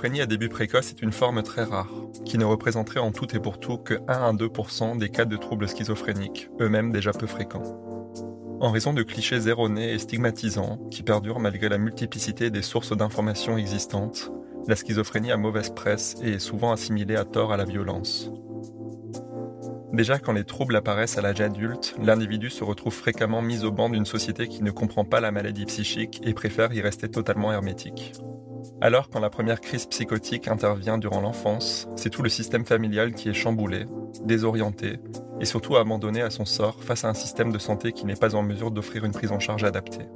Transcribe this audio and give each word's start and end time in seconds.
Schizophrénie 0.00 0.22
à 0.22 0.26
début 0.26 0.48
précoce 0.48 0.88
est 0.88 1.02
une 1.02 1.12
forme 1.12 1.42
très 1.42 1.62
rare, 1.62 1.90
qui 2.24 2.38
ne 2.38 2.46
représenterait 2.46 3.00
en 3.00 3.12
tout 3.12 3.36
et 3.36 3.38
pour 3.38 3.60
tout 3.60 3.76
que 3.76 3.96
1 4.08 4.14
à 4.14 4.32
2% 4.32 4.96
des 4.96 5.10
cas 5.10 5.26
de 5.26 5.36
troubles 5.36 5.68
schizophréniques, 5.68 6.48
eux-mêmes 6.58 6.90
déjà 6.90 7.12
peu 7.12 7.26
fréquents. 7.26 7.78
En 8.60 8.70
raison 8.70 8.94
de 8.94 9.02
clichés 9.02 9.46
erronés 9.46 9.92
et 9.92 9.98
stigmatisants 9.98 10.78
qui 10.90 11.02
perdurent 11.02 11.38
malgré 11.38 11.68
la 11.68 11.76
multiplicité 11.76 12.48
des 12.48 12.62
sources 12.62 12.96
d'informations 12.96 13.58
existantes, 13.58 14.32
la 14.66 14.74
schizophrénie 14.74 15.32
a 15.32 15.36
mauvaise 15.36 15.68
presse 15.68 16.16
et 16.22 16.30
est 16.30 16.38
souvent 16.38 16.72
assimilée 16.72 17.16
à 17.16 17.26
tort 17.26 17.52
à 17.52 17.58
la 17.58 17.66
violence. 17.66 18.32
Déjà, 19.92 20.18
quand 20.18 20.32
les 20.32 20.44
troubles 20.44 20.76
apparaissent 20.76 21.18
à 21.18 21.20
l'âge 21.20 21.42
adulte, 21.42 21.94
l'individu 22.02 22.48
se 22.48 22.64
retrouve 22.64 22.94
fréquemment 22.94 23.42
mis 23.42 23.64
au 23.64 23.70
banc 23.70 23.90
d'une 23.90 24.06
société 24.06 24.48
qui 24.48 24.62
ne 24.62 24.70
comprend 24.70 25.04
pas 25.04 25.20
la 25.20 25.30
maladie 25.30 25.66
psychique 25.66 26.22
et 26.24 26.32
préfère 26.32 26.72
y 26.72 26.80
rester 26.80 27.10
totalement 27.10 27.52
hermétique. 27.52 28.14
Alors, 28.82 29.10
quand 29.10 29.20
la 29.20 29.28
première 29.28 29.60
crise 29.60 29.84
psychotique 29.84 30.48
intervient 30.48 30.96
durant 30.96 31.20
l'enfance, 31.20 31.86
c'est 31.96 32.08
tout 32.08 32.22
le 32.22 32.30
système 32.30 32.64
familial 32.64 33.12
qui 33.12 33.28
est 33.28 33.34
chamboulé, 33.34 33.84
désorienté 34.24 34.98
et 35.38 35.44
surtout 35.44 35.76
abandonné 35.76 36.22
à 36.22 36.30
son 36.30 36.46
sort 36.46 36.82
face 36.82 37.04
à 37.04 37.08
un 37.08 37.14
système 37.14 37.52
de 37.52 37.58
santé 37.58 37.92
qui 37.92 38.06
n'est 38.06 38.14
pas 38.14 38.34
en 38.34 38.42
mesure 38.42 38.70
d'offrir 38.70 39.04
une 39.04 39.12
prise 39.12 39.32
en 39.32 39.38
charge 39.38 39.64
adaptée. 39.64 40.06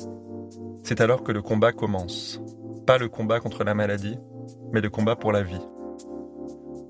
C'est 0.82 1.02
alors 1.02 1.22
que 1.22 1.32
le 1.32 1.42
combat 1.42 1.72
commence. 1.72 2.40
Pas 2.86 2.96
le 2.96 3.08
combat 3.10 3.38
contre 3.38 3.64
la 3.64 3.74
maladie, 3.74 4.18
mais 4.72 4.80
le 4.80 4.88
combat 4.88 5.16
pour 5.16 5.32
la 5.32 5.42
vie. 5.42 5.60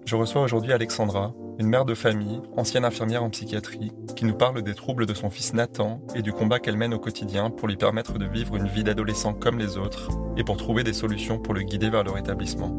Je 0.05 0.15
reçois 0.15 0.43
aujourd'hui 0.43 0.73
Alexandra, 0.73 1.35
une 1.59 1.69
mère 1.69 1.85
de 1.85 1.95
famille, 1.95 2.41
ancienne 2.57 2.85
infirmière 2.85 3.23
en 3.23 3.31
psychiatrie, 3.31 3.93
qui 4.17 4.25
nous 4.25 4.35
parle 4.35 4.63
des 4.63 4.75
troubles 4.75 5.07
de 5.07 5.15
son 5.15 5.31
fils 5.31 5.55
Nathan 5.55 6.01
et 6.15 6.23
du 6.23 6.33
combat 6.33 6.59
qu'elle 6.59 6.77
mène 6.77 6.95
au 6.95 6.99
quotidien 6.99 7.51
pour 7.51 7.69
lui 7.69 7.77
permettre 7.77 8.19
de 8.19 8.27
vivre 8.27 8.57
une 8.57 8.67
vie 8.67 8.85
d'adolescent 8.85 9.35
comme 9.35 9.59
les 9.59 9.77
autres 9.77 10.09
et 10.37 10.45
pour 10.45 10.57
trouver 10.57 10.83
des 10.83 10.93
solutions 10.93 11.39
pour 11.39 11.55
le 11.55 11.63
guider 11.63 11.91
vers 11.91 12.05
le 12.05 12.11
rétablissement. 12.11 12.75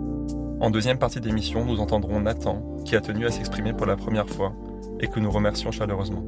En 0.60 0.70
deuxième 0.70 1.00
partie 1.00 1.22
d'émission, 1.22 1.66
nous 1.66 1.80
entendrons 1.80 2.20
Nathan, 2.20 2.62
qui 2.86 2.96
a 2.96 3.02
tenu 3.02 3.26
à 3.26 3.32
s'exprimer 3.32 3.74
pour 3.74 3.86
la 3.86 3.98
première 3.98 4.30
fois 4.30 4.54
et 5.00 5.08
que 5.08 5.20
nous 5.20 5.32
remercions 5.32 5.72
chaleureusement. 5.72 6.26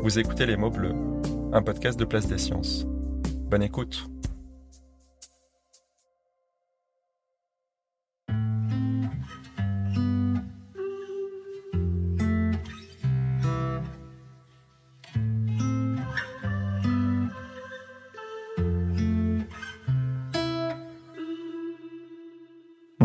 Vous 0.00 0.18
écoutez 0.18 0.46
Les 0.46 0.56
mots 0.56 0.70
bleus, 0.70 0.94
un 1.52 1.62
podcast 1.62 1.98
de 1.98 2.04
Place 2.04 2.26
des 2.26 2.38
Sciences. 2.38 2.86
Bonne 3.50 3.62
écoute. 3.62 4.08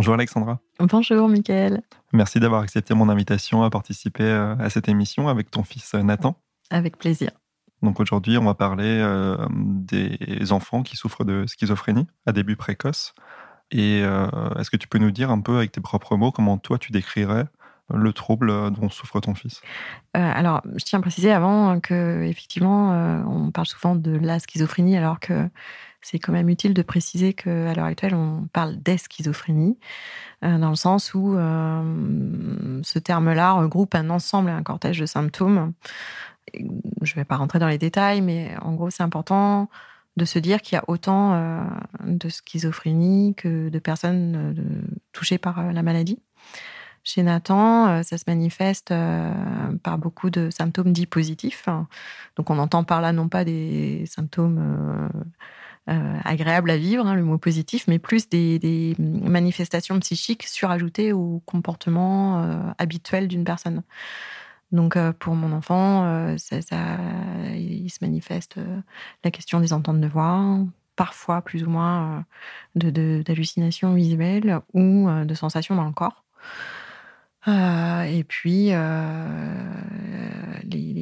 Bonjour 0.06 0.20
Alexandra. 0.20 0.60
Bonjour 0.78 1.28
Mickaël. 1.28 1.82
Merci 2.14 2.40
d'avoir 2.40 2.62
accepté 2.62 2.94
mon 2.94 3.10
invitation 3.10 3.64
à 3.64 3.72
participer 3.72 4.22
euh, 4.22 4.56
à 4.60 4.70
cette 4.70 4.88
émission 4.88 5.30
avec 5.30 5.50
ton 5.50 5.64
fils 5.64 5.96
euh, 5.96 6.04
Nathan. 6.04 6.36
Avec 6.70 7.00
plaisir. 7.00 7.32
Donc 7.82 8.00
aujourd'hui, 8.00 8.38
on 8.38 8.44
va 8.44 8.54
parler 8.54 9.00
euh, 9.02 9.36
des 9.50 10.52
enfants 10.52 10.84
qui 10.84 10.96
souffrent 10.96 11.26
de 11.26 11.48
schizophrénie 11.48 12.06
à 12.28 12.34
début 12.34 12.56
précoce. 12.56 13.16
Et 13.72 14.02
est-ce 14.02 14.70
que 14.70 14.78
tu 14.78 14.88
peux 14.88 15.00
nous 15.00 15.10
dire 15.10 15.32
un 15.32 15.42
peu 15.42 15.58
avec 15.58 15.72
tes 15.72 15.82
propres 15.82 16.16
mots 16.18 16.32
comment 16.32 16.60
toi 16.60 16.78
tu 16.78 16.92
décrirais 16.92 17.46
le 17.92 18.14
trouble 18.14 18.72
dont 18.74 18.90
souffre 18.92 19.20
ton 19.22 19.34
fils? 19.34 19.64
Alors, 20.14 20.62
je 20.76 20.86
tiens 20.86 21.00
à 21.00 21.02
préciser 21.02 21.32
avant 21.32 21.80
que 21.80 22.22
effectivement, 22.26 22.92
on 23.28 23.50
parle 23.50 23.66
souvent 23.66 23.96
de 23.96 24.12
la 24.12 24.38
schizophrénie 24.38 24.98
alors 24.98 25.20
que 25.20 25.50
c'est 26.06 26.20
quand 26.20 26.32
même 26.32 26.50
utile 26.50 26.76
de 26.76 26.84
préciser 26.84 27.34
qu'à 27.34 27.74
l'heure 27.74 27.86
actuelle, 27.86 28.14
on 28.14 28.48
parle 28.54 28.76
d'eschizophrénie, 28.78 29.80
euh, 30.44 30.60
dans 30.60 30.70
le 30.70 30.76
sens 30.76 31.16
où 31.16 31.36
euh, 31.36 32.80
ce 32.84 33.00
terme-là 33.00 33.54
regroupe 33.54 33.96
un 33.96 34.12
ensemble 34.12 34.52
et 34.52 34.54
un 34.54 34.62
cortège 34.62 35.00
de 35.00 35.08
symptômes. 35.08 35.74
Je 36.54 37.12
ne 37.12 37.16
vais 37.16 37.26
pas 37.26 37.38
rentrer 37.38 37.58
dans 37.58 37.68
les 37.68 37.80
détails, 37.80 38.22
mais 38.22 38.56
en 38.62 38.74
gros, 38.74 38.92
c'est 38.92 39.02
important 39.02 39.68
de 40.16 40.26
se 40.26 40.38
dire 40.38 40.62
qu'il 40.62 40.76
y 40.76 40.78
a 40.78 40.84
autant 40.88 41.34
euh, 41.34 41.64
de 42.06 42.30
schizophrénie 42.30 43.34
que 43.34 43.70
de 43.70 43.80
personnes 43.80 44.94
touchées 45.12 45.40
par 45.40 45.74
la 45.74 45.82
maladie. 45.82 46.22
Chez 47.04 47.24
Nathan, 47.24 48.04
ça 48.04 48.20
se 48.20 48.26
manifeste 48.28 48.94
par 49.84 49.98
beaucoup 49.98 50.30
de 50.30 50.50
symptômes 50.52 50.92
dits 50.92 51.06
positifs. 51.08 51.68
Donc 52.36 52.50
on 52.50 52.58
entend 52.58 52.84
par 52.84 53.02
là 53.02 53.12
non 53.12 53.28
pas 53.28 53.44
des 53.44 54.06
symptômes 54.08 55.10
euh, 55.88 56.18
agréable 56.24 56.72
à 56.72 56.78
vivre, 56.78 57.06
hein, 57.06 57.16
le 57.16 57.24
mot 57.24 57.38
positif, 57.38 57.88
mais 57.88 58.00
plus 58.00 58.28
des, 58.30 58.96
manifestations 58.98 60.00
psychiques 60.00 60.44
surajoutées 60.44 61.14
au 61.14 61.42
comportement 61.46 62.42
euh, 62.42 62.58
habituel 62.78 63.28
d'une 63.28 63.44
personne. 63.44 63.84
Donc 64.72 64.98
euh, 64.98 65.14
pour 65.14 65.36
mon 65.36 65.52
enfant, 65.52 66.36
ça, 66.38 66.58
il 67.56 67.90
se 67.90 68.00
manifeste 68.02 68.56
la 69.24 69.32
question 69.32 69.60
des 69.60 69.74
ententes 69.74 70.02
de 70.02 70.08
voix, 70.08 70.58
parfois 70.96 71.42
plus 71.42 71.64
ou 71.64 71.70
moins 71.70 72.26
d'hallucinations 72.76 73.92
de, 73.92 73.96
visuelles 73.96 74.60
ou 74.74 75.08
de 75.10 75.34
sensations 75.36 75.76
dans 75.76 75.86
le 75.86 75.94
corps. 75.94 76.26
Euh, 77.48 78.04
et 78.04 78.24
puis, 78.24 78.70
euh, 78.72 79.74
les, 80.64 80.94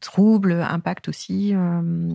troubles 0.00 0.52
impactent 0.52 1.08
aussi 1.08 1.52
euh, 1.54 2.12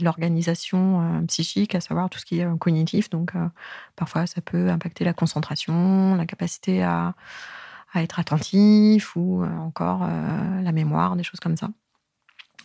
l'organisation 0.00 1.24
psychique, 1.26 1.74
à 1.74 1.80
savoir 1.80 2.10
tout 2.10 2.18
ce 2.18 2.26
qui 2.26 2.40
est 2.40 2.58
cognitif. 2.58 3.10
Donc, 3.10 3.32
parfois, 3.96 4.26
ça 4.26 4.40
peut 4.40 4.68
impacter 4.68 5.04
la 5.04 5.12
concentration, 5.12 6.14
la 6.14 6.26
capacité 6.26 6.82
à, 6.82 7.14
être 7.96 8.20
attentif 8.20 9.16
ou 9.16 9.44
encore 9.44 10.06
la 10.06 10.72
mémoire, 10.72 11.16
des 11.16 11.24
choses 11.24 11.40
comme 11.40 11.56
ça. 11.56 11.70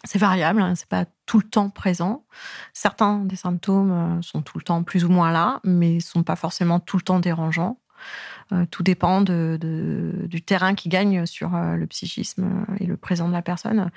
C'est 0.04 0.20
variable, 0.20 0.62
hein, 0.62 0.76
c'est 0.76 0.88
pas 0.88 1.06
tout 1.26 1.40
le 1.40 1.48
temps 1.48 1.72
présent. 1.72 2.26
Certains 2.74 3.20
des 3.20 3.36
symptômes 3.36 4.22
sont 4.22 4.44
tout 4.44 4.60
le 4.60 4.64
temps 4.64 4.84
plus 4.84 5.04
ou 5.04 5.10
moins 5.10 5.32
là, 5.32 5.60
mais 5.64 6.00
sont 6.00 6.22
pas 6.22 6.36
forcément 6.36 6.80
tout 6.80 6.98
le 6.98 7.02
temps 7.02 7.20
dérangeants. 7.20 7.80
Euh, 8.54 8.66
tout 8.70 8.84
dépend 8.84 9.22
du 9.22 10.42
terrain 10.46 10.76
qui 10.76 10.88
gagne 10.88 11.26
sur 11.26 11.56
euh, 11.56 11.76
le 11.76 11.88
psychisme 11.88 12.66
et 12.80 12.86
le 12.86 12.96
présent 12.96 13.28
de 13.28 13.34
la 13.34 13.42
personne. 13.42 13.90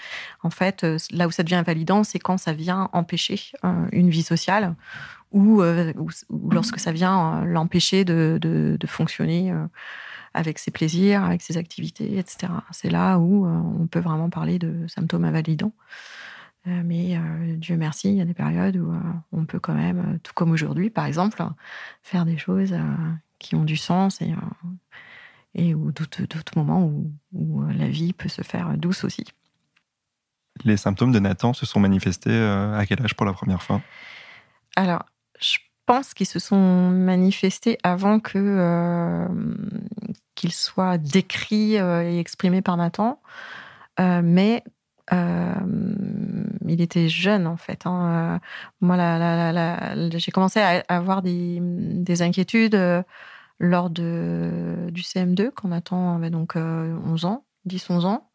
En 0.42 0.48
fait, 0.48 0.84
euh, 0.84 0.96
là 1.10 1.26
où 1.26 1.30
ça 1.30 1.42
devient 1.42 1.56
invalidant, 1.56 2.02
c'est 2.02 2.18
quand 2.18 2.38
ça 2.38 2.54
vient 2.54 2.88
empêcher 2.92 3.52
une 3.92 4.08
vie 4.08 4.22
sociale 4.22 4.74
ou, 5.32 5.62
lorsque 6.50 6.78
ça 6.78 6.92
vient 6.92 7.44
l'empêcher 7.44 8.04
de, 8.06 8.78
fonctionner 8.86 9.52
avec 10.32 10.58
ses 10.58 10.70
plaisirs, 10.70 11.22
avec 11.22 11.42
ses 11.42 11.58
activités, 11.58 12.18
etc. 12.18 12.50
C'est 12.70 12.90
là 12.90 13.18
où 13.18 13.46
on 13.46 13.86
peut 13.86 14.00
vraiment 14.00 14.30
parler 14.30 14.58
de 14.58 14.86
symptômes 14.88 15.24
invalidants. 15.24 15.72
Mais 16.66 17.18
Dieu 17.56 17.76
merci, 17.76 18.10
il 18.10 18.16
y 18.16 18.20
a 18.20 18.24
des 18.26 18.34
périodes 18.34 18.76
où 18.76 18.92
on 19.32 19.46
peut 19.46 19.58
quand 19.58 19.74
même, 19.74 20.18
tout 20.22 20.34
comme 20.34 20.50
aujourd'hui 20.50 20.90
par 20.90 21.06
exemple, 21.06 21.42
faire 22.02 22.26
des 22.26 22.36
choses 22.36 22.74
qui 23.38 23.54
ont 23.54 23.64
du 23.64 23.76
sens 23.76 24.20
et, 24.20 24.32
euh, 24.32 24.70
et 25.54 25.74
ou 25.74 25.92
d'autres 25.92 26.56
moments 26.56 26.84
où, 26.84 27.12
où, 27.32 27.62
euh, 27.62 27.72
la 27.72 27.88
vie 27.88 28.12
peut 28.12 28.28
se 28.28 28.42
faire 28.42 28.76
douce 28.76 29.04
aussi. 29.04 29.24
Les 30.64 30.76
symptômes 30.76 31.12
de 31.12 31.20
Nathan 31.20 31.52
se 31.52 31.66
sont 31.66 31.80
manifestés 31.80 32.30
euh, 32.30 32.76
à 32.76 32.84
quel 32.86 33.02
âge 33.02 33.14
pour 33.14 33.26
la 33.26 33.32
première 33.32 33.62
fois? 33.62 33.80
Alors, 34.74 35.04
je 35.40 35.58
pense 35.86 36.14
qu'ils 36.14 36.26
se 36.26 36.38
sont 36.38 36.90
manifestés 36.90 37.78
avant 37.82 38.20
que 38.20 39.26
qu'ils 40.34 40.52
soient 40.52 40.98
décrits 40.98 41.76
et 41.76 42.18
exprimés 42.18 42.60
par 42.60 42.76
Nathan, 42.76 43.20
mais 43.98 44.62
il 45.10 46.80
était 46.80 47.08
jeune 47.08 47.46
en 47.46 47.56
fait. 47.56 47.86
Hein. 47.86 48.40
Moi, 48.80 48.96
j'ai 50.16 50.32
commencé 50.32 50.60
à 50.60 50.82
avoir 50.88 51.22
des, 51.22 51.58
des 51.60 52.22
inquiétudes 52.22 53.04
lors 53.58 53.90
de, 53.90 54.88
du 54.90 55.02
CM2 55.02 55.50
quand 55.54 55.68
Nathan 55.68 56.16
avait 56.16 56.30
donc 56.30 56.56
11 56.56 57.24
ans. 57.24 57.44
10-11 57.66 58.06
ans, 58.06 58.30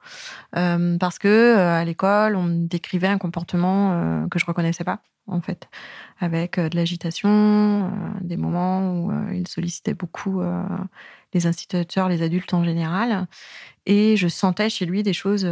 parce 1.00 1.18
que 1.18 1.58
à 1.58 1.84
l'école, 1.84 2.36
on 2.36 2.48
décrivait 2.48 3.08
un 3.08 3.18
comportement 3.18 4.28
que 4.30 4.38
je 4.38 4.46
reconnaissais 4.46 4.84
pas, 4.84 5.00
en 5.26 5.42
fait, 5.42 5.70
avec 6.20 6.60
de 6.60 6.76
l'agitation, 6.76 7.92
des 8.22 8.38
moments 8.38 8.92
où 8.92 9.12
il 9.34 9.48
sollicitait 9.48 9.96
beaucoup 9.96 10.42
les 11.34 11.48
instituteurs, 11.48 12.10
les 12.10 12.22
adultes 12.22 12.54
en 12.54 12.64
général, 12.64 13.28
et 13.86 14.18
je 14.18 14.28
sentais 14.28 14.70
chez 14.70 14.86
lui 14.86 15.02
des 15.02 15.14
choses 15.14 15.48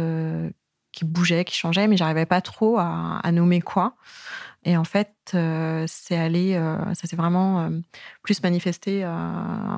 qui 0.92 1.04
bougeaient, 1.04 1.44
qui 1.44 1.56
changeaient, 1.56 1.88
mais 1.88 1.96
j'arrivais 1.96 2.26
pas 2.26 2.40
trop 2.40 2.78
à, 2.78 3.22
nommer 3.32 3.60
quoi. 3.60 3.96
Et 4.64 4.76
en 4.76 4.84
fait, 4.84 5.10
c'est 5.32 6.16
allé, 6.16 6.54
ça 6.94 7.08
s'est 7.08 7.16
vraiment 7.16 7.68
plus 8.22 8.40
manifesté 8.42 9.04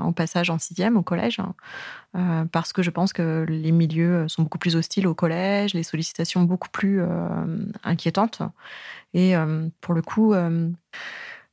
au 0.05 0.12
passage 0.12 0.50
en 0.50 0.58
sixième 0.58 0.99
au 0.99 1.02
collège, 1.02 1.40
hein. 1.40 2.46
parce 2.52 2.75
que 2.75 2.82
je 2.82 2.90
pense 2.90 3.14
que 3.14 3.46
les 3.49 3.72
milieux 3.72 4.28
sont 4.28 4.43
beaucoup 4.43 4.58
plus 4.58 4.76
hostiles 4.76 5.06
au 5.06 5.14
collège, 5.14 5.72
les 5.72 5.84
sollicitations 5.84 6.43
beaucoup 6.43 6.69
plus 6.69 7.02
inquiétantes. 7.82 8.43
Et 9.14 9.34
pour 9.81 9.94
le 9.94 10.02
coup, 10.02 10.34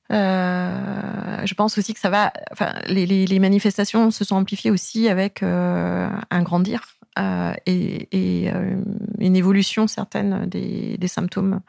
je 0.10 1.54
pense 1.54 1.78
aussi 1.78 1.94
que 1.94 2.02
ça 2.02 2.10
va. 2.10 2.34
Enfin, 2.52 2.74
les, 2.88 3.40
manifestations 3.40 4.12
se 4.12 4.26
sont 4.26 4.36
amplifiées 4.36 4.72
aussi 4.72 5.08
avec 5.08 5.42
un 5.42 6.42
grandir 6.42 6.98
et, 7.18 8.52
une 9.20 9.36
évolution 9.36 9.88
certaine 9.88 10.46
des, 10.48 11.08
symptômes. 11.08 11.62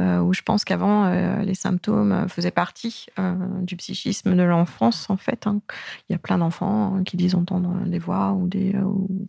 Euh, 0.00 0.18
où 0.18 0.32
je 0.34 0.42
pense 0.42 0.64
qu'avant, 0.64 1.04
euh, 1.04 1.42
les 1.42 1.54
symptômes 1.54 2.28
faisaient 2.28 2.50
partie 2.50 3.06
euh, 3.20 3.32
du 3.60 3.76
psychisme 3.76 4.34
de 4.34 4.42
l'enfance, 4.42 5.08
en 5.08 5.16
fait. 5.16 5.46
Hein. 5.46 5.60
Il 6.08 6.12
y 6.12 6.16
a 6.16 6.18
plein 6.18 6.38
d'enfants 6.38 7.00
qui 7.04 7.16
disent 7.16 7.36
entendre 7.36 7.72
des 7.86 8.00
voix 8.00 8.32
ou, 8.32 8.48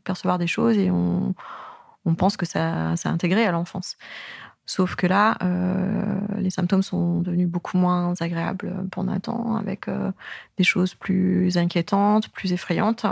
percevoir 0.04 0.40
des 0.40 0.48
choses 0.48 0.76
et 0.80 0.90
on, 0.90 1.36
on 2.06 2.16
pense 2.16 2.36
que 2.36 2.48
ça, 2.48 2.96
ça 2.96 3.10
a 3.10 3.12
intégré 3.12 3.46
à 3.46 3.52
l'enfance. 3.52 3.96
Sauf 4.66 4.96
que 4.96 5.06
là, 5.06 5.38
les 6.38 6.50
symptômes 6.50 6.82
sont 6.82 7.20
devenus 7.22 7.48
beaucoup 7.48 7.78
moins 7.78 8.14
agréables 8.20 8.88
pour 8.92 9.04
Nathan, 9.04 9.56
avec 9.56 9.88
des 10.58 10.64
choses 10.64 10.96
plus 10.96 11.58
inquiétantes, 11.58 12.30
plus 12.30 12.52
effrayantes. 12.52 13.06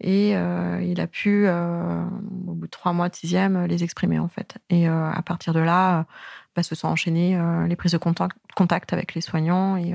Et 0.00 0.32
il 0.32 1.00
a 1.00 1.06
pu, 1.06 1.48
au 1.48 2.54
bout 2.54 2.66
de 2.66 2.70
trois 2.70 2.92
mois 2.92 3.08
de 3.08 3.14
sixième, 3.14 3.64
les 3.64 3.84
exprimer, 3.84 4.18
en 4.18 4.28
fait. 4.28 4.58
Et 4.68 4.86
à 4.86 5.22
partir 5.24 5.54
de 5.54 5.60
là, 5.60 6.04
bah, 6.54 6.62
se 6.62 6.74
sont 6.74 6.88
enchaînées 6.88 7.36
euh, 7.36 7.66
les 7.66 7.76
prises 7.76 7.92
de 7.92 7.98
contact, 7.98 8.92
avec 8.92 9.14
les 9.14 9.22
soignants 9.22 9.76
et, 9.76 9.94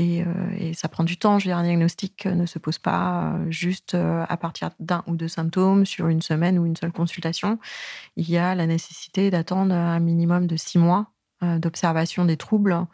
euh, 0.00 0.24
euh, 0.24 0.56
et, 0.58 0.74
ça 0.74 0.88
prend 0.88 1.04
du 1.04 1.16
temps. 1.16 1.38
Je 1.38 1.44
veux 1.44 1.50
dire, 1.50 1.58
un 1.58 1.64
diagnostic 1.64 2.26
ne 2.26 2.46
se 2.46 2.58
pose 2.58 2.78
pas 2.78 3.38
juste 3.48 3.94
à 3.94 4.36
partir 4.36 4.70
d'un 4.80 5.02
ou 5.06 5.16
deux 5.16 5.28
symptômes 5.28 5.86
sur 5.86 6.08
une 6.08 6.22
semaine 6.22 6.58
ou 6.58 6.66
une 6.66 6.76
seule 6.76 6.92
consultation. 6.92 7.58
Il 8.16 8.28
y 8.28 8.38
a 8.38 8.54
la 8.54 8.66
nécessité 8.66 9.30
d'attendre 9.30 9.74
un 9.74 10.00
minimum 10.00 10.46
de 10.46 10.56
six 10.56 10.78
mois 10.78 11.10
d'observation 11.56 12.26
des 12.26 12.36
troubles, 12.36 12.86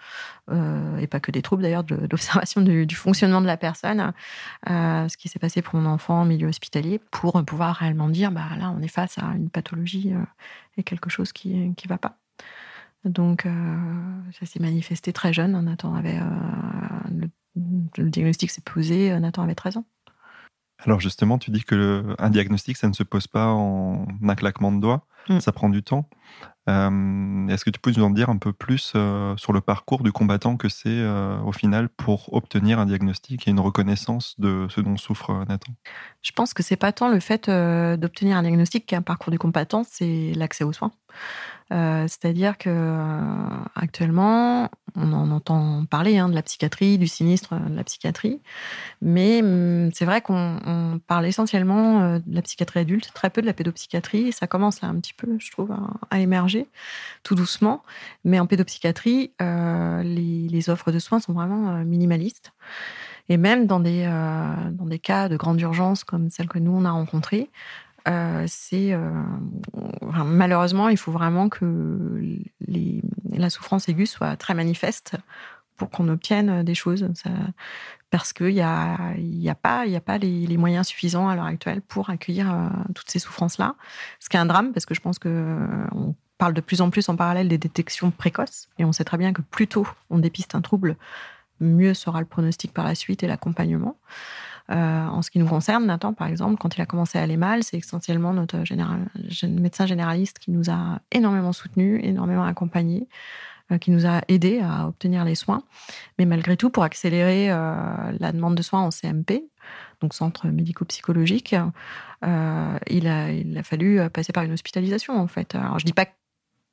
et 0.48 1.06
pas 1.08 1.18
que 1.18 1.32
des 1.32 1.42
troubles 1.42 1.62
d'ailleurs, 1.62 1.82
d'observation 2.08 2.60
du, 2.60 2.94
fonctionnement 2.94 3.40
de 3.40 3.46
la 3.46 3.56
personne, 3.56 4.12
ce 4.64 5.16
qui 5.16 5.28
s'est 5.28 5.40
passé 5.40 5.62
pour 5.62 5.80
mon 5.80 5.90
enfant 5.90 6.20
en 6.20 6.24
milieu 6.24 6.46
hospitalier, 6.46 7.00
pour 7.10 7.44
pouvoir 7.44 7.74
réellement 7.74 8.08
dire, 8.08 8.30
bah, 8.30 8.50
là, 8.56 8.72
on 8.76 8.80
est 8.82 8.88
face 8.88 9.18
à 9.18 9.24
une 9.34 9.50
pathologie 9.50 10.12
et 10.76 10.84
quelque 10.84 11.10
chose 11.10 11.32
qui 11.32 11.56
ne 11.56 11.88
va 11.88 11.98
pas. 11.98 12.18
Donc, 13.06 13.46
euh, 13.46 13.50
ça 14.38 14.46
s'est 14.46 14.60
manifesté 14.60 15.12
très 15.12 15.32
jeune. 15.32 15.58
Nathan 15.60 15.94
avait. 15.94 16.18
Euh, 16.18 17.26
le, 17.96 18.10
diagnostic 18.10 18.50
s'est 18.50 18.60
posé, 18.60 19.18
Nathan 19.18 19.42
avait 19.42 19.54
13 19.54 19.78
ans. 19.78 19.86
Alors, 20.78 21.00
justement, 21.00 21.38
tu 21.38 21.50
dis 21.50 21.64
que 21.64 22.14
un 22.18 22.28
diagnostic, 22.28 22.76
ça 22.76 22.88
ne 22.88 22.92
se 22.92 23.02
pose 23.02 23.26
pas 23.26 23.46
en 23.46 24.06
un 24.22 24.34
claquement 24.34 24.72
de 24.72 24.80
doigts, 24.80 25.06
mm. 25.30 25.40
ça 25.40 25.52
prend 25.52 25.70
du 25.70 25.82
temps. 25.82 26.10
Est-ce 26.68 27.64
que 27.64 27.70
tu 27.70 27.78
peux 27.78 27.92
nous 27.96 28.02
en 28.02 28.10
dire 28.10 28.28
un 28.28 28.38
peu 28.38 28.52
plus 28.52 28.94
sur 29.36 29.52
le 29.52 29.60
parcours 29.60 30.02
du 30.02 30.12
combattant 30.12 30.56
que 30.56 30.68
c'est 30.68 31.06
au 31.44 31.52
final 31.52 31.88
pour 31.88 32.32
obtenir 32.34 32.78
un 32.78 32.86
diagnostic 32.86 33.46
et 33.46 33.50
une 33.50 33.60
reconnaissance 33.60 34.34
de 34.38 34.66
ce 34.68 34.80
dont 34.80 34.96
souffre 34.96 35.44
Nathan? 35.48 35.72
Je 36.22 36.32
pense 36.32 36.54
que 36.54 36.62
c'est 36.62 36.76
pas 36.76 36.92
tant 36.92 37.08
le 37.08 37.20
fait 37.20 37.48
d'obtenir 37.48 38.36
un 38.36 38.42
diagnostic 38.42 38.86
qu'un 38.86 39.02
parcours 39.02 39.30
du 39.30 39.38
combattant, 39.38 39.84
c'est 39.88 40.32
l'accès 40.34 40.64
aux 40.64 40.72
soins. 40.72 40.92
Euh, 41.72 42.06
c'est-à-dire 42.06 42.58
que 42.58 42.70
euh, 42.70 43.64
actuellement, 43.74 44.70
on 44.94 45.12
en 45.12 45.32
entend 45.32 45.84
parler 45.84 46.16
hein, 46.16 46.28
de 46.28 46.34
la 46.34 46.42
psychiatrie, 46.42 46.96
du 46.96 47.08
sinistre 47.08 47.54
euh, 47.54 47.68
de 47.68 47.74
la 47.74 47.82
psychiatrie, 47.82 48.40
mais 49.02 49.42
hum, 49.42 49.90
c'est 49.92 50.04
vrai 50.04 50.20
qu'on 50.20 51.00
parle 51.08 51.26
essentiellement 51.26 52.18
de 52.18 52.34
la 52.34 52.42
psychiatrie 52.42 52.80
adulte, 52.80 53.10
très 53.14 53.30
peu 53.30 53.40
de 53.40 53.46
la 53.46 53.52
pédopsychiatrie. 53.52 54.32
Ça 54.32 54.46
commence 54.46 54.84
un 54.84 54.94
petit 55.00 55.14
peu, 55.14 55.36
je 55.38 55.50
trouve, 55.50 55.74
à, 56.10 56.20
émerger 56.20 56.55
tout 57.22 57.34
doucement. 57.34 57.82
Mais 58.24 58.38
en 58.40 58.46
pédopsychiatrie, 58.46 59.32
les, 59.40 60.70
offres 60.70 60.90
de 60.90 60.98
soins 60.98 61.20
sont 61.20 61.32
vraiment 61.32 61.84
minimalistes. 61.84 62.52
Et 63.28 63.36
même 63.36 63.66
dans 63.66 63.80
des, 63.80 64.04
dans 64.72 64.86
des 64.86 64.98
cas 64.98 65.28
de 65.28 65.36
grande 65.36 65.60
urgence 65.60 66.04
comme 66.04 66.30
celle 66.30 66.48
que 66.48 66.58
nous, 66.58 66.72
on 66.72 66.84
a 66.84 66.90
rencontrée, 66.90 67.50
euh, 68.08 68.44
c'est 68.46 68.92
euh, 68.92 69.10
malheureusement, 70.24 70.88
il 70.88 70.96
faut 70.96 71.10
vraiment 71.10 71.48
que 71.48 72.38
la 73.32 73.50
souffrance 73.50 73.88
aiguë 73.88 74.06
soit 74.06 74.36
très 74.36 74.54
manifeste 74.54 75.16
pour 75.76 75.90
qu'on 75.90 76.08
obtienne 76.08 76.62
des 76.62 76.74
choses. 76.74 77.08
parce 78.10 78.32
qu'il 78.32 78.54
n'y 78.54 78.60
a, 78.60 78.94
a 78.94 79.54
pas, 79.54 79.86
y 79.86 79.96
a 79.96 80.00
pas 80.00 80.18
les, 80.18 80.56
moyens 80.56 80.86
suffisants 80.86 81.28
à 81.28 81.34
l'heure 81.34 81.46
actuelle 81.46 81.82
pour 81.82 82.08
accueillir 82.10 82.52
euh, 82.52 82.68
toutes 82.94 83.10
ces 83.10 83.18
souffrances-là. 83.18 83.74
Ce 84.20 84.28
qui 84.28 84.36
est 84.36 84.40
un 84.40 84.46
drame, 84.46 84.72
parce 84.72 84.86
que 84.86 84.94
je 84.94 85.00
pense 85.00 85.18
qu'on 85.18 86.14
parle 86.38 86.54
de 86.54 86.60
plus 86.60 86.80
en 86.80 86.90
plus 86.90 87.08
en 87.08 87.16
parallèle 87.16 87.48
des 87.48 87.58
détections 87.58 88.10
précoces, 88.10 88.68
et 88.78 88.84
on 88.84 88.92
sait 88.92 89.04
très 89.04 89.18
bien 89.18 89.32
que 89.32 89.42
plus 89.42 89.68
tôt 89.68 89.86
on 90.10 90.18
dépiste 90.18 90.54
un 90.54 90.60
trouble, 90.60 90.96
mieux 91.60 91.94
sera 91.94 92.20
le 92.20 92.26
pronostic 92.26 92.72
par 92.72 92.84
la 92.84 92.94
suite 92.94 93.22
et 93.22 93.26
l'accompagnement. 93.26 93.96
Euh, 94.70 95.06
en 95.06 95.22
ce 95.22 95.30
qui 95.30 95.38
nous 95.38 95.46
concerne, 95.46 95.86
Nathan, 95.86 96.12
par 96.12 96.26
exemple, 96.26 96.56
quand 96.58 96.76
il 96.76 96.80
a 96.80 96.86
commencé 96.86 97.18
à 97.18 97.22
aller 97.22 97.36
mal, 97.36 97.62
c'est 97.62 97.78
essentiellement 97.78 98.32
notre 98.32 98.56
médecin 99.46 99.86
généraliste 99.86 100.38
qui 100.38 100.50
nous 100.50 100.70
a 100.70 101.00
énormément 101.12 101.52
soutenus, 101.52 102.00
énormément 102.02 102.44
accompagnés, 102.44 103.08
euh, 103.70 103.78
qui 103.78 103.90
nous 103.90 104.06
a 104.06 104.22
aidés 104.28 104.60
à 104.60 104.88
obtenir 104.88 105.24
les 105.24 105.36
soins. 105.36 105.62
Mais 106.18 106.26
malgré 106.26 106.56
tout, 106.56 106.70
pour 106.70 106.82
accélérer 106.82 107.50
euh, 107.50 108.12
la 108.18 108.32
demande 108.32 108.56
de 108.56 108.62
soins 108.62 108.82
en 108.82 108.90
CMP, 108.90 109.44
donc 110.00 110.14
centre 110.14 110.48
médico-psychologique, 110.48 111.54
il, 112.22 113.08
a, 113.08 113.62
fallu 113.62 114.00
passer 114.10 114.32
par 114.32 114.42
une 114.42 114.52
hospitalisation, 114.52 115.16
en 115.16 115.28
fait. 115.28 115.54
Alors, 115.54 115.78
je 115.78 115.84
dis 115.84 115.92
pas 115.92 116.06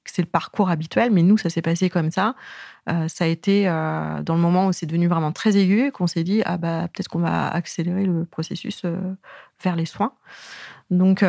c'est 0.06 0.22
le 0.22 0.28
parcours 0.28 0.70
habituel, 0.70 1.12
mais 1.12 1.24
nous, 1.24 1.38
ça 1.38 1.50
s'est 1.50 1.62
passé 1.62 1.90
comme 1.90 2.12
ça. 2.12 2.36
Euh, 2.90 3.08
ça 3.08 3.24
a 3.26 3.28
été 3.28 3.68
euh, 3.68 4.22
dans 4.22 4.36
le 4.36 4.42
moment 4.42 4.68
où 4.68 4.74
c'est 4.74 4.86
devenu 4.86 5.08
vraiment 5.08 5.32
très 5.32 5.56
aigu 5.56 5.92
qu'on 5.92 6.08
s'est 6.08 6.26
dit 6.26 6.42
ah 6.46 6.58
bah 6.58 6.90
peut-être 6.92 7.08
qu'on 7.08 7.20
va 7.20 7.48
accélérer 7.48 8.06
le 8.06 8.26
processus 8.26 8.82
euh, 8.84 8.98
vers 9.64 9.76
les 9.76 9.86
soins. 9.86 10.14
Donc 10.90 11.24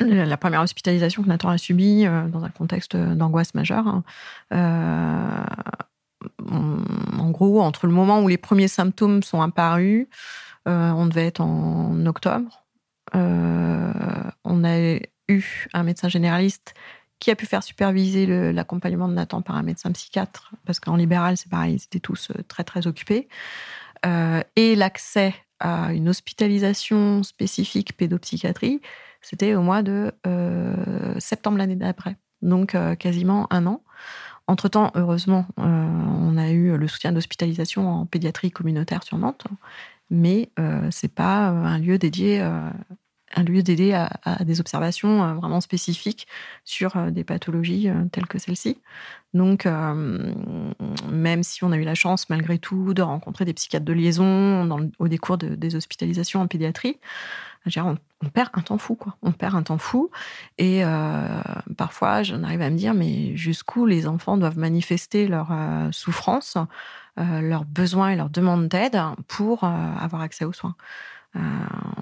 la 0.00 0.36
première 0.36 0.62
hospitalisation 0.62 1.24
que 1.24 1.28
Nathan 1.28 1.48
a 1.48 1.58
subie 1.58 2.04
dans 2.04 2.44
un 2.44 2.50
contexte 2.50 2.96
d'angoisse 2.96 3.54
majeure. 3.54 4.02
Hein, 4.52 5.44
en 6.40 7.30
gros, 7.30 7.60
entre 7.60 7.86
le 7.86 7.92
moment 7.92 8.20
où 8.20 8.28
les 8.28 8.38
premiers 8.38 8.68
symptômes 8.68 9.24
sont 9.24 9.42
apparus, 9.42 10.06
on 10.66 11.06
devait 11.06 11.26
être 11.26 11.40
en 11.40 12.06
octobre. 12.06 12.64
on 13.12 14.64
a 14.64 14.98
eu 15.28 15.68
un 15.74 15.82
médecin 15.82 16.08
généraliste 16.08 16.74
qui 17.20 17.30
a 17.30 17.36
pu 17.36 17.46
faire 17.46 17.62
superviser 17.62 18.26
l'accompagnement 18.52 19.08
de 19.08 19.14
Nathan 19.14 19.42
par 19.42 19.56
un 19.56 19.62
médecin 19.62 19.90
psychiatre, 19.92 20.52
parce 20.64 20.80
qu'en 20.80 20.96
libéral, 20.96 21.36
c'est 21.36 21.50
pareil, 21.50 21.74
ils 21.74 21.84
étaient 21.84 22.00
tous 22.00 22.30
euh, 22.30 22.42
très, 22.46 22.64
très 22.64 22.86
occupés, 22.86 23.28
euh, 24.06 24.42
et 24.56 24.76
l'accès 24.76 25.34
à 25.60 25.92
une 25.92 26.08
hospitalisation 26.08 27.22
spécifique 27.24 27.96
pédopsychiatrie, 27.96 28.80
c'était 29.20 29.54
au 29.56 29.62
mois 29.62 29.82
de 29.82 30.12
euh, 30.26 31.18
septembre 31.18 31.58
l'année 31.58 31.74
d'après, 31.74 32.16
donc 32.42 32.76
quasiment 32.98 33.52
un 33.52 33.66
an. 33.66 33.82
Entre-temps, 34.46 34.92
heureusement, 34.94 35.46
on 35.56 36.38
a 36.38 36.50
eu 36.50 36.78
le 36.78 36.88
soutien 36.88 37.10
d'hospitalisation 37.10 37.88
en 37.88 38.06
pédiatrie 38.06 38.52
communautaire 38.52 39.02
sur 39.02 39.18
Nantes, 39.18 39.44
mais 40.10 40.50
c'est 40.90 41.12
pas 41.12 41.48
un 41.48 41.78
lieu 41.78 41.98
dédié 41.98 42.40
un 43.38 43.42
lieu 43.42 43.62
d'aider 43.62 43.92
à, 43.92 44.44
des 44.44 44.60
observations 44.60 45.34
vraiment 45.34 45.60
spécifiques 45.60 46.26
sur 46.64 46.96
des 47.10 47.24
pathologies 47.24 47.88
telles 48.12 48.26
que 48.26 48.38
celle-ci. 48.38 48.78
Donc, 49.34 49.66
même 51.10 51.42
si 51.42 51.62
on 51.64 51.72
a 51.72 51.76
eu 51.76 51.84
la 51.84 51.94
chance, 51.94 52.28
malgré 52.30 52.58
tout, 52.58 52.94
de 52.94 53.02
rencontrer 53.02 53.44
des 53.44 53.54
psychiatres 53.54 53.84
de 53.84 53.92
liaison 53.92 54.90
au 54.98 55.08
décours 55.08 55.38
des 55.38 55.76
hospitalisations 55.76 56.40
en 56.40 56.46
pédiatrie, 56.46 56.96
on, 57.76 58.28
perd 58.32 58.50
un 58.54 58.60
temps 58.60 58.78
fou. 58.78 58.98
On 59.22 59.32
perd 59.32 59.54
un 59.54 59.62
temps 59.62 59.78
fou. 59.78 60.10
Et 60.56 60.84
euh, 60.84 61.42
parfois, 61.76 62.22
j'en 62.22 62.42
arrive 62.42 62.62
à 62.62 62.70
me 62.70 62.76
dire, 62.76 62.94
mais 62.94 63.36
jusqu'où 63.36 63.86
les 63.86 64.06
enfants 64.06 64.36
doivent 64.36 64.58
manifester 64.58 65.28
leur 65.28 65.48
euh, 65.52 65.88
souffrance, 65.92 66.56
euh, 67.18 67.40
leurs 67.40 67.64
besoins 67.64 68.10
et 68.10 68.16
leurs 68.16 68.30
demandes 68.30 68.68
d'aide 68.68 69.00
pour 69.26 69.64
avoir 69.64 70.22
accès 70.22 70.44
aux 70.44 70.52
soins? 70.52 70.76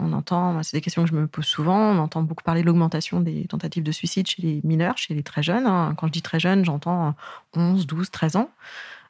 On 0.00 0.12
entend, 0.12 0.62
c'est 0.62 0.76
des 0.76 0.80
questions 0.80 1.02
que 1.02 1.08
je 1.08 1.14
me 1.14 1.26
pose 1.26 1.44
souvent, 1.44 1.78
on 1.78 1.98
entend 1.98 2.22
beaucoup 2.22 2.44
parler 2.44 2.62
de 2.62 2.66
l'augmentation 2.66 3.20
des 3.20 3.46
tentatives 3.46 3.82
de 3.82 3.92
suicide 3.92 4.26
chez 4.26 4.42
les 4.42 4.60
mineurs, 4.64 4.98
chez 4.98 5.14
les 5.14 5.22
très 5.22 5.42
jeunes. 5.42 5.66
Hein. 5.66 5.94
Quand 5.96 6.06
je 6.06 6.12
dis 6.12 6.22
très 6.22 6.40
jeunes, 6.40 6.64
j'entends 6.64 7.14
11, 7.54 7.86
12, 7.86 8.10
13 8.10 8.36
ans. 8.36 8.50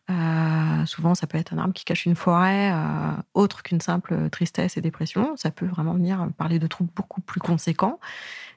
Euh, 0.09 0.87
souvent, 0.87 1.15
ça 1.15 1.27
peut 1.27 1.39
être 1.39 1.53
un 1.53 1.59
arbre 1.59 1.75
qui 1.75 1.85
cache 1.85 2.07
une 2.07 2.15
forêt, 2.15 2.71
euh, 2.73 3.13
autre 3.35 3.63
qu'une 3.63 3.81
simple 3.81 4.31
tristesse 4.31 4.77
et 4.77 4.81
dépression. 4.81 5.37
Ça 5.37 5.51
peut 5.51 5.67
vraiment 5.67 5.95
venir 5.95 6.29
parler 6.39 6.59
de 6.59 6.67
troubles 6.67 6.91
beaucoup 6.95 7.21
plus 7.21 7.41
conséquents. 7.41 7.99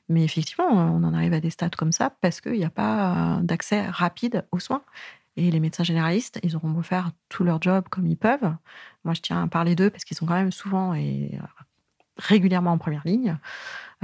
Mais 0.10 0.24
effectivement, 0.24 0.68
on 0.68 1.04
en 1.04 1.14
arrive 1.14 1.34
à 1.34 1.40
des 1.40 1.52
stades 1.52 1.76
comme 1.76 1.92
ça 1.92 2.12
parce 2.22 2.42
qu'il 2.42 2.54
n'y 2.54 2.66
a 2.66 2.70
pas 2.72 3.40
d'accès 3.44 3.86
rapide 3.88 4.46
aux 4.52 4.60
soins. 4.60 4.82
Et 5.40 5.52
les 5.52 5.60
médecins 5.62 5.86
généralistes, 5.86 6.40
ils 6.44 6.56
auront 6.56 6.70
beau 6.70 6.82
faire 6.82 7.12
tout 7.30 7.46
leur 7.46 7.62
job 7.62 7.86
comme 7.90 8.06
ils 8.06 8.18
peuvent. 8.18 8.54
Moi, 9.06 9.14
je 9.14 9.22
tiens 9.22 9.44
à 9.44 9.48
parler 9.48 9.76
d'eux 9.76 9.90
parce 9.90 10.04
qu'ils 10.04 10.18
sont 10.18 10.26
quand 10.26 10.34
même 10.34 10.52
souvent 10.52 10.94
et 10.94 11.40
régulièrement 12.18 12.74
en 12.74 12.78
première 12.78 13.06
ligne. 13.06 13.38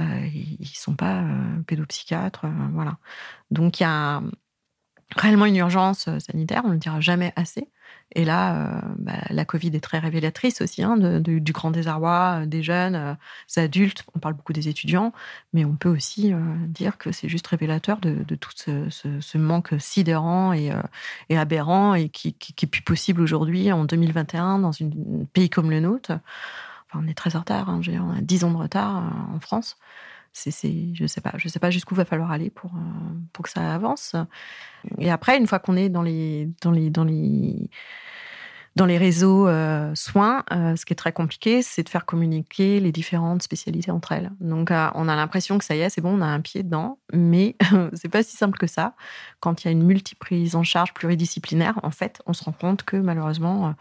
Euh, 0.00 0.26
ils 0.32 0.58
ne 0.60 0.66
sont 0.66 0.94
pas 0.94 1.24
pédopsychiatres. 1.66 2.46
voilà. 2.72 2.96
Donc, 3.50 3.80
il 3.80 3.82
y 3.82 3.86
a 3.86 4.22
réellement 5.14 5.46
une 5.46 5.56
urgence 5.56 6.08
euh, 6.08 6.18
sanitaire, 6.18 6.62
on 6.64 6.68
ne 6.68 6.72
le 6.74 6.78
dira 6.78 7.00
jamais 7.00 7.32
assez. 7.36 7.68
Et 8.14 8.24
là, 8.24 8.54
euh, 8.54 8.80
bah, 8.98 9.20
la 9.30 9.44
Covid 9.44 9.68
est 9.68 9.80
très 9.80 9.98
révélatrice 9.98 10.60
aussi 10.60 10.82
hein, 10.82 10.96
du 10.96 11.52
grand 11.52 11.70
désarroi 11.70 12.40
euh, 12.42 12.46
des 12.46 12.62
jeunes, 12.62 13.16
des 13.54 13.60
adultes. 13.60 14.04
On 14.14 14.18
parle 14.18 14.34
beaucoup 14.34 14.52
des 14.52 14.68
étudiants, 14.68 15.12
mais 15.52 15.64
on 15.64 15.76
peut 15.76 15.88
aussi 15.88 16.32
dire 16.68 16.98
que 16.98 17.12
c'est 17.12 17.28
juste 17.28 17.46
révélateur 17.46 17.98
de, 18.00 18.34
tout 18.34 18.50
ce, 18.56 19.38
manque 19.38 19.74
sidérant 19.78 20.52
et, 20.52 20.72
aberrant 21.30 21.94
et 21.94 22.08
qui, 22.08 22.34
qui, 22.34 22.64
est 22.64 22.68
plus 22.68 22.82
possible 22.82 23.20
aujourd'hui 23.20 23.72
en 23.72 23.84
2021 23.84 24.60
dans 24.60 24.70
un 24.70 25.24
pays 25.32 25.50
comme 25.50 25.70
le 25.70 25.80
nôtre. 25.80 26.12
Enfin, 26.88 27.04
on 27.04 27.08
est 27.08 27.14
très 27.14 27.36
en 27.36 27.40
retard, 27.40 27.68
hein, 27.70 27.80
on 27.88 28.16
a 28.16 28.20
10 28.20 28.44
ans 28.44 28.50
de 28.52 28.56
retard 28.56 29.02
en 29.34 29.40
France 29.40 29.76
c'est, 30.36 30.94
je 30.94 31.06
sais 31.06 31.20
pas, 31.20 31.32
je 31.36 31.48
sais 31.48 31.58
pas 31.58 31.70
jusqu'où 31.70 31.94
va 31.94 32.04
falloir 32.04 32.30
aller 32.30 32.50
pour 32.50 32.74
euh, 32.74 33.14
pour 33.32 33.44
que 33.44 33.50
ça 33.50 33.74
avance. 33.74 34.14
Et 34.98 35.10
après, 35.10 35.38
une 35.38 35.46
fois 35.46 35.58
qu'on 35.58 35.76
est 35.76 35.88
dans 35.88 36.02
les 36.02 36.50
dans 36.62 36.70
les 36.70 36.90
dans 36.90 37.04
les 37.04 37.70
dans 38.76 38.84
les 38.84 38.98
réseaux 38.98 39.48
euh, 39.48 39.94
soins, 39.94 40.44
euh, 40.52 40.76
ce 40.76 40.84
qui 40.84 40.92
est 40.92 40.96
très 40.96 41.12
compliqué, 41.12 41.62
c'est 41.62 41.82
de 41.82 41.88
faire 41.88 42.04
communiquer 42.04 42.78
les 42.78 42.92
différentes 42.92 43.42
spécialités 43.42 43.90
entre 43.90 44.12
elles. 44.12 44.30
Donc, 44.40 44.70
on 44.70 45.08
a 45.08 45.16
l'impression 45.16 45.56
que 45.56 45.64
ça 45.64 45.74
y 45.74 45.80
est, 45.80 45.88
c'est 45.88 46.02
bon, 46.02 46.18
on 46.18 46.20
a 46.20 46.26
un 46.26 46.42
pied 46.42 46.62
dedans, 46.62 46.98
mais 47.10 47.56
c'est 47.94 48.10
pas 48.10 48.22
si 48.22 48.36
simple 48.36 48.58
que 48.58 48.66
ça. 48.66 48.92
Quand 49.40 49.64
il 49.64 49.68
y 49.68 49.68
a 49.68 49.72
une 49.72 49.84
multiprise 49.84 50.54
en 50.56 50.62
charge 50.62 50.92
pluridisciplinaire, 50.92 51.80
en 51.82 51.90
fait, 51.90 52.20
on 52.26 52.34
se 52.34 52.44
rend 52.44 52.52
compte 52.52 52.82
que 52.82 52.98
malheureusement, 52.98 53.74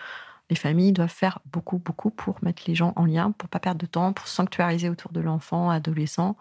les 0.50 0.56
familles 0.56 0.92
doivent 0.92 1.10
faire 1.10 1.40
beaucoup, 1.46 1.80
beaucoup 1.80 2.10
pour 2.10 2.38
mettre 2.44 2.64
les 2.68 2.75
gens 2.75 2.94
en 2.96 3.06
lien, 3.06 3.32
pour 3.32 3.50
pas 3.50 3.60
perdre 3.60 3.80
de 3.80 3.86
temps, 3.86 4.14
pour 4.14 4.28
sanctuariser 4.28 4.90
autour 4.90 5.12
de 5.12 5.20
l'enfant, 5.20 5.70
adolescent, 5.70 6.38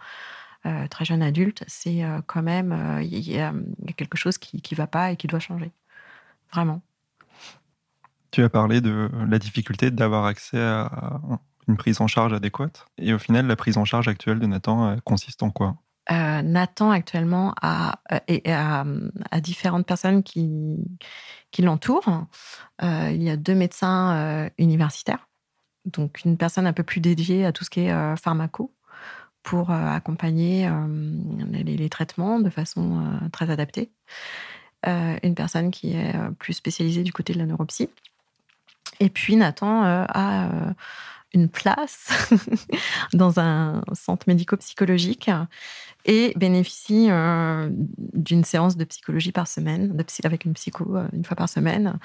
euh, 0.67 0.87
très 0.89 1.05
jeune 1.05 1.23
adulte. 1.23 1.65
C'est 1.67 2.05
euh, 2.05 2.21
quand 2.27 2.43
même, 2.43 2.73
euh, 2.73 3.03
il 3.03 3.19
y, 3.19 3.39
a 3.39 3.53
quelque 3.97 4.17
chose 4.17 4.39
qui 4.39 4.63
ne 4.71 4.77
va 4.77 4.87
pas 4.87 5.13
et 5.13 5.17
qui 5.17 5.27
doit 5.27 5.41
changer. 5.41 5.73
Vraiment. 6.53 6.83
Tu 8.31 8.43
as 8.43 8.49
parlé 8.49 8.81
de 8.81 9.11
la 9.29 9.39
difficulté 9.39 9.91
d'avoir 9.91 10.25
accès 10.25 10.61
à 10.61 10.91
une 11.69 11.77
prise 11.77 12.01
en 12.01 12.07
charge 12.07 12.33
adéquate. 12.33 12.87
Et 12.99 13.15
au 13.15 13.19
final, 13.19 13.47
la 13.47 13.57
prise 13.57 13.79
en 13.79 13.85
charge 13.85 14.09
actuelle 14.09 14.41
de 14.41 14.47
Nathan 14.47 14.97
consiste 15.05 15.43
en 15.43 15.51
quoi? 15.51 15.77
Nathan 16.11 16.91
actuellement 16.91 17.55
et 18.29 18.53
a, 18.53 18.85
différentes 19.41 19.87
personnes 19.87 20.23
qui, 20.23 20.79
qui 21.55 21.63
l'entourent. 21.63 22.27
Euh, 22.83 23.11
il 23.13 23.23
y 23.23 23.31
a 23.31 23.37
deux 23.37 23.55
médecins 23.55 24.17
euh, 24.17 24.51
universitaires, 24.59 25.29
donc 25.85 26.25
une 26.25 26.37
personne 26.37 26.67
un 26.67 26.73
peu 26.73 26.83
plus 26.83 27.01
dédiée 27.01 27.47
à 27.47 27.53
tout 27.53 27.63
ce 27.63 27.71
qui 27.71 27.81
est 27.83 27.93
euh, 27.93 28.17
pharmaco 28.17 28.75
pour 29.45 29.71
accompagner 29.71 30.67
les, 31.51 31.89
traitements 31.91 32.41
de 32.41 32.49
façon 32.49 33.21
très 33.31 33.51
adaptée. 33.51 33.91
une 34.87 35.35
personne 35.35 35.71
qui 35.71 35.93
est 35.93 36.15
plus 36.39 36.55
spécialisée 36.55 37.03
du 37.03 37.13
côté 37.13 37.35
de 37.35 37.39
la 37.41 37.45
neuropsie. 37.45 37.91
Et 39.01 39.11
puis 39.11 39.37
Nathan 39.37 39.83
a 39.85 40.49
une 41.35 41.49
place 41.49 42.09
dans 43.13 43.41
un 43.41 43.83
centre 43.93 44.25
médico-psychologique 44.29 45.31
et 46.05 46.33
bénéficie 46.37 47.09
euh, 47.11 47.69
d'une 47.71 48.45
séance 48.45 48.77
de 48.77 48.85
psychologie 48.85 49.33
par 49.33 49.49
semaine, 49.49 49.97
de 49.97 50.05
avec 50.25 50.45
une 50.45 50.55
psycho 50.55 50.97
euh, 50.97 51.09
une 51.13 51.25
fois 51.25 51.37
par 51.37 51.49
semaine, 51.49 51.99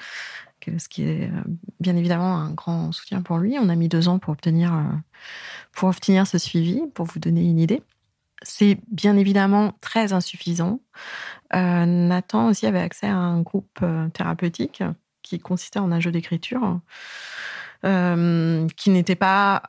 ce 0.64 0.88
qui 0.88 1.04
est 1.04 1.30
euh, 1.30 1.42
bien 1.80 1.96
évidemment 1.96 2.36
un 2.36 2.50
grand 2.50 2.92
soutien 2.92 3.22
pour 3.22 3.38
lui. 3.38 3.56
On 3.58 3.68
a 3.68 3.76
mis 3.76 3.88
deux 3.88 4.08
ans 4.08 4.18
pour 4.18 4.32
obtenir, 4.32 4.72
pour 5.72 5.88
obtenir 5.88 6.26
ce 6.26 6.38
suivi, 6.38 6.82
pour 6.94 7.06
vous 7.06 7.20
donner 7.20 7.42
une 7.42 7.58
idée. 7.58 7.82
C'est 8.42 8.78
bien 8.90 9.16
évidemment 9.16 9.74
très 9.82 10.14
insuffisant. 10.14 10.80
Nathan 11.52 12.48
aussi 12.48 12.66
avait 12.66 12.80
accès 12.80 13.06
à 13.06 13.16
un 13.16 13.42
groupe 13.42 13.84
thérapeutique 14.14 14.82
qui 15.22 15.38
consistait 15.40 15.78
en 15.78 15.92
un 15.92 16.00
jeu 16.00 16.10
d'écriture 16.10 16.80
euh, 17.84 18.66
qui 18.76 18.90
n'était 18.90 19.14
pas 19.14 19.62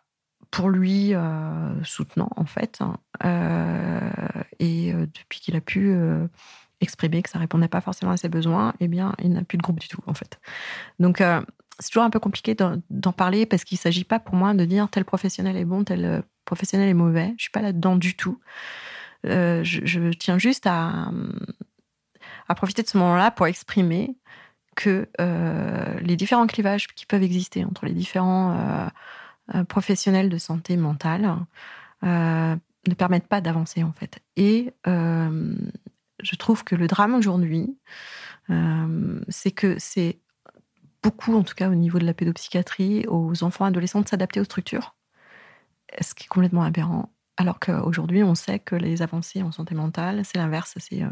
pour 0.49 0.69
lui 0.69 1.13
euh, 1.13 1.83
soutenant 1.83 2.29
en 2.35 2.45
fait. 2.45 2.79
Hein. 2.81 2.97
Euh, 3.23 4.11
et 4.59 4.93
depuis 4.93 5.39
qu'il 5.39 5.55
a 5.55 5.61
pu 5.61 5.95
exprimer 6.81 7.21
que 7.21 7.29
ça 7.29 7.39
répondait 7.39 7.67
pas 7.67 7.81
forcément 7.81 8.11
à 8.11 8.17
ses 8.17 8.29
besoins, 8.29 8.73
eh 8.79 8.87
bien, 8.87 9.13
il 9.23 9.31
n'a 9.31 9.43
plus 9.43 9.57
de 9.57 9.63
groupe 9.63 9.79
du 9.79 9.87
tout 9.87 10.01
en 10.07 10.13
fait. 10.13 10.39
Donc 10.99 11.23
c'est 11.79 11.89
toujours 11.89 12.03
un 12.03 12.09
peu 12.09 12.19
compliqué 12.19 12.55
d'en 12.55 13.13
parler 13.13 13.45
parce 13.45 13.63
qu'il 13.63 13.77
ne 13.77 13.81
s'agit 13.81 14.03
pas 14.03 14.19
pour 14.19 14.35
moi 14.35 14.53
de 14.53 14.65
dire 14.65 14.89
tel 14.89 15.05
professionnel 15.05 15.55
est 15.55 15.65
bon, 15.65 15.83
tel 15.83 16.23
professionnel 16.45 16.89
est 16.89 16.93
mauvais. 16.93 17.33
Je 17.37 17.43
suis 17.43 17.51
pas 17.51 17.61
là-dedans 17.61 17.95
du 17.95 18.15
tout. 18.15 18.39
je, 19.23 20.11
tiens 20.13 20.37
juste 20.37 20.67
à 20.67 21.11
profiter 22.55 22.83
de 22.83 22.87
ce 22.89 22.97
moment-là 22.97 23.31
pour 23.31 23.47
exprimer 23.47 24.17
que 24.75 25.07
euh, 25.19 25.99
les 25.99 26.15
différents 26.15 26.47
clivages 26.47 26.87
qui 26.87 27.05
peuvent 27.05 27.23
exister 27.23 27.65
entre 27.65 27.85
les 27.85 27.93
différents 27.93 28.57
euh, 28.57 28.87
euh, 29.55 29.63
professionnels 29.63 30.29
de 30.29 30.37
santé 30.37 30.77
mentale 30.77 31.37
ne 32.03 32.93
permettent 32.97 33.27
pas 33.27 33.41
d'avancer 33.41 33.83
en 33.83 33.91
fait. 33.91 34.19
Et 34.35 34.73
je 34.85 36.35
trouve 36.35 36.63
que 36.63 36.75
le 36.75 36.87
drame 36.87 37.13
aujourd'hui, 37.13 37.77
c'est 39.29 39.51
que 39.51 39.75
c'est 39.77 40.17
beaucoup, 41.03 41.35
en 41.35 41.43
tout 41.43 41.53
cas 41.53 41.69
au 41.69 41.75
niveau 41.75 41.99
de 41.99 42.05
la 42.05 42.15
pédopsychiatrie, 42.15 43.05
aux 43.07 43.43
enfants 43.43 43.65
adolescents 43.65 44.01
de 44.01 44.07
s'adapter 44.07 44.39
aux 44.39 44.45
structures, 44.45 44.95
ce 45.99 46.15
qui 46.15 46.23
est 46.23 46.27
complètement 46.27 46.63
aberrant. 46.63 47.13
Alors 47.37 47.59
qu'aujourd'hui, 47.59 48.23
on 48.23 48.33
sait 48.33 48.57
que 48.57 48.75
les 48.75 49.03
avancées 49.03 49.43
en 49.43 49.51
santé 49.51 49.75
mentale, 49.75 50.23
c'est 50.25 50.39
l'inverse, 50.39 50.73
c'est 50.77 51.03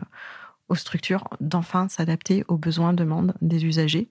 aux 0.69 0.75
structures 0.75 1.27
d'enfin 1.41 1.89
s'adapter 1.89 2.45
aux 2.47 2.57
besoins, 2.57 2.93
demandes 2.93 3.33
des 3.41 3.65
usagers. 3.65 4.09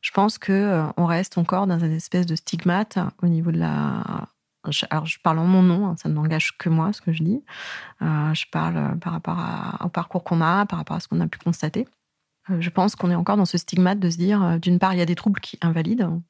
Je 0.00 0.10
pense 0.10 0.38
que 0.38 0.52
euh, 0.52 0.84
on 0.96 1.06
reste 1.06 1.38
encore 1.38 1.66
dans 1.66 1.78
une 1.78 1.92
espèce 1.92 2.26
de 2.26 2.34
stigmate 2.34 2.98
au 3.22 3.28
niveau 3.28 3.52
de 3.52 3.58
la. 3.58 4.28
Alors, 4.88 5.04
je 5.04 5.18
parle 5.22 5.38
en 5.40 5.44
mon 5.44 5.62
nom, 5.62 5.86
hein, 5.86 5.96
ça 5.98 6.08
ne 6.08 6.14
m'engage 6.14 6.56
que 6.56 6.70
moi, 6.70 6.92
ce 6.94 7.02
que 7.02 7.12
je 7.12 7.22
dis. 7.22 7.44
Euh, 8.00 8.32
je 8.32 8.46
parle 8.50 8.76
euh, 8.78 8.94
par 8.94 9.12
rapport 9.12 9.38
au 9.84 9.88
parcours 9.90 10.24
qu'on 10.24 10.40
a, 10.40 10.64
par 10.64 10.78
rapport 10.78 10.96
à 10.96 11.00
ce 11.00 11.08
qu'on 11.08 11.20
a 11.20 11.26
pu 11.26 11.38
constater. 11.38 11.86
je 12.48 12.70
pense 12.70 12.96
qu'on 12.96 13.10
est 13.10 13.14
encore 13.14 13.36
dans 13.36 13.44
ce 13.44 13.58
stigmate 13.58 13.98
de 13.98 14.08
se 14.08 14.16
dire, 14.16 14.58
d'une 14.60 14.78
part, 14.78 14.94
il 14.94 14.98
y 14.98 15.02
a 15.02 15.06
des 15.06 15.14
troubles 15.14 15.40
qui 15.40 15.58
invalident. 15.60 16.22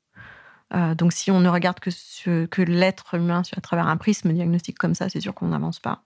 donc, 0.96 1.12
si 1.12 1.30
on 1.30 1.40
ne 1.40 1.49
regarde 1.49 1.78
que 1.80 2.62
l'être 2.62 3.14
humain 3.14 3.42
à 3.56 3.61
travers 3.61 3.87
un 3.87 3.96
prisme 3.96 4.32
diagnostique 4.32 4.78
comme 4.78 4.94
ça, 4.94 5.08
c'est 5.08 5.20
sûr 5.20 5.34
qu'on 5.34 5.49
n'avance 5.49 5.78
pas 5.78 6.02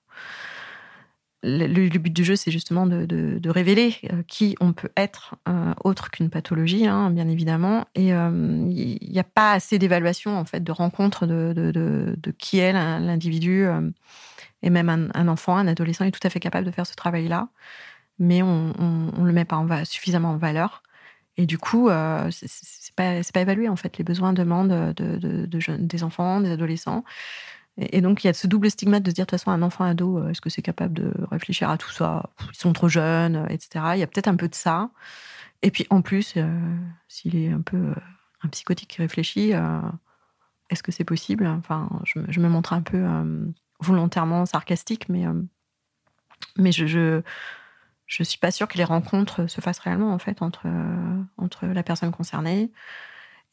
le, 1.43 1.99
but 1.99 2.13
du 2.13 2.25
jeu, 2.25 2.37
c'est 2.37 2.51
justement 2.51 2.87
de, 2.87 3.49
révéler 3.49 3.95
euh, 4.13 4.23
qui 4.27 4.57
on 4.61 4.73
peut 4.73 4.91
être 4.97 5.37
euh, 5.49 5.73
autre 5.85 6.11
qu'une 6.11 6.31
pathologie, 6.31 6.87
hein, 6.87 7.11
bien 7.11 7.29
évidemment. 7.29 7.87
Et 7.95 8.13
euh, 8.13 8.65
il 8.69 9.11
n'y 9.11 9.19
a 9.19 9.25
pas 9.25 9.53
assez 9.53 9.79
d'évaluation, 9.79 10.37
en 10.37 10.45
fait, 10.45 10.63
de 10.63 10.73
rencontre 10.73 11.27
de, 11.27 12.17
qui 12.39 12.59
est 12.59 12.73
l'individu. 12.73 13.67
et 14.63 14.71
même 14.71 15.11
un, 15.15 15.29
enfant, 15.29 15.57
un 15.57 15.69
adolescent 15.69 16.05
est 16.05 16.11
tout 16.11 16.27
à 16.27 16.31
fait 16.31 16.41
capable 16.41 16.67
de 16.67 16.73
faire 16.73 16.87
ce 16.87 16.95
travail-là, 16.95 17.49
mais 18.19 18.43
on 18.43 18.75
ne 18.77 19.27
le 19.27 19.33
met 19.33 19.45
pas 19.45 19.57
en 19.57 19.85
suffisamment 19.85 20.31
en 20.31 20.37
valeur. 20.37 20.83
Et 21.37 21.47
du 21.47 21.57
coup, 21.57 21.89
c'est 22.31 22.95
pas, 22.97 23.23
pas 23.33 23.41
évalué, 23.41 23.69
en 23.69 23.77
fait, 23.77 23.97
les 23.97 24.05
besoins, 24.05 24.33
demandes 24.33 24.93
de, 24.97 25.47
des 25.79 26.03
enfants, 26.03 26.41
des 26.41 26.51
adolescents. 26.51 27.05
Et, 27.79 28.01
donc, 28.01 28.25
il 28.25 28.27
y 28.27 28.31
a 28.31 28.35
ce 28.35 28.47
double 28.49 28.71
stigmate 28.71 29.05
de 29.05 29.11
se 29.11 29.15
dire, 29.15 29.25
de 29.25 29.31
toute 29.31 29.39
façon, 29.39 29.51
un 29.51 29.63
enfant 29.63 29.85
ado, 29.85 30.29
est-ce 30.29 30.41
que 30.41 30.51
c'est 30.51 30.63
capable 30.63 30.95
de 30.95 31.13
réfléchir 31.31 31.71
à 31.71 31.79
tout 31.79 31.91
ça? 31.91 32.29
Ils 32.53 32.59
sont 32.59 32.73
trop 32.73 32.89
jeunes, 32.89 33.47
etc. 33.51 33.93
Il 33.95 34.01
y 34.01 34.03
a 34.03 34.07
peut-être 34.09 34.29
un 34.29 34.37
peu 34.37 34.49
de 34.49 34.55
ça. 34.55 34.91
Et 35.63 35.71
puis, 35.71 35.87
en 35.91 36.03
plus, 36.03 36.35
s'il 37.07 37.37
est 37.37 37.53
un 37.53 37.61
peu 37.61 37.95
un 38.43 38.49
psychotique 38.49 38.89
qui 38.89 38.99
réfléchit, 38.99 39.53
est-ce 40.71 40.83
que 40.83 40.91
c'est 40.91 41.05
possible? 41.05 41.47
Enfin, 41.47 41.89
je, 42.05 42.41
me 42.41 42.49
montre 42.49 42.73
un 42.73 42.83
peu 42.83 43.07
volontairement 43.81 44.45
sarcastique, 44.45 45.09
mais, 45.09 45.25
mais 46.57 46.73
je, 46.73 46.87
je 46.87 47.23
je 48.09 48.23
suis 48.23 48.39
pas 48.39 48.51
sûre 48.51 48.67
que 48.67 48.79
les 48.79 48.85
rencontres 48.85 49.49
se 49.49 49.61
fassent 49.61 49.81
réellement 49.81 50.13
en 50.13 50.19
fait 50.19 50.41
entre 50.41 50.67
entre 51.37 51.67
la 51.67 51.83
personne 51.83 52.11
concernée 52.11 52.73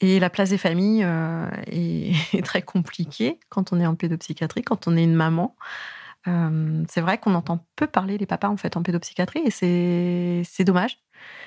et 0.02 0.20
la 0.20 0.30
place 0.30 0.50
des 0.50 0.58
familles 0.58 1.04
euh, 1.04 1.50
est, 1.68 2.46
très 2.46 2.62
compliquée 2.62 3.40
quand 3.50 3.74
on 3.74 3.80
est 3.80 3.86
en 3.86 3.96
pédopsychiatrie, 3.96 4.64
quand 4.64 4.88
on 4.88 4.98
est 4.98 5.04
une 5.04 5.16
maman. 5.16 5.56
Euh, 6.28 6.84
c'est 6.90 7.02
vrai 7.02 7.20
qu'on 7.20 7.36
entend 7.36 7.64
peu 7.76 7.86
parler 7.86 8.18
des 8.18 8.26
papas 8.26 8.50
en 8.50 8.58
fait 8.58 8.76
en 8.78 8.82
pédopsychiatrie 8.82 9.44
et 9.46 10.44
c'est 10.44 10.64
dommage. 10.64 10.98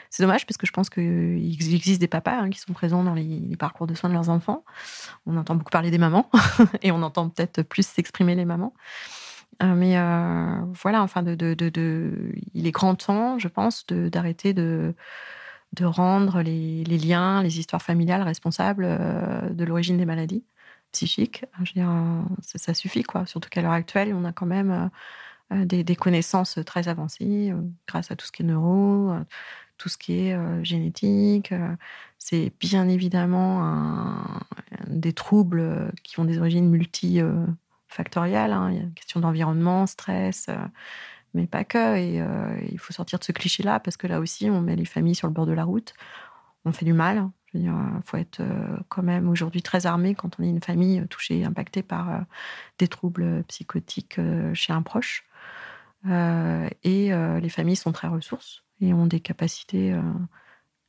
C'est 0.08 0.22
dommage 0.22 0.46
parce 0.46 0.56
que 0.56 0.66
je 0.66 0.72
pense 0.72 0.88
qu'il 0.88 1.74
existe 1.74 2.00
des 2.00 2.08
papas 2.08 2.38
hein, 2.38 2.48
qui 2.48 2.58
sont 2.58 2.72
présents 2.72 3.02
dans 3.02 3.14
les, 3.14 3.56
parcours 3.58 3.86
de 3.86 3.94
soins 3.94 4.08
de 4.08 4.14
leurs 4.14 4.30
enfants. 4.30 4.64
On 5.26 5.36
entend 5.36 5.56
beaucoup 5.56 5.70
parler 5.70 5.90
des 5.90 5.98
mamans 5.98 6.30
et 6.82 6.92
on 6.92 7.02
entend 7.02 7.28
peut-être 7.28 7.62
plus 7.62 7.86
s'exprimer 7.86 8.34
les 8.34 8.44
mamans. 8.44 8.72
Euh, 9.62 9.74
mais 9.74 9.96
voilà, 10.80 11.02
enfin, 11.02 11.22
de, 11.22 11.34
de, 11.34 11.54
de, 11.54 12.32
il 12.54 12.66
est 12.66 12.70
grand 12.70 12.94
temps, 12.94 13.38
je 13.38 13.48
pense, 13.48 13.84
d'arrêter 13.86 14.54
de, 14.54 14.94
de 15.72 15.84
rendre 15.84 16.42
les, 16.42 16.84
liens, 16.84 17.42
les 17.42 17.58
histoires 17.58 17.82
familiales 17.82 18.22
responsables 18.22 18.84
euh, 18.86 19.50
de 19.50 19.64
l'origine 19.64 19.98
des 19.98 20.06
maladies 20.06 20.44
psychiques. 20.92 21.44
Je 21.62 21.72
dire, 21.74 21.90
ça, 22.42 22.74
suffit, 22.74 23.02
quoi. 23.02 23.26
Surtout 23.26 23.48
qu'à 23.50 23.60
l'heure 23.60 23.72
actuelle, 23.72 24.14
on 24.14 24.24
a 24.24 24.32
quand 24.32 24.46
même 24.46 24.90
euh, 25.52 25.64
des, 25.64 25.84
des, 25.84 25.96
très 26.64 26.88
avancées 26.88 27.52
grâce 27.86 28.10
à 28.10 28.16
tout 28.16 28.26
ce 28.26 28.32
qui 28.32 28.42
est 28.42 28.46
neuro, 28.46 29.12
tout 29.76 29.88
ce 29.88 29.98
qui 29.98 30.14
est 30.14 30.64
génétique. 30.64 31.52
C'est 32.18 32.52
bien 32.58 32.88
évidemment 32.88 34.24
des 34.86 35.12
troubles 35.12 35.92
qui 36.02 36.18
ont 36.20 36.24
des 36.24 36.38
origines 36.38 36.70
multifactorielles. 36.70 38.52
Hein. 38.52 38.70
Il 38.70 38.76
y 38.76 38.80
a 38.80 38.82
une 38.82 38.94
question 38.94 39.20
d'environnement, 39.20 39.86
stress, 39.86 40.48
mais 41.34 41.46
pas 41.46 41.64
que. 41.64 41.96
Et 41.96 42.20
euh, 42.20 42.58
il 42.70 42.78
faut 42.78 42.92
sortir 42.92 43.18
de 43.18 43.24
ce 43.24 43.32
cliché-là 43.32 43.80
parce 43.80 43.96
que 43.96 44.06
là 44.06 44.20
aussi, 44.20 44.50
on 44.50 44.60
met 44.60 44.76
les 44.76 44.84
familles 44.84 45.14
sur 45.14 45.28
le 45.28 45.32
bord 45.32 45.46
de 45.46 45.52
la 45.52 45.64
route. 45.64 45.94
On 46.64 46.72
fait 46.72 46.84
du 46.84 46.92
mal. 46.92 47.28
Je 47.46 47.58
veux 47.58 47.64
dire, 47.64 47.74
il 47.96 48.02
faut 48.04 48.16
être 48.18 48.40
euh, 48.40 48.76
quand 48.88 49.02
même 49.02 49.28
aujourd'hui 49.28 49.62
très 49.62 49.86
armé 49.86 50.14
quand 50.14 50.38
on 50.38 50.42
est 50.42 50.50
une 50.50 50.62
famille 50.62 51.06
touchée, 51.08 51.44
impactée 51.44 51.82
par 51.82 52.10
euh, 52.10 52.20
des 52.78 52.88
troubles 52.88 53.44
psychotiques 53.44 54.20
chez 54.54 54.72
un 54.72 54.82
proche. 54.82 55.24
et 56.04 57.10
les 57.42 57.48
familles 57.48 57.76
sont 57.76 57.92
très 57.92 58.08
ressources 58.08 58.64
et 58.80 58.92
ont 58.92 59.06
des 59.06 59.20
capacités 59.20 59.98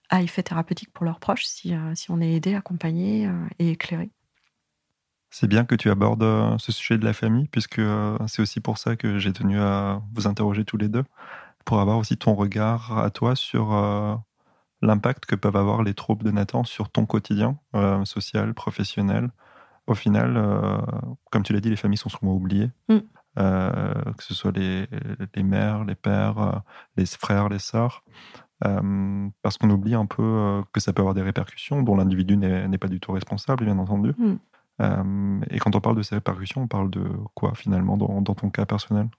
à 0.09 0.21
effet 0.21 0.43
thérapeutique 0.43 0.91
pour 0.93 1.05
leurs 1.05 1.19
proches 1.19 1.45
si, 1.45 1.73
si 1.95 2.11
on 2.11 2.21
est 2.21 2.33
aidé, 2.33 2.55
accompagné 2.55 3.29
et 3.57 3.71
éclairé. 3.71 4.09
C'est 5.31 5.47
bien 5.47 5.63
que 5.63 5.75
tu 5.75 5.91
abordes 5.91 6.23
euh, 6.23 6.57
ce 6.57 6.71
sujet 6.71 6.97
de 6.97 7.05
la 7.05 7.13
famille, 7.13 7.47
puisque 7.47 7.79
euh, 7.79 8.17
c'est 8.27 8.41
aussi 8.41 8.61
pour 8.61 8.77
ça 8.77 8.95
que 8.95 9.19
j'ai 9.19 9.31
tenu 9.31 9.59
à 9.59 10.01
vous 10.13 10.27
interroger 10.27 10.65
tous 10.65 10.77
les 10.77 10.89
deux, 10.89 11.03
pour 11.65 11.79
avoir 11.79 11.99
aussi 11.99 12.17
ton 12.17 12.33
regard 12.33 12.97
à 12.97 13.11
toi 13.11 13.35
sur 13.35 13.73
euh, 13.73 14.15
l'impact 14.81 15.27
que 15.27 15.35
peuvent 15.35 15.55
avoir 15.55 15.83
les 15.83 15.93
troubles 15.93 16.25
de 16.25 16.31
Nathan 16.31 16.63
sur 16.63 16.89
ton 16.89 17.05
quotidien 17.05 17.59
social, 18.05 18.53
professionnel. 18.53 19.29
Au 19.87 19.93
final, 19.93 20.41
comme 21.31 21.43
tu 21.43 21.51
l'as 21.53 21.59
dit, 21.59 21.69
les 21.69 21.75
familles 21.75 21.97
sont 21.97 22.09
souvent 22.09 22.33
oubliées. 22.33 22.71
Mm. 22.87 22.99
que 23.35 24.23
ce 24.23 24.33
soit 24.33 24.51
les, 24.51 24.87
les, 25.35 25.43
mères, 25.43 25.83
les 25.83 25.95
pères, 25.95 26.61
les 26.95 27.05
frères, 27.05 27.49
les 27.49 27.59
sœurs, 27.59 28.03
parce 28.61 29.57
qu'on 29.57 29.69
oublie 29.69 29.95
un 29.95 30.05
peu 30.05 30.63
que 30.71 30.79
ça 30.79 30.93
peut 30.93 31.01
avoir 31.01 31.13
des 31.13 31.23
répercussions 31.23 31.83
dont 31.83 31.97
l'individu 31.97 32.37
n'est 32.37 32.77
pas 32.77 32.87
du 32.87 33.01
tout 33.01 33.11
responsable, 33.11 33.65
bien 33.65 33.77
entendu. 33.77 34.13
Mm. 34.17 34.37
Euh, 34.81 35.39
et 35.49 35.59
quand 35.59 35.75
on 35.75 35.81
parle 35.81 35.97
de 35.97 36.01
ces 36.01 36.15
répercussions, 36.15 36.61
on 36.61 36.67
parle 36.67 36.89
de 36.89 37.05
quoi 37.33 37.53
finalement 37.55 37.97
dans, 37.97 38.21
ton 38.23 38.49
cas 38.49 38.65
personnel? 38.65 39.09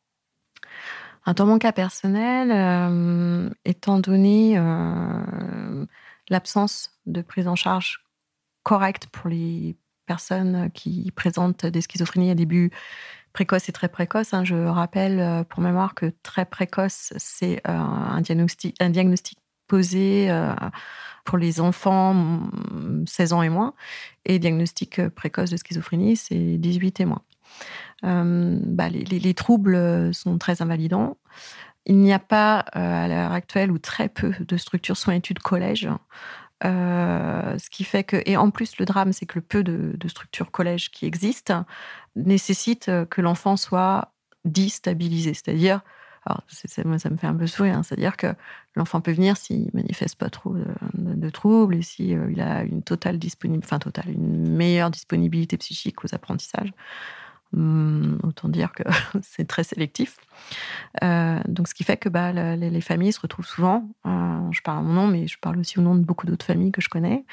Dans 1.27 1.47
mon 1.47 1.59
cas 1.59 1.73
personnel, 1.73 2.51
euh, 2.51 3.51
étant 3.65 3.99
donné 3.99 4.57
euh, 4.57 5.87
l'absence 6.29 6.93
de 7.07 7.23
prise 7.23 7.47
en 7.47 7.57
charge 7.57 8.05
correcte 8.63 9.07
pour 9.09 9.29
les 9.29 9.77
personnes 10.07 10.71
qui 10.73 11.11
présentent 11.15 11.67
des 11.67 11.83
schizophrénies 11.83 12.31
à 12.31 12.35
début 12.35 12.71
précoce 13.33 13.69
et 13.69 13.73
très 13.73 13.89
précoce. 13.89 14.35
Hein, 14.35 14.45
je 14.45 14.57
rappelle 14.57 15.45
pour 15.45 15.61
mémoire 15.61 15.95
que 15.95 16.13
très 16.23 16.47
précoce, 16.47 17.13
c'est 17.17 17.61
un 17.65 18.21
diagnostic 18.21 19.40
posé 19.71 20.29
pour 21.25 21.39
les 21.39 21.61
enfants 21.61 22.41
16 23.07 23.33
ans 23.33 23.43
et 23.43 23.49
moins. 23.49 23.75
Et 24.25 24.39
diagnostic 24.41 25.09
précoce 25.11 25.51
de 25.51 25.57
schizophrénie, 25.57 26.17
c'est 26.17 26.59
18 26.59 27.01
et 27.01 27.05
moins. 27.05 27.23
Euh, 28.05 28.59
bah, 28.63 28.89
les, 28.89 29.35
troubles 29.35 30.13
sont 30.15 30.39
très 30.39 30.63
invalidants. 30.63 31.19
Il 31.87 31.99
n'y 31.99 32.13
a 32.13 32.19
pas, 32.19 32.65
euh, 32.77 33.05
à 33.05 33.09
l'heure 33.09 33.33
actuelle, 33.33 33.71
ou 33.71 33.79
très 33.79 34.09
peu 34.09 34.33
de 34.41 34.57
structures 34.57 34.97
soins 34.97 35.15
études 35.15 35.41
collège. 35.41 35.89
Euh, 36.65 37.59
ce 37.59 37.71
qui 37.71 37.85
fait 37.85 38.05
que, 38.05 38.23
et 38.27 38.37
en 38.37 38.51
plus, 38.51 38.79
le 38.79 38.85
drame, 38.85 39.13
c'est 39.13 39.27
que 39.27 39.39
le 39.39 39.45
peu 39.45 39.63
de, 39.63 40.09
structures 40.09 40.51
collèges 40.51 40.91
qui 40.91 41.07
existent 41.07 41.65
nécessite 42.17 42.91
que 43.11 43.21
l'enfant 43.21 43.57
soit 43.57 44.13
déstabilisé, 44.45 45.35
c'est-à-dire 45.35 45.81
alors, 46.27 46.43
moi, 46.85 46.99
ça 46.99 47.11
me 47.11 47.17
fait 47.17 47.27
un 47.27 47.35
peu 47.35 47.47
sourire. 47.47 47.79
Hein. 47.79 47.83
C'est-à-dire 47.83 48.17
que 48.17 48.29
l'enfant 48.77 49.01
peut 49.01 49.13
venir 49.13 49.37
s'il 49.37 49.71
manifeste 49.73 50.17
pas 50.17 50.29
trop 50.29 50.55
de, 50.95 51.31
troubles 51.31 51.77
et 51.77 51.83
s'il 51.83 52.13
euh, 52.13 52.31
il 52.31 52.41
a 52.41 52.63
une 52.63 52.83
totale 52.83 53.19
disponibilité, 53.19 53.67
enfin 53.67 53.79
totale, 53.79 54.11
une 54.11 54.49
meilleure 54.49 54.91
disponibilité 54.91 55.57
psychique 55.57 56.05
aux 56.05 56.15
apprentissages. 56.15 56.73
Hum, 57.53 58.21
autant 58.23 58.49
dire 58.49 58.71
que 58.73 58.85
c'est 59.23 59.47
très 59.47 59.65
sélectif. 59.65 60.19
Euh, 61.03 61.41
donc, 61.49 61.67
ce 61.67 61.75
qui 61.75 61.83
fait 61.83 61.97
que 61.97 62.09
bah, 62.09 62.33
les, 62.33 62.81
familles 62.81 63.13
se 63.13 63.21
retrouvent 63.21 63.47
souvent, 63.47 63.89
euh, 64.07 64.53
je 64.53 64.61
parle 64.63 64.79
à 64.79 64.83
mon 64.83 64.93
nom, 64.93 65.07
mais 65.09 65.27
je 65.27 65.37
parle 65.39 65.59
aussi 65.59 65.79
au 65.81 65.83
nom 65.83 65.97
de 65.97 66.05
beaucoup 66.05 66.27
d'autres 66.27 66.47
familles 66.47 66.71
que 66.71 66.81
je 66.81 66.89
connais, 66.89 67.25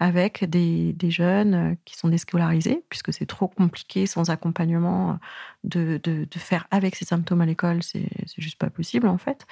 avec 0.00 0.44
des, 0.44 0.94
jeunes 1.10 1.76
qui 1.84 1.98
sont 1.98 2.08
déscolarisés, 2.08 2.82
puisque 2.88 3.12
c'est 3.12 3.26
trop 3.26 3.48
compliqué 3.48 4.06
sans 4.06 4.30
accompagnement 4.30 5.18
de, 5.64 6.00
faire 6.36 6.66
avec 6.70 6.96
ces 6.96 7.04
symptômes 7.04 7.42
à 7.42 7.46
l'école, 7.46 7.82
c'est 7.82 8.08
juste 8.38 8.58
pas 8.58 8.70
possible 8.70 9.06
en 9.06 9.18
fait. 9.18 9.46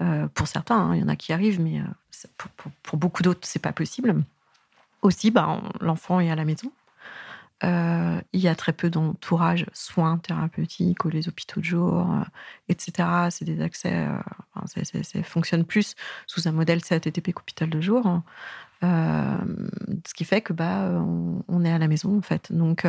Euh, 0.00 0.26
pour 0.34 0.48
certains, 0.48 0.76
hein, 0.76 0.96
il 0.96 1.00
y 1.00 1.04
en 1.04 1.08
a 1.08 1.14
qui 1.14 1.32
arrivent, 1.32 1.60
mais 1.60 1.80
pour, 2.36 2.50
pour, 2.82 2.98
beaucoup 2.98 3.22
d'autres, 3.22 3.40
c'est 3.42 3.62
pas 3.62 3.72
possible. 3.72 4.24
Aussi, 5.02 5.30
bah, 5.30 5.60
l'enfant 5.80 6.18
est 6.18 6.30
à 6.30 6.34
la 6.34 6.44
maison, 6.44 6.72
euh, 7.64 8.20
il 8.32 8.40
y 8.40 8.48
a 8.48 8.54
très 8.54 8.72
peu 8.72 8.90
d'entourage, 8.90 9.66
soins 9.72 10.18
thérapeutiques 10.18 11.04
ou 11.04 11.08
les 11.08 11.28
hôpitaux 11.28 11.60
de 11.60 11.64
jour, 11.64 12.10
euh, 12.10 12.24
etc. 12.68 13.08
C'est 13.30 13.44
des 13.44 13.62
accès, 13.62 13.92
euh, 13.94 14.66
ça, 14.66 15.22
fonctionne 15.22 15.64
plus 15.64 15.94
sous 16.26 16.46
un 16.46 16.52
modèle 16.52 16.82
CATTP 16.82 17.32
qu'hôpital 17.32 17.70
de 17.70 17.80
jour. 17.80 18.06
Hein. 18.06 18.24
ce 18.82 20.12
qui 20.14 20.24
fait 20.24 20.42
que 20.42 20.52
bah, 20.52 20.90
on, 21.48 21.64
est 21.64 21.72
à 21.72 21.78
la 21.78 21.88
maison 21.88 22.18
en 22.18 22.22
fait. 22.22 22.52
Donc, 22.52 22.86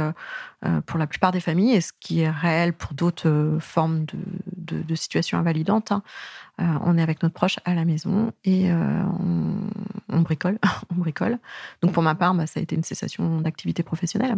pour 0.85 0.99
la 0.99 1.07
plupart 1.07 1.31
des 1.31 1.39
familles, 1.39 1.75
et 1.75 1.81
ce 1.81 1.93
qui 1.99 2.21
est 2.21 2.29
réel 2.29 2.73
pour 2.73 2.93
d'autres 2.93 3.57
formes 3.61 4.03
de, 4.05 4.17
situations 4.95 5.37
invalidantes, 5.37 5.91
hein, 5.91 6.03
on 6.57 6.97
est 6.97 7.01
avec 7.01 7.21
notre 7.21 7.33
proche 7.33 7.59
à 7.65 7.73
la 7.73 7.85
maison 7.85 8.31
et 8.43 8.71
on, 8.71 10.21
bricole, 10.21 10.57
on 10.91 10.95
bricole. 10.95 11.37
Donc, 11.81 11.91
pour 11.91 12.03
ma 12.03 12.15
part, 12.15 12.33
bah, 12.33 12.47
ça 12.47 12.59
a 12.59 12.63
été 12.63 12.75
une 12.75 12.83
cessation 12.83 13.41
d'activité 13.41 13.83
professionnelle 13.83 14.37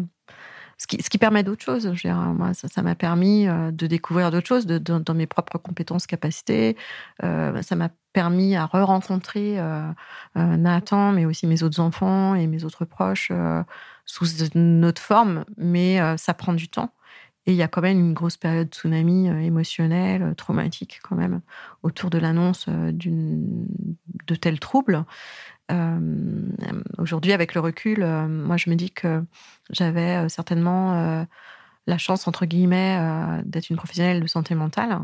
ce 0.78 0.86
qui, 0.86 1.18
permet 1.18 1.44
d'autres 1.44 1.64
choses. 1.64 1.92
Moi, 2.06 2.54
ça 2.54 2.82
m'a 2.84 2.96
permis 2.96 3.48
euh, 3.48 3.72
de 3.72 3.88
découvrir 3.88 4.30
d'autres 4.30 4.48
choses 4.48 4.68
dans 4.68 5.14
mes 5.14 5.26
propres 5.26 5.58
compétences, 5.58 6.06
capacités. 6.06 6.78
Euh, 7.24 7.62
ça 7.64 7.76
m'a 7.76 7.90
permis 8.14 8.56
à 8.56 8.66
re-rencontrer 8.66 9.60
euh, 9.60 9.92
Nathan, 10.36 11.12
mais 11.12 11.26
aussi 11.26 11.48
mes 11.48 11.64
autres 11.64 11.80
enfants 11.80 12.36
et 12.36 12.48
mes 12.48 12.64
autres 12.64 12.86
proches 12.86 13.32
sous 14.06 14.28
une 14.56 14.86
autre 14.86 15.02
forme, 15.02 15.46
mais 15.58 16.00
ça 16.18 16.34
prend 16.34 16.54
du 16.54 16.70
temps. 16.70 16.92
Et 17.48 17.52
il 17.52 17.56
y 17.56 17.64
a 17.64 17.68
quand 17.68 17.82
même 17.82 18.00
une 18.00 18.14
grosse 18.14 18.38
période 18.38 18.68
tsunami 18.68 19.28
émotionnelle, 19.28 20.36
traumatique 20.36 21.00
quand 21.02 21.16
même, 21.16 21.42
autour 21.82 22.10
de 22.10 22.20
l'annonce 22.20 22.68
de 22.68 24.36
tels 24.36 24.60
troubles. 24.60 25.06
Euh, 25.72 26.50
aujourd'hui, 26.98 27.34
avec 27.34 27.54
le 27.54 27.62
recul, 27.62 28.02
euh, 28.02 28.28
moi, 28.28 28.58
je 28.58 28.70
me 28.70 28.76
dis 28.76 28.92
que 28.92 29.24
j'avais 29.70 30.26
euh, 30.26 30.30
certainement 30.30 31.26
la 31.88 31.98
chance, 31.98 32.28
entre 32.28 32.46
guillemets, 32.46 33.00
d'être 33.46 33.70
une 33.70 33.78
professionnelle 33.78 34.22
de 34.22 34.28
santé 34.28 34.56
mentale. 34.56 35.00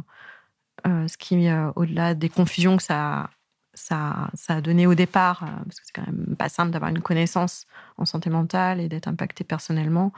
ce 0.86 1.18
qui, 1.18 1.48
au-delà 1.76 2.14
des 2.14 2.30
confusions 2.30 2.76
que 2.78 2.84
ça, 2.84 3.30
ça, 3.74 4.30
a 4.50 4.62
donné 4.62 4.86
au 4.86 4.94
départ, 4.94 5.40
parce 5.40 5.80
que 5.80 5.86
c'est 5.86 5.94
quand 5.94 6.06
même 6.06 6.36
pas 6.36 6.50
simple 6.50 6.72
d'avoir 6.72 6.92
une 6.92 7.02
connaissance 7.02 7.68
en 7.98 8.06
santé 8.06 8.30
mentale 8.30 8.82
et 8.82 8.90
d'être 8.90 9.08
impacté 9.08 9.46
personnellement 9.46 10.12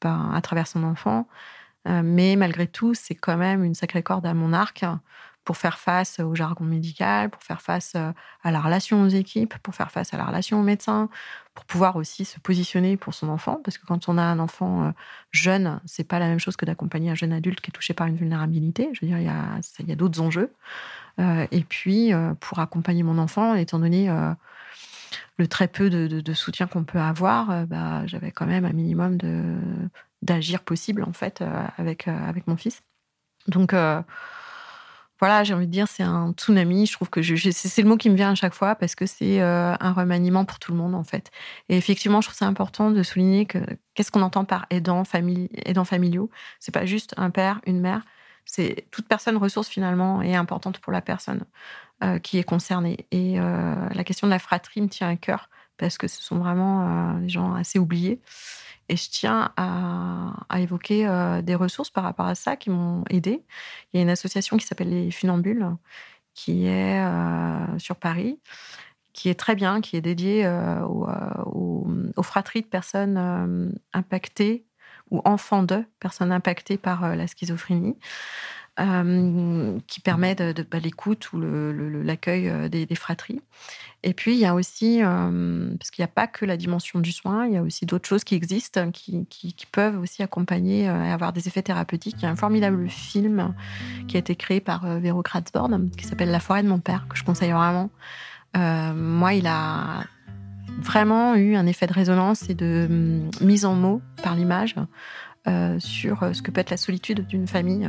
par, 0.00 0.34
à 0.34 0.40
travers 0.40 0.66
son 0.66 0.84
enfant, 0.84 1.28
mais 1.86 2.36
malgré 2.36 2.66
tout, 2.66 2.94
c'est 2.94 3.14
quand 3.14 3.36
même 3.36 3.64
une 3.64 3.74
sacrée 3.74 4.02
corde 4.02 4.26
à 4.26 4.34
mon 4.34 4.52
arc 4.52 4.84
pour 5.44 5.56
faire 5.56 5.78
face 5.78 6.18
au 6.18 6.34
jargon 6.34 6.64
médical, 6.64 7.30
pour 7.30 7.42
faire 7.42 7.62
face 7.62 7.94
à 7.94 8.50
la 8.50 8.60
relation 8.60 9.02
aux 9.02 9.08
équipes, 9.08 9.54
pour 9.62 9.74
faire 9.76 9.92
face 9.92 10.12
à 10.12 10.16
la 10.16 10.24
relation 10.24 10.58
aux 10.58 10.64
médecins, 10.64 11.08
pour 11.54 11.64
pouvoir 11.64 11.94
aussi 11.94 12.24
se 12.24 12.40
positionner 12.40 12.96
pour 12.96 13.14
son 13.14 13.28
enfant, 13.28 13.60
parce 13.64 13.78
que 13.78 13.86
quand 13.86 14.08
on 14.08 14.18
a 14.18 14.22
un 14.22 14.40
enfant 14.40 14.92
jeune, 15.30 15.80
c'est 15.84 16.02
pas 16.02 16.18
la 16.18 16.26
même 16.26 16.40
chose 16.40 16.56
que 16.56 16.66
d'accompagner 16.66 17.10
un 17.10 17.14
jeune 17.14 17.32
adulte 17.32 17.60
qui 17.60 17.70
est 17.70 17.72
touché 17.72 17.94
par 17.94 18.08
une 18.08 18.16
vulnérabilité. 18.16 18.90
Je 18.92 19.02
veux 19.02 19.06
dire, 19.06 19.18
il 19.18 19.24
y 19.24 19.28
a, 19.28 19.60
il 19.78 19.88
y 19.88 19.92
a 19.92 19.96
d'autres 19.96 20.20
enjeux. 20.20 20.52
et 21.18 21.64
puis, 21.68 22.10
pour 22.40 22.58
accompagner 22.58 23.04
mon 23.04 23.18
enfant, 23.18 23.54
étant 23.54 23.78
donné 23.78 24.10
le 25.38 25.46
très 25.48 25.68
peu 25.68 25.90
de, 25.90 26.34
soutien 26.34 26.66
qu'on 26.66 26.84
peut 26.84 26.98
avoir, 26.98 27.66
bah, 27.66 28.06
j'avais 28.06 28.32
quand 28.32 28.46
même 28.46 28.64
un 28.64 28.72
minimum 28.72 29.18
d'agir 30.22 30.62
possible 30.62 31.04
en 31.04 31.12
fait 31.12 31.42
avec 31.76 32.08
avec 32.08 32.46
mon 32.46 32.56
fils. 32.56 32.82
Donc 33.46 33.74
voilà, 35.18 35.44
j'ai 35.44 35.54
envie 35.54 35.66
de 35.66 35.72
dire, 35.72 35.88
c'est 35.88 36.02
un 36.02 36.32
tsunami. 36.32 36.86
Je 36.86 36.92
trouve 36.92 37.08
que 37.08 37.22
c'est 37.22 37.82
le 37.82 37.88
mot 37.88 37.96
qui 37.96 38.10
me 38.10 38.16
vient 38.16 38.32
à 38.32 38.34
chaque 38.34 38.52
fois 38.54 38.74
parce 38.74 38.94
que 38.94 39.06
c'est 39.06 39.40
euh, 39.40 39.74
un 39.80 39.92
remaniement 39.92 40.44
pour 40.44 40.58
tout 40.58 40.72
le 40.72 40.78
monde, 40.78 40.94
en 40.94 41.04
fait. 41.04 41.30
Et 41.68 41.76
effectivement, 41.76 42.20
je 42.20 42.28
trouve 42.28 42.36
ça 42.36 42.46
important 42.46 42.90
de 42.90 43.02
souligner 43.02 43.46
que 43.46 43.58
qu'est-ce 43.94 44.10
qu'on 44.10 44.22
entend 44.22 44.44
par 44.44 44.66
aidant, 44.70 45.04
famille, 45.04 45.48
aidant 45.64 45.84
familiaux 45.84 46.30
C'est 46.60 46.72
pas 46.72 46.84
juste 46.84 47.14
un 47.16 47.30
père, 47.30 47.60
une 47.66 47.80
mère. 47.80 48.02
C'est 48.44 48.86
toute 48.90 49.08
personne 49.08 49.38
ressource, 49.38 49.68
finalement, 49.68 50.20
est 50.20 50.34
importante 50.34 50.78
pour 50.80 50.92
la 50.92 51.00
personne 51.00 51.40
euh, 51.40 51.85
qui 52.22 52.38
est 52.38 52.44
concernée. 52.44 53.06
Et 53.10 53.40
euh, 53.40 53.74
la 53.92 54.04
question 54.04 54.26
de 54.26 54.32
la 54.32 54.38
fratrie 54.38 54.80
me 54.80 54.88
tient 54.88 55.08
à 55.08 55.16
cœur 55.16 55.48
parce 55.78 55.98
que 55.98 56.08
ce 56.08 56.22
sont 56.22 56.38
vraiment 56.38 57.14
des 57.18 57.28
gens 57.28 57.54
assez 57.54 57.78
oubliés. 57.78 58.20
Et 58.88 58.96
je 58.96 59.10
tiens 59.10 59.52
à, 59.56 60.60
évoquer 60.60 61.06
euh, 61.06 61.42
des 61.42 61.54
ressources 61.54 61.90
par 61.90 62.04
rapport 62.04 62.26
à 62.26 62.34
ça 62.34 62.56
qui 62.56 62.70
m'ont 62.70 63.04
aidé. 63.10 63.42
Il 63.92 63.96
y 63.96 64.00
a 64.00 64.02
une 64.02 64.10
association 64.10 64.56
qui 64.56 64.66
s'appelle 64.66 64.90
les 64.90 65.10
Funambules, 65.10 65.66
qui 66.34 66.66
est 66.66 67.00
euh, 67.00 67.78
sur 67.78 67.96
Paris, 67.96 68.38
qui 69.12 69.28
est 69.28 69.34
très 69.34 69.54
bien, 69.54 69.80
qui 69.80 69.96
est 69.96 70.00
dédiée 70.00 70.46
euh, 70.46 70.84
aux, 70.84 72.22
fratries 72.22 72.62
de 72.62 72.66
personnes 72.66 73.72
impactées 73.92 74.64
ou 75.10 75.20
enfants 75.24 75.62
de 75.62 75.84
personnes 76.00 76.32
impactées 76.32 76.78
par 76.78 77.14
la 77.14 77.26
schizophrénie. 77.26 77.96
Qui 78.76 80.00
permet 80.00 80.34
bah, 80.34 80.78
l'écoute 80.78 81.32
ou 81.32 81.40
l'accueil 81.40 82.68
des, 82.68 82.94
fratries. 82.94 83.40
Et 84.02 84.14
puis, 84.14 84.34
il 84.34 84.38
y 84.38 84.46
a 84.46 84.54
aussi, 84.54 85.02
euh, 85.02 85.74
parce 85.78 85.90
qu'il 85.90 86.00
n'y 86.02 86.04
a 86.04 86.12
pas 86.12 86.28
que 86.28 86.44
la 86.44 86.56
dimension 86.56 87.00
du 87.00 87.10
soin, 87.10 87.44
il 87.46 87.54
y 87.54 87.56
a 87.56 87.62
aussi 87.62 87.86
d'autres 87.86 88.08
choses 88.08 88.22
qui 88.22 88.36
existent, 88.36 88.92
qui, 88.92 89.26
peuvent 89.72 89.98
aussi 89.98 90.22
accompagner 90.22 90.88
euh, 90.88 91.04
et 91.04 91.10
avoir 91.10 91.32
des 91.32 91.48
effets 91.48 91.62
thérapeutiques. 91.62 92.14
Il 92.18 92.22
y 92.22 92.26
a 92.26 92.30
un 92.30 92.36
formidable 92.36 92.88
film 92.88 93.52
qui 94.06 94.16
a 94.16 94.20
été 94.20 94.36
créé 94.36 94.60
par 94.60 94.84
euh, 94.84 95.00
Véro 95.00 95.22
Kratzborn, 95.22 95.90
qui 95.90 96.04
s'appelle 96.04 96.30
La 96.30 96.38
forêt 96.38 96.62
de 96.62 96.68
mon 96.68 96.78
père, 96.78 97.08
que 97.08 97.16
je 97.16 97.24
conseille 97.24 97.50
vraiment. 97.50 97.90
moi, 98.54 99.34
il 99.34 99.48
a 99.48 100.04
vraiment 100.78 101.34
eu 101.34 101.56
un 101.56 101.66
effet 101.66 101.88
de 101.88 101.92
résonance 101.92 102.48
et 102.48 102.54
de 102.54 102.86
hum, 102.88 103.30
mise 103.40 103.64
en 103.64 103.74
mots 103.74 104.02
par 104.22 104.36
l'image 104.36 104.76
sur 105.78 106.28
ce 106.32 106.42
que 106.42 106.50
peut 106.50 106.60
être 106.60 106.70
la 106.70 106.76
solitude 106.76 107.26
d'une 107.26 107.46
famille 107.46 107.88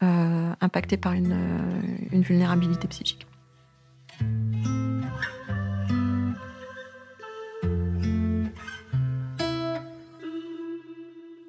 impactée 0.00 0.96
par 0.96 1.12
une 1.12 2.22
vulnérabilité 2.22 2.88
psychique. 2.88 3.26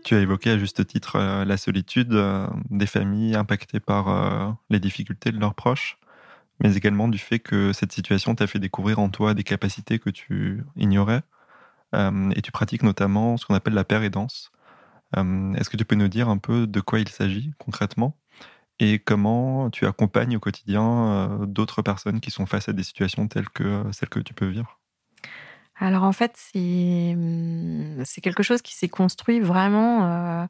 Tu 0.07 0.15
as 0.15 0.21
évoqué 0.21 0.51
à 0.51 0.57
juste 0.57 0.87
titre 0.87 1.17
euh, 1.17 1.43
la 1.43 1.57
solitude 1.57 2.13
euh, 2.13 2.47
des 2.69 2.85
familles 2.85 3.35
impactées 3.35 3.81
par 3.81 4.07
euh, 4.07 4.49
les 4.69 4.79
difficultés 4.79 5.33
de 5.33 5.37
leurs 5.37 5.53
proches, 5.53 5.97
mais 6.61 6.77
également 6.77 7.09
du 7.09 7.17
fait 7.17 7.39
que 7.39 7.73
cette 7.73 7.91
situation 7.91 8.33
t'a 8.33 8.47
fait 8.47 8.59
découvrir 8.59 8.99
en 8.99 9.09
toi 9.09 9.33
des 9.33 9.43
capacités 9.43 9.99
que 9.99 10.09
tu 10.09 10.63
ignorais. 10.77 11.23
et 11.93 12.41
tu 12.41 12.51
pratiques 12.53 12.83
notamment 12.83 13.35
ce 13.35 13.45
qu'on 13.45 13.53
appelle 13.53 13.73
la 13.73 13.83
pérédance. 13.83 14.53
Est-ce 15.13 15.69
que 15.69 15.75
tu 15.75 15.83
peux 15.83 15.95
nous 15.95 16.07
dire 16.07 16.29
un 16.29 16.37
peu 16.37 16.67
de 16.67 16.79
quoi 16.79 16.99
il 16.99 17.09
s'agit 17.09 17.51
concrètement? 17.57 18.15
Et 18.79 18.99
comment 18.99 19.69
tu 19.69 19.85
accompagnes 19.85 20.37
au 20.37 20.39
quotidien 20.39 21.45
d'autres 21.47 21.81
personnes 21.81 22.19
qui 22.19 22.31
sont 22.31 22.45
face 22.45 22.69
à 22.69 22.73
des 22.73 22.83
situations 22.83 23.27
telles 23.27 23.49
que 23.49 23.83
celles 23.91 24.09
que 24.09 24.19
tu 24.19 24.33
peux 24.33 24.47
vivre? 24.47 24.79
Alors 25.79 26.03
en 26.03 26.11
fait, 26.11 26.33
mmh, 26.55 28.03
c'est 28.03 28.21
quelque 28.21 28.43
chose 28.43 28.61
qui 28.61 28.75
s'est 28.75 28.89
construit 28.89 29.39
vraiment 29.39 30.05
euh, 30.05 30.47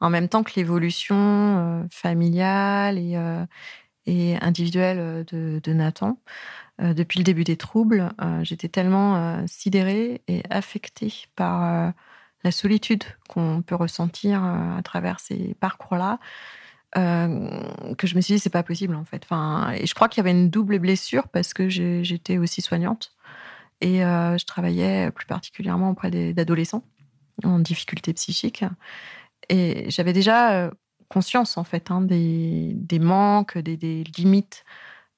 en 0.00 0.10
même 0.10 0.28
temps 0.28 0.44
que 0.44 0.52
l'évolution 0.56 1.16
euh, 1.16 1.84
familiale 1.90 2.98
et, 2.98 3.16
euh, 3.16 3.44
individuelle 4.40 5.24
de, 5.26 5.72
Nathan. 5.72 6.18
depuis 6.78 7.18
le 7.18 7.24
début 7.24 7.44
des 7.44 7.58
troubles, 7.58 8.10
j'étais 8.42 8.68
tellement 8.68 9.46
sidérée 9.46 10.22
et 10.28 10.42
affectée 10.48 11.12
par 11.36 11.92
la 12.42 12.50
solitude 12.50 13.04
qu'on 13.28 13.60
peut 13.60 13.74
ressentir 13.74 14.42
à 14.42 14.80
travers 14.82 15.20
ces 15.20 15.54
parcours-là. 15.60 16.20
Que 16.94 18.06
je 18.06 18.16
me 18.16 18.20
suis 18.20 18.34
dit 18.34 18.38
c'est 18.40 18.50
pas 18.50 18.62
possible 18.62 18.94
en 18.94 19.04
fait. 19.04 19.22
Enfin, 19.24 19.72
et 19.72 19.86
je 19.86 19.94
crois 19.94 20.08
qu'il 20.08 20.18
y 20.18 20.26
avait 20.26 20.30
une 20.30 20.50
double 20.50 20.78
blessure 20.78 21.28
parce 21.28 21.54
que 21.54 21.68
j'étais 21.68 22.38
aussi 22.38 22.62
soignante 22.62 23.12
et 23.80 24.04
euh, 24.04 24.36
je 24.38 24.44
travaillais 24.44 25.10
plus 25.10 25.26
particulièrement 25.26 25.90
auprès 25.90 26.10
d'adolescents 26.32 26.84
en 27.44 27.58
difficulté 27.58 28.12
psychique. 28.12 28.64
Et 29.48 29.88
j'avais 29.90 30.12
déjà 30.12 30.52
euh, 30.52 30.70
conscience, 31.08 31.56
en 31.56 31.64
fait, 31.64 31.90
hein, 31.90 32.00
des, 32.00 32.98
manques, 33.00 33.56
des, 33.58 34.04
limites 34.16 34.64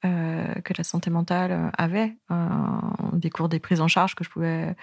euh, 0.05 0.55
que 0.63 0.75
la 0.77 0.85
santé 0.85 1.11
mentale 1.11 1.73
avait, 1.77 2.17
des 3.15 3.31
cours 3.31 3.49
des 3.49 3.61
prises 3.61 3.81
en 3.81 3.89
charge 3.89 4.15
que 4.15 4.25
je 4.25 4.31
pouvais 4.31 4.77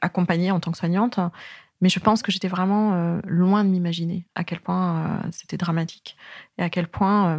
accompagner 0.00 0.50
en 0.50 0.60
tant 0.60 0.70
que 0.70 0.78
soignante. 0.78 1.18
Mais 1.80 1.88
je 1.88 1.98
pense 2.00 2.22
que 2.22 2.32
j'étais 2.32 2.48
vraiment 2.48 3.20
loin 3.26 3.64
de 3.64 3.68
m'imaginer 3.68 4.26
à 4.34 4.44
quel 4.44 4.60
point 4.60 5.20
c'était 5.30 5.58
dramatique 5.58 6.16
et 6.56 6.62
à 6.62 6.70
quel 6.70 6.88
point, 6.88 7.38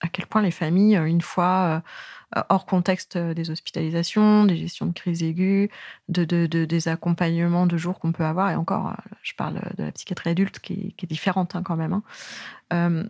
à 0.00 0.08
quel 0.08 0.26
point 0.26 0.42
les 0.42 0.50
familles, 0.50 0.96
une 0.96 1.20
fois 1.20 1.82
euh, 2.36 2.42
hors 2.48 2.66
contexte 2.66 3.16
euh, 3.16 3.34
des 3.34 3.50
hospitalisations, 3.50 4.44
des 4.44 4.56
gestions 4.56 4.86
de 4.86 4.92
crise 4.92 5.22
aiguës, 5.22 5.68
de, 6.08 6.24
des 6.46 6.88
accompagnements 6.88 7.66
de 7.66 7.76
jour 7.76 8.00
qu'on 8.00 8.12
peut 8.12 8.24
avoir. 8.24 8.50
Et 8.50 8.56
encore, 8.56 8.88
euh, 8.88 9.14
je 9.22 9.34
parle 9.34 9.60
de 9.76 9.84
la 9.84 9.92
psychiatrie 9.92 10.30
adulte 10.30 10.58
qui 10.58 10.94
est, 11.00 11.06
différente 11.06 11.54
hein, 11.54 11.62
quand 11.62 11.76
même. 11.76 12.00
Hein. 12.70 13.04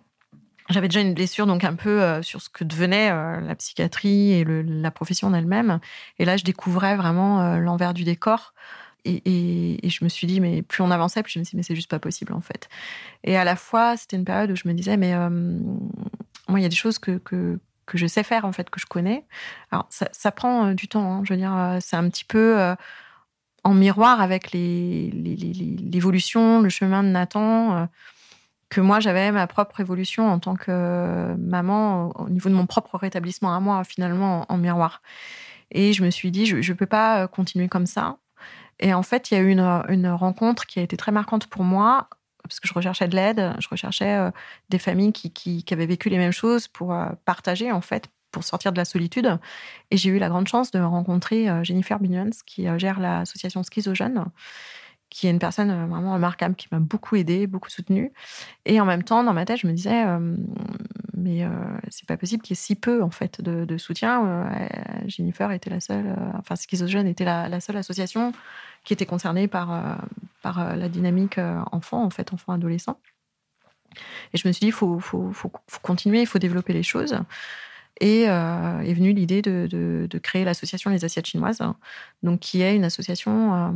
j'avais 0.68 0.88
déjà 0.88 1.00
une 1.00 1.14
blessure 1.14 1.46
donc 1.46 1.64
un 1.64 1.74
peu 1.74 2.22
sur 2.22 2.42
ce 2.42 2.48
que 2.48 2.64
devenait 2.64 3.10
la 3.10 3.54
psychiatrie 3.54 4.32
et 4.32 4.44
la 4.44 4.90
profession 4.90 5.28
en 5.28 5.34
elle-même. 5.34 5.78
Et 6.18 6.24
là, 6.24 6.36
je 6.36 6.44
découvrais 6.44 6.96
vraiment 6.96 7.56
l'envers 7.58 7.94
du 7.94 8.04
décor. 8.04 8.52
Et, 9.04 9.88
je 9.88 10.04
me 10.04 10.08
suis 10.08 10.26
dit, 10.26 10.40
mais 10.40 10.62
plus 10.62 10.82
on 10.82 10.90
avançait, 10.90 11.22
plus 11.22 11.32
je 11.32 11.38
me 11.38 11.44
suis 11.44 11.52
dit, 11.52 11.56
mais 11.58 11.62
c'est 11.62 11.76
juste 11.76 11.90
pas 11.90 11.98
possible 11.98 12.32
en 12.32 12.40
fait. 12.40 12.68
Et 13.22 13.36
à 13.36 13.44
la 13.44 13.56
fois, 13.56 13.96
c'était 13.96 14.16
une 14.16 14.24
période 14.24 14.50
où 14.50 14.56
je 14.56 14.66
me 14.66 14.72
disais, 14.72 14.96
mais 14.96 15.14
moi, 16.48 16.60
il 16.60 16.62
y 16.62 16.66
a 16.66 16.68
des 16.68 16.76
choses 16.76 16.98
que, 16.98 17.18
que, 17.18 17.58
je 17.94 18.06
sais 18.06 18.22
faire 18.22 18.44
en 18.44 18.52
fait, 18.52 18.70
que 18.70 18.80
je 18.80 18.86
connais. 18.86 19.24
Alors 19.70 19.86
ça, 19.90 20.32
prend 20.32 20.66
euh, 20.66 20.74
du 20.74 20.88
temps. 20.88 21.12
Hein. 21.12 21.22
je 21.24 21.32
veux 21.32 21.38
dire, 21.38 21.56
euh, 21.56 21.78
c'est 21.80 21.96
un 21.96 22.08
petit 22.08 22.24
peu 22.24 22.60
euh, 22.60 22.74
en 23.62 23.74
miroir 23.74 24.20
avec 24.20 24.52
l'évolution, 24.52 26.60
le 26.60 26.68
chemin 26.68 27.02
de 27.02 27.08
Nathan, 27.08 27.88
que 28.68 28.80
moi 28.80 29.00
j'avais 29.00 29.32
ma 29.32 29.46
propre 29.46 29.80
évolution 29.80 30.30
en 30.30 30.38
tant 30.38 30.54
que 30.54 31.34
maman 31.36 32.10
au 32.20 32.28
niveau 32.28 32.50
de 32.50 32.54
mon 32.54 32.66
propre 32.66 32.98
rétablissement 32.98 33.54
à 33.54 33.60
moi 33.60 33.82
finalement 33.84 34.44
en, 34.50 34.58
miroir. 34.58 35.00
Et 35.70 35.94
je 35.94 36.04
me 36.04 36.10
suis 36.10 36.30
dit, 36.30 36.44
je 36.46 36.56
ne 36.56 36.76
peux 36.76 36.86
pas 36.86 37.26
continuer 37.28 37.68
comme 37.68 37.86
ça. 37.86 38.18
Et 38.80 38.94
en 38.94 39.02
fait, 39.02 39.30
il 39.30 39.34
y 39.34 39.36
a 39.36 39.40
eu 39.40 39.50
une, 39.50 40.08
rencontre 40.08 40.66
qui 40.66 40.78
a 40.80 40.82
été 40.82 40.96
très 40.96 41.12
marquante 41.12 41.46
pour 41.46 41.62
moi 41.64 42.08
parce 42.44 42.60
que 42.60 42.68
je 42.68 42.74
recherchais 42.74 43.08
de 43.08 43.16
l'aide, 43.16 43.54
je 43.58 43.68
recherchais 43.68 44.16
euh, 44.16 44.30
des 44.68 44.78
familles 44.78 45.12
qui, 45.12 45.32
qui, 45.32 45.64
avaient 45.72 45.86
vécu 45.86 46.10
les 46.10 46.18
mêmes 46.18 46.32
choses 46.32 46.68
pour 46.68 46.92
euh, 46.92 47.06
partager, 47.24 47.72
en 47.72 47.80
fait, 47.80 48.08
pour 48.30 48.44
sortir 48.44 48.70
de 48.70 48.76
la 48.76 48.84
solitude. 48.84 49.38
Et 49.90 49.96
j'ai 49.96 50.10
eu 50.10 50.18
la 50.18 50.28
grande 50.28 50.46
chance 50.46 50.70
de 50.70 50.78
rencontrer 50.78 51.48
euh, 51.48 51.64
Jennifer 51.64 51.98
Binions, 51.98 52.30
qui 52.46 52.66
gère 52.78 53.00
l'association 53.00 53.62
Schizogène, 53.62 54.26
qui 55.08 55.26
est 55.26 55.30
une 55.30 55.38
personne 55.38 55.86
vraiment 55.88 56.12
remarquable, 56.12 56.54
qui 56.54 56.68
m'a 56.70 56.80
beaucoup 56.80 57.16
aidée, 57.16 57.46
beaucoup 57.46 57.70
soutenue. 57.70 58.12
Et 58.66 58.78
en 58.78 58.84
même 58.84 59.04
temps, 59.04 59.24
dans 59.24 59.32
ma 59.32 59.46
tête, 59.46 59.60
je 59.60 59.66
me 59.66 59.72
disais, 59.72 60.04
mais 61.16 61.46
c'est 61.88 62.06
pas 62.06 62.16
possible 62.16 62.42
qu'il 62.42 62.56
y 62.56 62.58
ait 62.58 62.60
si 62.60 62.74
peu, 62.74 63.00
en 63.00 63.10
fait, 63.10 63.40
de, 63.40 63.76
soutien. 63.78 64.48
Jennifer 65.06 65.52
était 65.52 65.70
la 65.70 65.78
seule, 65.78 66.16
enfin, 66.36 66.56
Schizogène 66.56 67.06
était 67.06 67.24
la 67.24 67.60
seule 67.60 67.76
association 67.76 68.32
qui 68.84 68.92
étaient 68.92 69.06
concernés 69.06 69.48
par, 69.48 69.72
euh, 69.72 69.94
par 70.42 70.60
euh, 70.60 70.76
la 70.76 70.88
dynamique 70.88 71.38
euh, 71.38 71.60
enfant, 71.72 72.04
en 72.04 72.10
fait, 72.10 72.32
enfant-adolescent. 72.32 73.00
Et 74.32 74.38
je 74.38 74.46
me 74.46 74.52
suis 74.52 74.60
dit, 74.60 74.66
il 74.66 74.72
faut, 74.72 74.98
faut, 75.00 75.32
faut, 75.32 75.50
continuer, 75.82 76.20
il 76.20 76.26
faut 76.26 76.38
développer 76.38 76.72
les 76.72 76.82
choses. 76.82 77.16
Et 78.00 78.22
est 78.22 78.92
venue 78.92 79.12
l'idée 79.12 79.40
de, 79.40 80.18
créer 80.20 80.44
l'association 80.44 80.90
Les 80.90 81.04
Assiettes 81.04 81.26
Chinoises, 81.26 81.62
donc 82.24 82.40
qui 82.40 82.60
est 82.60 82.74
une 82.74 82.82
association 82.82 83.72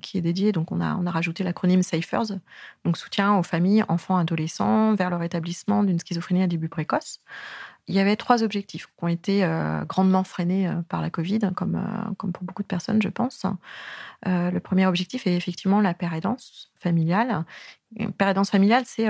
qui 0.00 0.16
est 0.16 0.22
dédiée. 0.22 0.52
Donc 0.52 0.72
on 0.72 0.80
a, 0.80 0.96
on 0.96 1.04
a 1.04 1.10
rajouté 1.10 1.44
l'acronyme 1.44 1.82
SAFERS, 1.82 2.38
donc 2.86 2.96
soutien 2.96 3.36
aux 3.36 3.42
familles, 3.42 3.84
enfants, 3.88 4.16
adolescents 4.16 4.94
vers 4.94 5.10
le 5.10 5.16
rétablissement 5.16 5.82
d'une 5.82 5.98
schizophrénie 5.98 6.42
à 6.42 6.46
début 6.46 6.70
précoce. 6.70 7.20
Il 7.88 7.96
y 7.96 7.98
avait 7.98 8.14
trois 8.14 8.44
objectifs 8.44 8.86
qui 8.86 9.04
ont 9.04 9.08
été 9.08 9.44
euh, 9.44 9.84
grandement 9.84 10.22
freinés 10.22 10.68
euh, 10.68 10.82
par 10.88 11.02
la 11.02 11.10
Covid, 11.10 11.40
comme, 11.56 11.74
euh, 11.74 12.14
comme 12.16 12.32
pour 12.32 12.44
beaucoup 12.44 12.62
de 12.62 12.68
personnes, 12.68 13.02
je 13.02 13.08
pense. 13.08 13.44
le 14.24 14.58
premier 14.60 14.86
objectif 14.86 15.26
est 15.26 15.34
effectivement 15.34 15.80
la 15.80 15.94
pérédance 15.94 16.70
familiale. 16.78 17.44
Pérédance 18.18 18.50
familiale, 18.50 18.84
c'est 18.86 19.08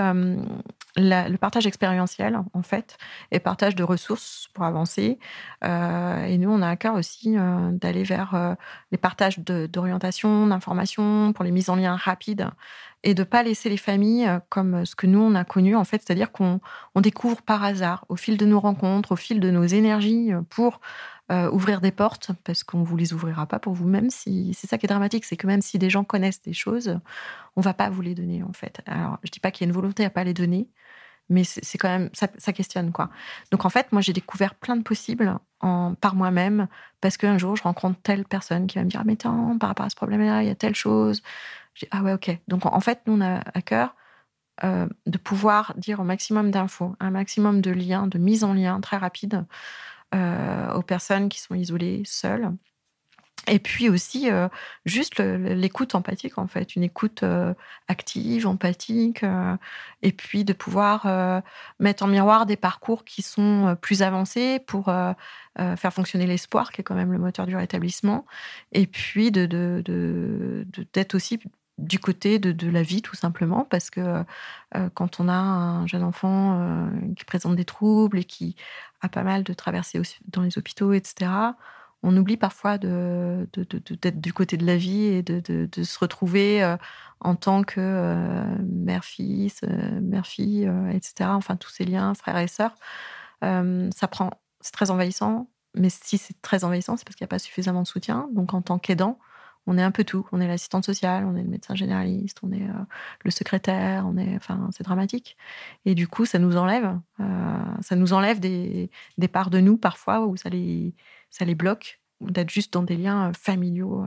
le 0.97 1.37
partage 1.37 1.67
expérientiel, 1.67 2.41
en 2.53 2.63
fait, 2.63 2.97
et 3.31 3.39
partage 3.39 3.75
de 3.75 3.85
ressources 3.85 4.49
pour 4.55 4.65
avancer. 4.65 5.19
et 5.63 6.39
nous, 6.39 6.51
on 6.51 6.63
a 6.63 6.69
à 6.69 6.77
cœur 6.77 6.95
aussi 6.95 7.37
d'aller 7.73 8.05
vers 8.05 8.57
les 8.91 8.99
partages 8.99 9.39
d'orientation, 9.39 10.47
d'informations, 10.47 11.33
pour 11.35 11.45
les 11.45 11.53
mises 11.53 11.69
en 11.69 11.77
lien 11.77 11.95
rapides 11.95 12.49
et 13.05 13.15
de 13.15 13.25
pas 13.25 13.43
laisser 13.43 13.69
les 13.69 13.77
familles 13.77 14.27
euh, 14.27 14.39
comme 14.49 14.85
ce 14.87 14.95
que 14.95 15.07
nous 15.07 15.21
on 15.21 15.35
a 15.35 15.45
connu 15.45 15.77
en 15.77 15.85
fait, 15.85 16.03
c'est-à-dire 16.05 16.33
qu'on 16.33 16.61
découvre 16.97 17.43
par 17.43 17.65
hasard, 17.65 18.05
au 18.09 18.17
fil 18.17 18.37
de 18.37 18.47
nos 18.47 18.61
rencontres, 18.61 19.13
au 19.13 19.17
fil 19.17 19.41
de 19.41 19.51
nos 19.51 19.65
énergies, 19.65 20.33
euh, 20.33 20.43
pour 20.49 20.81
euh, 21.31 21.51
ouvrir 21.51 21.81
des 21.81 21.93
portes, 21.93 22.31
parce 22.45 22.65
qu'on 22.65 22.83
vous 22.83 22.97
les 22.97 23.13
ouvrira 23.13 23.47
pas 23.47 23.59
pour 23.59 23.75
vous-même. 23.75 24.11
Si 24.11 24.53
c'est 24.55 24.67
ça 24.67 24.79
qui 24.79 24.87
est 24.87 24.89
dramatique, 24.89 25.25
c'est 25.25 25.37
que 25.37 25.47
même 25.47 25.63
si 25.63 25.79
des 25.79 25.91
gens 25.91 26.05
connaissent 26.05 26.43
des 26.43 26.53
choses, 26.53 26.99
on 27.57 27.61
va 27.61 27.75
pas 27.75 27.91
vous 27.91 28.03
les 28.03 28.15
donner 28.15 28.43
en 28.43 28.53
fait. 28.53 28.81
Alors 28.87 29.19
je 29.23 29.31
dis 29.31 29.41
pas 29.41 29.51
qu'il 29.51 29.67
y 29.67 29.67
a 29.67 29.69
une 29.69 29.75
volonté 29.75 30.05
à 30.05 30.11
pas 30.11 30.25
les 30.25 30.35
donner, 30.35 30.69
mais 31.29 31.45
c'est 31.45 31.79
quand 31.79 31.89
même 31.89 32.11
ça, 32.13 32.29
ça, 32.39 32.53
questionne 32.53 32.93
quoi. 32.93 33.09
Donc 33.51 33.65
en 33.65 33.71
fait, 33.71 33.93
moi 33.93 34.03
j'ai 34.03 34.13
découvert 34.13 34.55
plein 34.55 34.77
de 34.77 34.83
possibles 34.83 35.39
par 35.61 36.15
moi-même 36.17 36.67
parce 37.01 37.17
qu'un 37.17 37.39
jour 37.39 37.57
je 37.57 37.63
rencontre 37.63 37.99
telle 38.03 38.25
personne 38.25 38.67
qui 38.67 38.79
va 38.79 38.85
me 38.85 38.91
dire 38.91 39.01
ah, 39.01 39.05
mais 39.07 39.13
attends 39.13 39.57
par 39.59 39.69
rapport 39.69 39.87
à 39.87 39.91
ce 39.91 39.95
problème-là 39.95 40.43
il 40.43 40.49
y 40.49 40.51
a 40.51 40.57
telle 40.57 40.75
chose 40.75 41.23
ah 41.91 42.03
ouais, 42.03 42.13
ok. 42.13 42.39
Donc 42.49 42.67
en 42.67 42.81
fait, 42.81 43.01
nous, 43.07 43.15
on 43.15 43.21
a 43.21 43.43
à 43.55 43.63
cœur 43.63 43.95
euh, 44.65 44.87
de 45.07 45.19
pouvoir 45.19 45.75
dire 45.77 46.01
au 46.01 46.05
maximum 46.05 46.51
d'infos, 46.51 46.95
un 47.01 47.11
maximum 47.11 47.61
de 47.63 47.71
liens, 47.71 48.07
de 48.07 48.19
mise 48.19 48.45
en 48.45 48.53
lien 48.53 48.81
très 48.81 48.97
rapide 48.99 49.45
euh, 50.15 50.73
aux 50.75 50.83
personnes 50.83 51.29
qui 51.29 51.41
sont 51.41 51.55
isolées, 51.55 52.03
seules. 52.05 52.53
Et 53.49 53.59
puis 53.59 53.89
aussi, 53.89 54.31
euh, 54.31 54.49
juste 54.85 55.19
l'écoute 55.19 55.97
empathique, 55.97 56.39
en 56.39 56.47
fait, 56.47 56.77
une 56.77 56.85
écoute 56.85 57.25
active, 57.89 58.47
empathique, 58.47 59.25
et 60.03 60.13
puis 60.13 60.45
de 60.45 60.53
pouvoir 60.53 61.43
mettre 61.81 62.05
en 62.05 62.07
miroir 62.07 62.47
des 62.47 62.57
parcours 62.57 63.05
qui 63.05 63.23
sont 63.23 63.77
plus 63.81 64.03
avancés 64.03 64.61
pour 64.61 64.93
faire 65.57 65.93
fonctionner 65.93 66.27
l'espoir, 66.27 66.71
qui 66.71 66.83
est 66.83 66.85
quand 66.85 66.95
même 66.95 67.11
le 67.11 67.19
moteur 67.19 67.47
du 67.47 67.57
rétablissement, 67.57 68.27
et 68.71 68.87
puis 68.87 69.33
de, 69.33 69.47
de, 69.47 70.65
aussi 71.15 71.41
du 71.79 71.99
côté 71.99 72.39
de, 72.39 72.71
la 72.71 72.83
vie, 72.83 73.03
tout 73.03 73.17
simplement, 73.17 73.65
parce 73.65 73.91
que 73.91 74.25
euh, 74.75 74.89
quand 74.95 75.21
on 75.21 75.29
a 75.29 75.35
un 75.35 75.87
jeune 75.87 76.03
enfant 76.03 76.61
euh, 76.61 76.91
qui 77.17 77.25
présente 77.25 77.57
des 77.57 77.65
troubles 77.65 78.19
et 78.19 78.25
qui 78.25 78.57
a 79.01 79.09
pas 79.09 79.23
mal 79.23 79.43
de 79.43 79.53
traversées 79.53 80.01
dans 80.29 80.43
les 80.43 80.59
hôpitaux, 80.59 80.93
etc., 80.93 81.31
on 82.05 82.17
oublie 82.17 82.37
parfois 82.37 82.79
d'être 82.79 84.21
du 84.21 84.33
côté 84.33 84.57
de 84.57 84.67
la 84.67 84.77
vie 84.77 85.05
et 85.05 85.23
de, 85.23 85.69
se 85.85 85.99
retrouver 85.99 86.63
euh, 86.63 86.77
en 87.21 87.37
tant 87.37 87.63
que 87.63 88.45
mère-fils, 88.61 89.63
mère-fille, 89.63 90.71
etc., 90.93 91.31
enfin 91.33 91.57
tous 91.57 91.71
ces 91.71 91.85
liens, 91.85 92.15
frères 92.15 92.39
et 92.39 92.49
sœurs. 92.49 92.75
ça 93.41 94.09
prend, 94.11 94.31
c'est 94.61 94.73
très 94.73 94.91
envahissant, 94.91 95.49
mais 95.75 95.91
si 95.91 96.19
c'est 96.19 96.41
très 96.43 96.65
envahissant, 96.65 96.97
c'est 96.97 97.05
parce 97.05 97.17
qu'il 97.17 97.25
n'y 97.25 97.29
a 97.29 97.35
pas 97.35 97.39
suffisamment 97.39 97.83
de 97.83 97.87
soutien. 97.87 98.29
Donc 98.33 98.53
en 98.55 98.63
tant 98.63 98.79
qu'aidant, 98.79 99.19
on 99.67 99.79
est 99.79 99.83
un 99.83 99.91
peu 99.91 100.05
tout. 100.05 100.27
On 100.33 100.41
est 100.41 100.49
l'assistante 100.49 100.85
sociale, 100.85 101.25
on 101.25 101.37
est 101.37 101.43
le 101.43 101.49
médecin 101.49 101.75
généraliste, 101.75 102.39
on 102.43 102.53
est 102.53 102.63
euh, 102.63 102.85
le 103.25 103.31
secrétaire, 103.31 104.07
on 104.07 104.17
est, 104.17 104.35
enfin, 104.37 104.69
c'est 104.73 104.83
dramatique. 104.83 105.37
Et 105.85 105.95
du 105.95 106.09
coup, 106.09 106.25
ça 106.25 106.39
nous 106.39 106.57
enlève, 106.57 106.99
euh, 107.21 107.25
ça 107.81 107.97
nous 107.97 108.13
enlève 108.13 108.41
des, 108.41 108.91
parts 109.33 109.51
de 109.51 109.61
nous 109.61 109.77
parfois 109.77 110.27
où 110.27 110.37
ça 110.37 110.49
les, 110.51 110.95
bloque 111.55 112.01
d'être 112.21 112.51
juste 112.51 112.73
dans 112.73 112.83
des 112.83 112.97
liens 112.97 113.31
euh, 113.31 113.33
familiaux, 113.33 114.05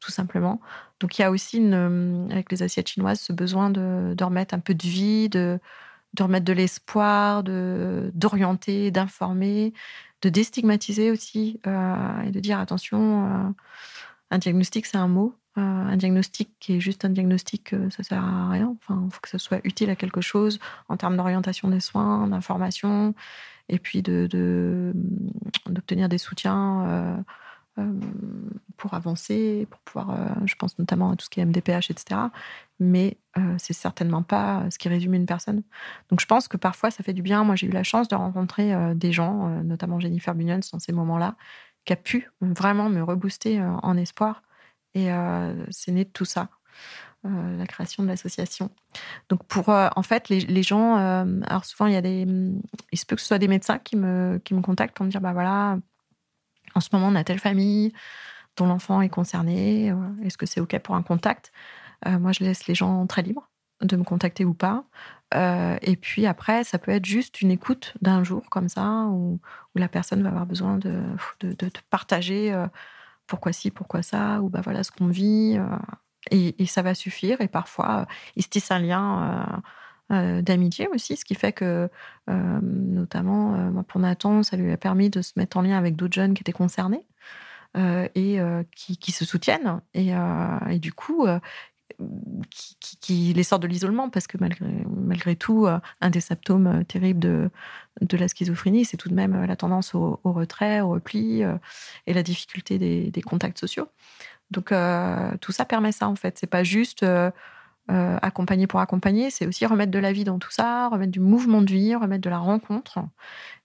tout 0.00 0.10
simplement. 0.10 0.60
Donc, 1.00 1.18
il 1.18 1.22
y 1.22 1.24
a 1.24 1.30
aussi 1.30 1.62
avec 2.30 2.50
les 2.50 2.62
assiettes 2.62 2.88
chinoises 2.88 3.20
ce 3.20 3.32
besoin 3.32 3.70
de, 3.70 4.14
remettre 4.22 4.54
un 4.54 4.60
peu 4.60 4.74
de 4.74 4.82
vie, 4.82 5.28
de, 5.28 5.60
de 6.14 6.22
remettre 6.22 6.44
de 6.44 6.52
l'espoir, 6.52 7.42
de 7.42 8.10
d'orienter, 8.14 8.90
d'informer, 8.90 9.74
de 10.22 10.28
déstigmatiser 10.28 11.10
aussi 11.10 11.60
et 11.64 12.30
de 12.30 12.40
dire 12.40 12.58
attention 12.58 13.54
un 14.32 14.38
diagnostic, 14.38 14.86
c'est 14.86 14.96
un 14.96 15.08
mot. 15.08 15.34
Euh, 15.58 15.60
un 15.60 15.96
diagnostic 15.98 16.50
qui 16.60 16.76
est 16.76 16.80
juste 16.80 17.04
un 17.04 17.10
diagnostic, 17.10 17.74
euh, 17.74 17.90
ça 17.90 18.02
sert 18.02 18.24
à 18.24 18.48
rien. 18.48 18.74
Enfin, 18.80 19.02
il 19.06 19.12
faut 19.12 19.20
que 19.20 19.28
ça 19.28 19.38
soit 19.38 19.60
utile 19.64 19.90
à 19.90 19.96
quelque 19.96 20.22
chose 20.22 20.58
en 20.88 20.96
termes 20.96 21.16
d'orientation 21.16 21.68
des 21.68 21.80
soins, 21.80 22.26
d'information, 22.26 23.14
et 23.68 23.78
puis 23.78 24.00
de, 24.00 24.92
d'obtenir 25.66 26.08
des 26.08 26.16
soutiens 26.16 27.22
euh, 27.78 27.92
pour 28.78 28.94
avancer, 28.94 29.66
pour 29.70 29.80
pouvoir, 29.80 30.46
je 30.46 30.54
pense 30.54 30.78
notamment 30.78 31.10
à 31.10 31.16
tout 31.16 31.26
ce 31.26 31.30
qui 31.30 31.40
est 31.40 31.44
MDPH, 31.44 31.90
etc. 31.90 32.20
Mais 32.80 33.18
c'est 33.56 33.72
certainement 33.72 34.22
pas 34.22 34.66
ce 34.70 34.78
qui 34.78 34.88
résume 34.90 35.14
une 35.14 35.24
personne. 35.24 35.62
Donc 36.10 36.20
je 36.20 36.26
pense 36.26 36.48
que 36.48 36.58
parfois 36.58 36.90
ça 36.90 37.02
fait 37.02 37.14
du 37.14 37.22
bien. 37.22 37.44
Moi 37.44 37.56
j'ai 37.56 37.66
eu 37.66 37.70
la 37.70 37.82
chance 37.82 38.08
de 38.08 38.14
rencontrer 38.14 38.74
des 38.94 39.12
gens, 39.12 39.48
notamment 39.62 40.00
Jennifer 40.00 40.34
Bunions 40.34 40.60
dans 40.70 40.80
ces 40.80 40.92
moments-là, 40.92 41.36
qui 41.84 41.92
a 41.92 41.96
pu 41.96 42.30
vraiment 42.40 42.88
me 42.88 43.02
rebooster 43.02 43.60
en 43.60 43.96
espoir. 43.96 44.42
Et 44.94 45.08
c'est 45.70 45.92
né 45.92 46.04
de 46.04 46.10
tout 46.10 46.24
ça, 46.24 46.48
la 47.24 47.66
création 47.66 48.02
de 48.02 48.08
l'association. 48.08 48.70
Donc 49.28 49.44
pour, 49.44 49.68
en 49.68 50.02
fait, 50.02 50.28
les, 50.28 50.62
gens, 50.62 50.96
alors 51.44 51.64
souvent 51.64 51.86
il 51.86 51.94
y 51.94 51.96
a 51.96 52.02
des, 52.02 52.26
il 52.92 52.98
se 52.98 53.06
peut 53.06 53.16
que 53.16 53.22
ce 53.22 53.28
soit 53.28 53.38
des 53.38 53.48
médecins 53.48 53.78
qui 53.78 53.96
me, 53.96 54.38
qui 54.44 54.54
me 54.54 54.60
contactent 54.60 54.96
pour 54.96 55.06
me 55.06 55.10
dire, 55.10 55.20
bah 55.20 55.32
voilà, 55.32 55.78
en 56.74 56.80
ce 56.80 56.90
moment 56.92 57.08
on 57.08 57.14
a 57.14 57.24
telle 57.24 57.38
famille 57.38 57.92
dont 58.56 58.66
l'enfant 58.66 59.00
est 59.00 59.08
concerné, 59.08 59.94
est-ce 60.22 60.36
que 60.36 60.46
c'est 60.46 60.60
ok 60.60 60.78
pour 60.80 60.94
un 60.94 61.02
contact 61.02 61.52
Moi 62.06 62.32
je 62.32 62.44
laisse 62.44 62.66
les 62.66 62.74
gens 62.74 63.06
très 63.06 63.22
libres 63.22 63.48
de 63.80 63.96
me 63.96 64.04
contacter 64.04 64.44
ou 64.44 64.54
pas. 64.54 64.84
Euh, 65.34 65.76
et 65.82 65.96
puis 65.96 66.26
après, 66.26 66.64
ça 66.64 66.78
peut 66.78 66.90
être 66.90 67.06
juste 67.06 67.40
une 67.40 67.50
écoute 67.50 67.94
d'un 68.02 68.24
jour 68.24 68.42
comme 68.50 68.68
ça, 68.68 69.06
où, 69.10 69.40
la 69.74 69.88
personne 69.88 70.22
va 70.22 70.28
avoir 70.28 70.46
besoin 70.46 70.76
de, 70.78 71.02
partager 71.90 72.52
euh, 72.52 72.66
pourquoi 73.26 73.52
ci, 73.52 73.70
pourquoi 73.70 74.02
ça, 74.02 74.40
ou 74.42 74.50
bah 74.50 74.60
voilà 74.62 74.84
ce 74.84 74.90
qu'on 74.90 75.06
vit. 75.06 75.56
Euh, 75.58 75.76
et, 76.30 76.66
ça 76.66 76.82
va 76.82 76.94
suffire. 76.94 77.40
Et 77.40 77.48
parfois, 77.48 78.06
il 78.36 78.42
se 78.42 78.48
tisse 78.48 78.70
un 78.70 78.78
lien 78.78 79.62
d'amitié 80.10 80.88
aussi, 80.88 81.16
ce 81.16 81.24
qui 81.24 81.34
fait 81.34 81.52
que, 81.52 81.88
notamment 82.28 83.82
pour 83.88 84.00
Nathan, 84.00 84.42
ça 84.42 84.56
lui 84.56 84.70
a 84.70 84.76
permis 84.76 85.10
de 85.10 85.22
se 85.22 85.32
mettre 85.36 85.56
en 85.56 85.62
lien 85.62 85.78
avec 85.78 85.96
d'autres 85.96 86.14
jeunes 86.14 86.34
qui 86.34 86.42
étaient 86.42 86.52
concernés. 86.52 87.06
et 87.74 88.38
qui, 88.76 89.12
se 89.12 89.24
soutiennent. 89.24 89.80
Et 89.94 90.12
du 90.78 90.92
coup, 90.92 91.26
qui, 93.00 93.32
les 93.32 93.42
sort 93.42 93.58
de 93.58 93.66
l'isolement, 93.66 94.10
parce 94.10 94.26
que 94.26 94.38
malgré, 94.38 95.36
tout, 95.36 95.66
euh, 95.66 95.78
un 96.00 96.10
des 96.10 96.20
symptômes 96.20 96.66
euh, 96.66 96.84
terribles 96.84 97.20
de, 97.20 97.50
de 98.00 98.16
la 98.16 98.28
schizophrénie, 98.28 98.84
c'est 98.84 98.96
tout 98.96 99.08
de 99.08 99.14
même 99.14 99.34
euh, 99.34 99.46
la 99.46 99.56
tendance 99.56 99.94
au, 99.94 100.20
retrait, 100.24 100.80
au 100.80 100.90
repli 100.90 101.42
et 102.06 102.14
la 102.14 102.22
difficulté 102.22 102.78
des, 102.78 103.22
contacts 103.22 103.58
sociaux. 103.58 103.88
Donc 104.50 104.72
tout 105.40 105.52
ça 105.52 105.64
permet 105.64 105.92
ça 105.92 106.08
en 106.08 106.16
fait. 106.16 106.38
C'est 106.38 106.46
pas 106.46 106.62
juste 106.62 107.06
accompagner 107.88 108.66
pour 108.66 108.80
accompagner, 108.80 109.30
c'est 109.30 109.46
aussi 109.46 109.66
remettre 109.66 109.90
de 109.90 109.98
la 109.98 110.12
vie 110.12 110.24
dans 110.24 110.38
tout 110.38 110.50
ça, 110.50 110.88
remettre 110.88 111.12
du 111.12 111.20
mouvement 111.20 111.62
de 111.62 111.70
vie, 111.70 111.94
remettre 111.94 112.22
de 112.22 112.30
la 112.30 112.38
rencontre. 112.38 112.98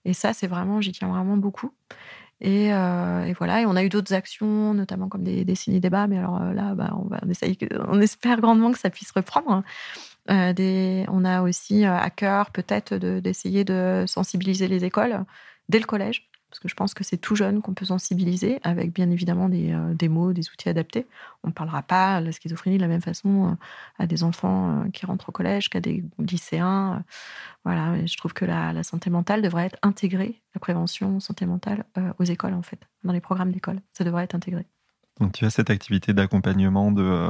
Et 0.04 0.12
ça, 0.14 0.32
c'est 0.32 0.46
vraiment, 0.46 0.80
j'y 0.80 0.92
tiens 0.92 1.08
vraiment 1.08 1.36
beaucoup. 1.36 1.72
Euh, 2.44 3.24
et, 3.24 3.32
voilà, 3.32 3.62
et 3.62 3.66
on 3.66 3.74
a 3.74 3.82
eu 3.82 3.88
d'autres 3.88 4.14
actions, 4.14 4.72
notamment 4.74 5.08
comme 5.08 5.24
des, 5.24 5.44
des 5.44 5.54
ciné-débats, 5.54 6.06
mais 6.06 6.18
alors 6.18 6.40
euh, 6.40 6.52
là, 6.52 6.74
bah, 6.74 6.94
on, 6.96 7.08
va, 7.08 7.18
on, 7.22 7.88
on, 7.88 8.00
espère 8.00 8.40
grandement 8.40 8.70
que 8.70 8.78
ça 8.78 8.90
puisse 8.90 9.10
reprendre. 9.10 9.62
Euh, 10.30 10.52
des, 10.52 11.04
on 11.08 11.24
a 11.24 11.42
aussi 11.42 11.84
à 11.84 12.10
cœur 12.10 12.50
peut-être 12.50 12.94
d'essayer 12.94 13.64
de 13.64 14.04
sensibiliser 14.06 14.68
les 14.68 14.84
écoles 14.84 15.24
dès 15.68 15.78
le 15.78 15.86
collège 15.86 16.28
parce 16.48 16.60
que 16.60 16.68
je 16.68 16.74
pense 16.74 16.94
que 16.94 17.04
c'est 17.04 17.18
tout 17.18 17.36
jeune 17.36 17.60
qu'on 17.60 17.74
peut 17.74 17.84
sensibiliser, 17.84 18.58
avec 18.62 18.92
bien 18.92 19.10
évidemment 19.10 19.48
des, 19.48 19.72
euh, 19.72 20.08
mots, 20.08 20.32
des 20.32 20.48
outils 20.50 20.68
adaptés. 20.68 21.06
On 21.44 21.48
ne 21.48 21.52
parlera 21.52 21.82
pas 21.82 22.20
de 22.20 22.26
la 22.26 22.32
schizophrénie 22.32 22.78
de 22.78 22.82
la 22.82 22.88
même 22.88 23.02
façon 23.02 23.50
euh, 23.50 23.54
à 23.98 24.06
des 24.06 24.22
enfants 24.24 24.70
euh, 24.70 24.90
qui 24.90 25.04
rentrent 25.04 25.28
au 25.28 25.32
collège 25.32 25.68
qu'à 25.68 25.80
des 25.80 26.02
lycéens. 26.18 27.04
Voilà, 27.64 28.04
je 28.06 28.16
trouve 28.16 28.32
que 28.32 28.46
la, 28.46 28.72
la, 28.72 28.82
santé 28.82 29.10
mentale 29.10 29.42
devrait 29.42 29.66
être 29.66 29.78
intégrée, 29.82 30.40
la 30.54 30.60
prévention 30.60 31.20
santé 31.20 31.44
mentale, 31.44 31.84
aux 32.18 32.24
écoles, 32.24 32.54
en 32.54 32.62
fait, 32.62 32.80
dans 33.04 33.12
les 33.12 33.20
programmes 33.20 33.52
d'école. 33.52 33.80
Ça 33.92 34.04
devrait 34.04 34.24
être 34.24 34.34
intégré. 34.34 34.64
Donc 35.20 35.32
tu 35.32 35.44
as 35.44 35.50
cette 35.50 35.68
activité 35.68 36.14
d'accompagnement 36.14 36.92
de, 36.92 37.28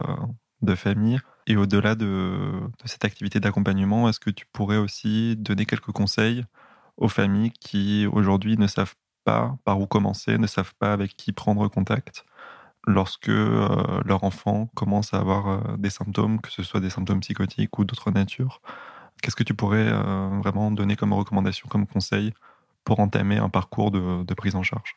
de 0.62 0.74
famille. 0.74 1.18
Et 1.46 1.56
au-delà 1.56 1.94
de, 1.94 2.04
de 2.04 2.88
cette 2.88 3.04
activité 3.04 3.40
d'accompagnement, 3.40 4.08
est-ce 4.08 4.20
que 4.20 4.30
tu 4.30 4.46
pourrais 4.52 4.76
aussi 4.76 5.34
donner 5.36 5.64
quelques 5.64 5.92
conseils 5.92 6.44
aux 6.98 7.08
familles 7.08 7.52
qui 7.52 8.06
aujourd'hui 8.06 8.58
ne 8.58 8.66
savent 8.66 8.94
pas 9.28 9.58
par 9.64 9.78
où 9.78 9.86
commencer, 9.86 10.38
ne 10.38 10.46
savent 10.46 10.74
pas 10.78 10.92
avec 10.94 11.14
qui 11.14 11.32
prendre 11.32 11.68
contact 11.68 12.24
lorsque 12.86 13.28
euh, 13.28 14.00
leur 14.06 14.24
enfant 14.24 14.70
commence 14.74 15.12
à 15.12 15.18
avoir 15.18 15.48
euh, 15.48 15.76
des 15.76 15.90
symptômes, 15.90 16.40
que 16.40 16.50
ce 16.50 16.62
soit 16.62 16.80
des 16.80 16.88
symptômes 16.88 17.20
psychotiques 17.20 17.78
ou 17.78 17.84
d'autres 17.84 18.10
natures. 18.10 18.62
Qu'est-ce 19.20 19.36
que 19.36 19.42
tu 19.42 19.52
pourrais 19.52 19.88
euh, 19.90 20.30
vraiment 20.42 20.70
donner 20.70 20.96
comme 20.96 21.12
recommandation, 21.12 21.68
comme 21.68 21.86
conseil 21.86 22.32
pour 22.84 23.00
entamer 23.00 23.36
un 23.36 23.50
parcours 23.50 23.90
de, 23.90 24.34
prise 24.34 24.54
en 24.54 24.62
charge? 24.62 24.96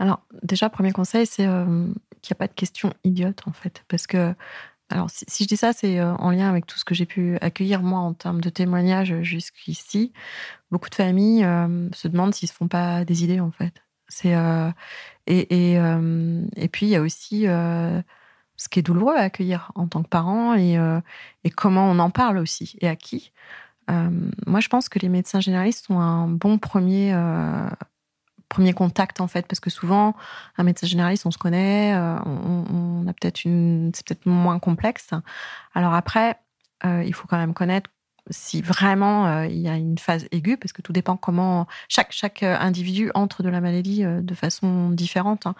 Alors 0.00 0.20
déjà, 0.42 0.68
premier 0.68 0.92
conseil, 0.92 1.26
c'est 1.26 1.44
qu'il 1.44 2.32
n'y 2.32 2.32
a 2.32 2.40
pas 2.42 2.48
de 2.48 2.54
questions 2.54 2.92
idiotes 3.04 3.42
en 3.46 3.52
fait, 3.52 3.84
parce 3.88 4.08
que 4.08 4.34
alors, 4.90 5.08
si, 5.10 5.44
je 5.44 5.48
dis 5.48 5.56
ça, 5.56 5.72
c'est 5.72 6.00
en 6.02 6.30
lien 6.30 6.48
avec 6.48 6.66
tout 6.66 6.78
ce 6.78 6.84
que 6.84 6.94
j'ai 6.94 7.04
pu 7.04 7.36
accueillir, 7.40 7.82
moi, 7.82 8.00
en 8.00 8.14
termes 8.14 8.40
de 8.40 8.48
témoignages 8.48 9.20
jusqu'ici. 9.20 10.12
Beaucoup 10.70 10.88
de 10.88 10.94
familles 10.94 11.42
se 11.92 12.08
demandent 12.08 12.34
s'ils 12.34 12.46
ne 12.46 12.52
se 12.52 12.54
font 12.54 12.68
pas 12.68 13.04
des 13.04 13.22
idées, 13.24 13.40
en 13.40 13.50
fait. 13.50 13.74
C'est 14.08 14.34
et, 15.26 16.68
puis 16.72 16.86
il 16.86 16.88
y 16.88 16.96
a 16.96 17.02
aussi 17.02 17.42
ce 17.42 18.68
qui 18.70 18.78
est 18.78 18.82
douloureux 18.82 19.14
à 19.14 19.22
accueillir 19.22 19.72
en 19.74 19.88
tant 19.88 20.02
que 20.02 20.08
parent 20.08 20.54
et, 20.54 20.78
et 21.44 21.50
comment 21.50 21.90
on 21.90 21.98
en 21.98 22.10
parle 22.10 22.38
aussi 22.38 22.76
et 22.80 22.88
à 22.88 22.96
qui. 22.96 23.32
moi, 23.88 24.60
je 24.60 24.68
pense 24.68 24.88
que 24.88 24.98
les 24.98 25.10
médecins 25.10 25.40
généralistes 25.40 25.86
sont 25.86 26.00
un 26.00 26.28
bon 26.28 26.56
premier 26.56 27.12
premier 28.48 28.72
contact 28.72 29.20
en 29.20 29.28
fait 29.28 29.46
parce 29.46 29.60
que 29.60 29.70
souvent 29.70 30.14
un 30.56 30.64
médecin 30.64 30.86
généraliste 30.86 31.26
on 31.26 31.30
se 31.30 31.38
connaît 31.38 31.94
on, 31.94 33.06
a 33.06 33.12
peut-être 33.12 33.44
une 33.44 33.90
c'est 33.94 34.06
peut-être 34.06 34.26
moins 34.26 34.58
complexe 34.58 35.10
alors 35.74 35.94
après 35.94 36.36
il 36.84 37.12
faut 37.12 37.26
quand 37.26 37.36
même 37.36 37.54
connaître 37.54 37.90
si 38.30 38.62
vraiment 38.62 39.26
euh, 39.26 39.46
il 39.46 39.58
y 39.58 39.68
a 39.68 39.76
une 39.76 39.98
phase 39.98 40.26
aiguë, 40.32 40.56
parce 40.56 40.72
que 40.72 40.82
tout 40.82 40.92
dépend 40.92 41.16
comment 41.16 41.66
chaque, 41.88 42.12
chaque 42.12 42.42
euh, 42.42 42.56
individu 42.58 43.10
entre 43.14 43.42
de 43.42 43.48
la 43.48 43.60
maladie 43.60 44.04
euh, 44.04 44.20
de 44.20 44.34
façon 44.34 44.90
différente. 44.90 45.46
Hein. 45.46 45.54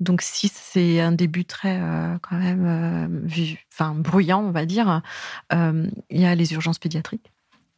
Donc 0.00 0.22
si 0.22 0.48
c'est 0.48 1.00
un 1.00 1.10
début 1.10 1.44
très 1.44 1.80
quand 2.22 2.36
même 2.36 3.26
enfin 3.72 3.96
bruyant, 3.96 4.40
on 4.44 4.52
va 4.52 4.64
dire, 4.64 5.02
il 5.50 5.90
y 6.10 6.24
a 6.24 6.36
les 6.36 6.52
urgences 6.52 6.78
pédiatriques. 6.78 7.32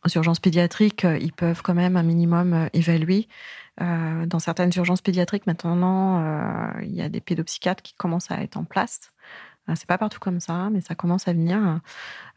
Aux 0.05 0.11
urgences 0.15 0.39
pédiatriques, 0.39 1.07
ils 1.19 1.33
peuvent 1.33 1.63
quand 1.63 1.73
même 1.73 1.97
un 1.97 2.03
minimum 2.03 2.69
évaluer. 2.75 3.27
Dans 3.81 4.39
certaines 4.39 4.71
urgences 4.77 5.03
pédiatriques, 5.03 5.47
maintenant, 5.47 6.73
il 6.81 6.95
y 6.95 7.03
a 7.03 7.09
des 7.09 7.21
pédopsychiatres 7.21 7.83
qui 7.83 7.95
commencent 7.95 8.31
à 8.31 8.43
être 8.43 8.57
en 8.57 8.65
place. 8.65 9.13
Euh, 9.71 9.75
c'est 9.77 9.87
pas 9.87 9.99
partout 9.99 10.19
comme 10.19 10.41
ça, 10.41 10.71
mais 10.71 10.81
ça 10.81 10.95
commence 10.95 11.29
à 11.29 11.33
venir. 11.33 11.81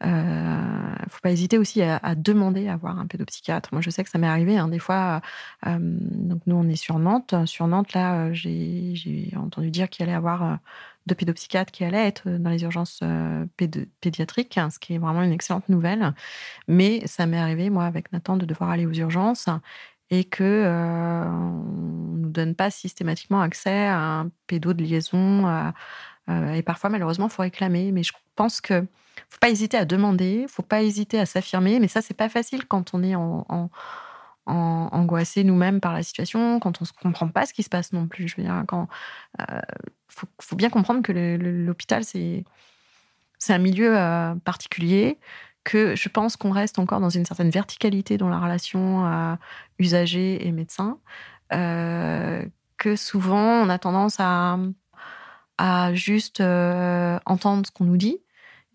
Il 0.02 0.08
euh, 0.08 0.94
faut 1.08 1.20
pas 1.22 1.30
hésiter 1.30 1.58
aussi 1.58 1.82
à, 1.82 2.14
demander 2.14 2.68
à 2.68 2.76
voir 2.76 2.98
un 2.98 3.06
pédopsychiatre. 3.06 3.70
Moi, 3.72 3.80
je 3.80 3.90
sais 3.90 4.04
que 4.04 4.10
ça 4.10 4.18
m'est 4.18 4.26
arrivé 4.26 4.56
hein, 4.56 4.68
des 4.68 4.78
fois. 4.78 5.20
Euh, 5.66 5.78
donc 5.80 6.42
nous, 6.46 6.56
on 6.56 6.68
est 6.68 6.76
sur 6.76 6.98
Nantes. 6.98 7.34
Sur 7.46 7.66
Nantes, 7.66 7.92
là, 7.92 8.32
j'ai 8.32 9.32
entendu 9.36 9.70
dire 9.70 9.88
qu'il 9.88 10.04
allait 10.04 10.14
avoir 10.14 10.58
deux 11.06 11.14
pédopsychiatres 11.14 11.72
qui 11.72 11.84
allaient 11.84 12.06
être 12.06 12.28
dans 12.28 12.50
les 12.50 12.62
urgences 12.62 13.02
pédiatriques, 14.00 14.58
ce 14.70 14.78
qui 14.78 14.94
est 14.94 14.98
vraiment 14.98 15.22
une 15.22 15.32
excellente 15.32 15.68
nouvelle. 15.68 16.14
Mais 16.68 17.06
ça 17.06 17.26
m'est 17.26 17.38
arrivé, 17.38 17.70
moi, 17.70 17.84
avec 17.84 18.12
Nathan, 18.12 18.36
de 18.36 18.46
devoir 18.46 18.70
aller 18.70 18.86
aux 18.86 18.92
urgences 18.92 19.48
et 20.10 20.24
que 20.24 20.42
euh, 20.44 21.24
nous 21.24 22.30
donne 22.30 22.54
pas 22.54 22.70
systématiquement 22.70 23.40
accès 23.40 23.86
à 23.86 23.98
un 23.98 24.30
pédo 24.46 24.72
de 24.72 24.82
liaison, 24.82 25.46
euh, 26.28 26.52
et 26.52 26.62
parfois, 26.62 26.90
malheureusement, 26.90 27.28
faut 27.28 27.42
réclamer. 27.42 27.92
Mais 27.92 28.02
je 28.02 28.12
pense 28.36 28.60
que 28.60 28.86
faut 29.30 29.38
pas 29.40 29.50
hésiter 29.50 29.76
à 29.76 29.84
demander, 29.84 30.46
faut 30.48 30.62
pas 30.62 30.82
hésiter 30.82 31.18
à 31.18 31.26
s'affirmer. 31.26 31.80
Mais 31.80 31.88
ça, 31.88 32.02
c'est 32.02 32.14
pas 32.14 32.28
facile 32.28 32.66
quand 32.66 32.94
on 32.94 33.02
est 33.02 33.14
en, 33.14 33.70
angoissé 34.46 35.42
nous-mêmes 35.44 35.80
par 35.80 35.92
la 35.94 36.02
situation, 36.02 36.60
quand 36.60 36.80
on 36.80 36.84
ne 36.84 37.02
comprend 37.02 37.28
pas 37.28 37.46
ce 37.46 37.54
qui 37.54 37.62
se 37.62 37.70
passe 37.70 37.92
non 37.92 38.06
plus. 38.08 38.28
Je 38.28 38.36
veux 38.36 38.42
dire, 38.42 38.64
euh, 39.40 39.60
faut, 40.08 40.56
bien 40.56 40.70
comprendre 40.70 41.02
que 41.02 41.12
l'hôpital 41.12 42.04
c'est 42.04 42.44
c'est 43.38 43.52
un 43.52 43.58
milieu 43.58 43.98
euh, 43.98 44.34
particulier, 44.36 45.18
que 45.64 45.96
je 45.96 46.08
pense 46.08 46.36
qu'on 46.36 46.50
reste 46.50 46.78
encore 46.78 47.00
dans 47.00 47.10
une 47.10 47.24
certaine 47.24 47.50
verticalité 47.50 48.18
dans 48.18 48.28
la 48.28 48.38
relation 48.38 49.06
euh, 49.06 49.34
usager 49.78 50.46
et 50.46 50.52
médecin, 50.52 50.98
que 51.50 52.96
souvent 52.96 53.62
on 53.62 53.68
a 53.68 53.78
tendance 53.78 54.16
à 54.18 54.58
à 55.58 55.94
juste 55.94 56.40
euh, 56.40 57.18
entendre 57.26 57.66
ce 57.66 57.72
qu'on 57.72 57.84
nous 57.84 57.96
dit 57.96 58.18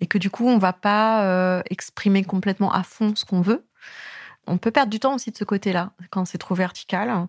et 0.01 0.07
que 0.07 0.17
du 0.17 0.29
coup, 0.29 0.47
on 0.47 0.57
va 0.57 0.73
pas 0.73 1.25
euh, 1.25 1.61
exprimer 1.69 2.23
complètement 2.23 2.71
à 2.71 2.83
fond 2.83 3.15
ce 3.15 3.25
qu'on 3.25 3.41
veut. 3.41 3.65
On 4.47 4.57
peut 4.57 4.71
perdre 4.71 4.89
du 4.89 4.99
temps 4.99 5.13
aussi 5.13 5.31
de 5.31 5.37
ce 5.37 5.43
côté-là, 5.43 5.91
quand 6.09 6.25
c'est 6.25 6.37
trop 6.37 6.55
vertical. 6.55 7.27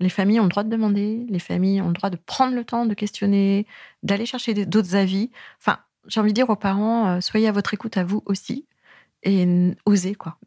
Les 0.00 0.08
familles 0.08 0.40
ont 0.40 0.44
le 0.44 0.48
droit 0.50 0.64
de 0.64 0.68
demander, 0.68 1.24
les 1.28 1.38
familles 1.38 1.80
ont 1.80 1.88
le 1.88 1.94
droit 1.94 2.10
de 2.10 2.16
prendre 2.16 2.54
le 2.54 2.64
temps 2.64 2.86
de 2.86 2.94
questionner, 2.94 3.66
d'aller 4.02 4.26
chercher 4.26 4.52
d'autres 4.66 4.94
avis. 4.94 5.30
Enfin, 5.58 5.78
j'ai 6.08 6.20
envie 6.20 6.32
de 6.32 6.34
dire 6.34 6.50
aux 6.50 6.56
parents, 6.56 7.08
euh, 7.08 7.20
soyez 7.20 7.48
à 7.48 7.52
votre 7.52 7.72
écoute 7.72 7.96
à 7.96 8.04
vous 8.04 8.22
aussi 8.26 8.66
et 9.22 9.74
osez, 9.86 10.14
quoi. 10.14 10.38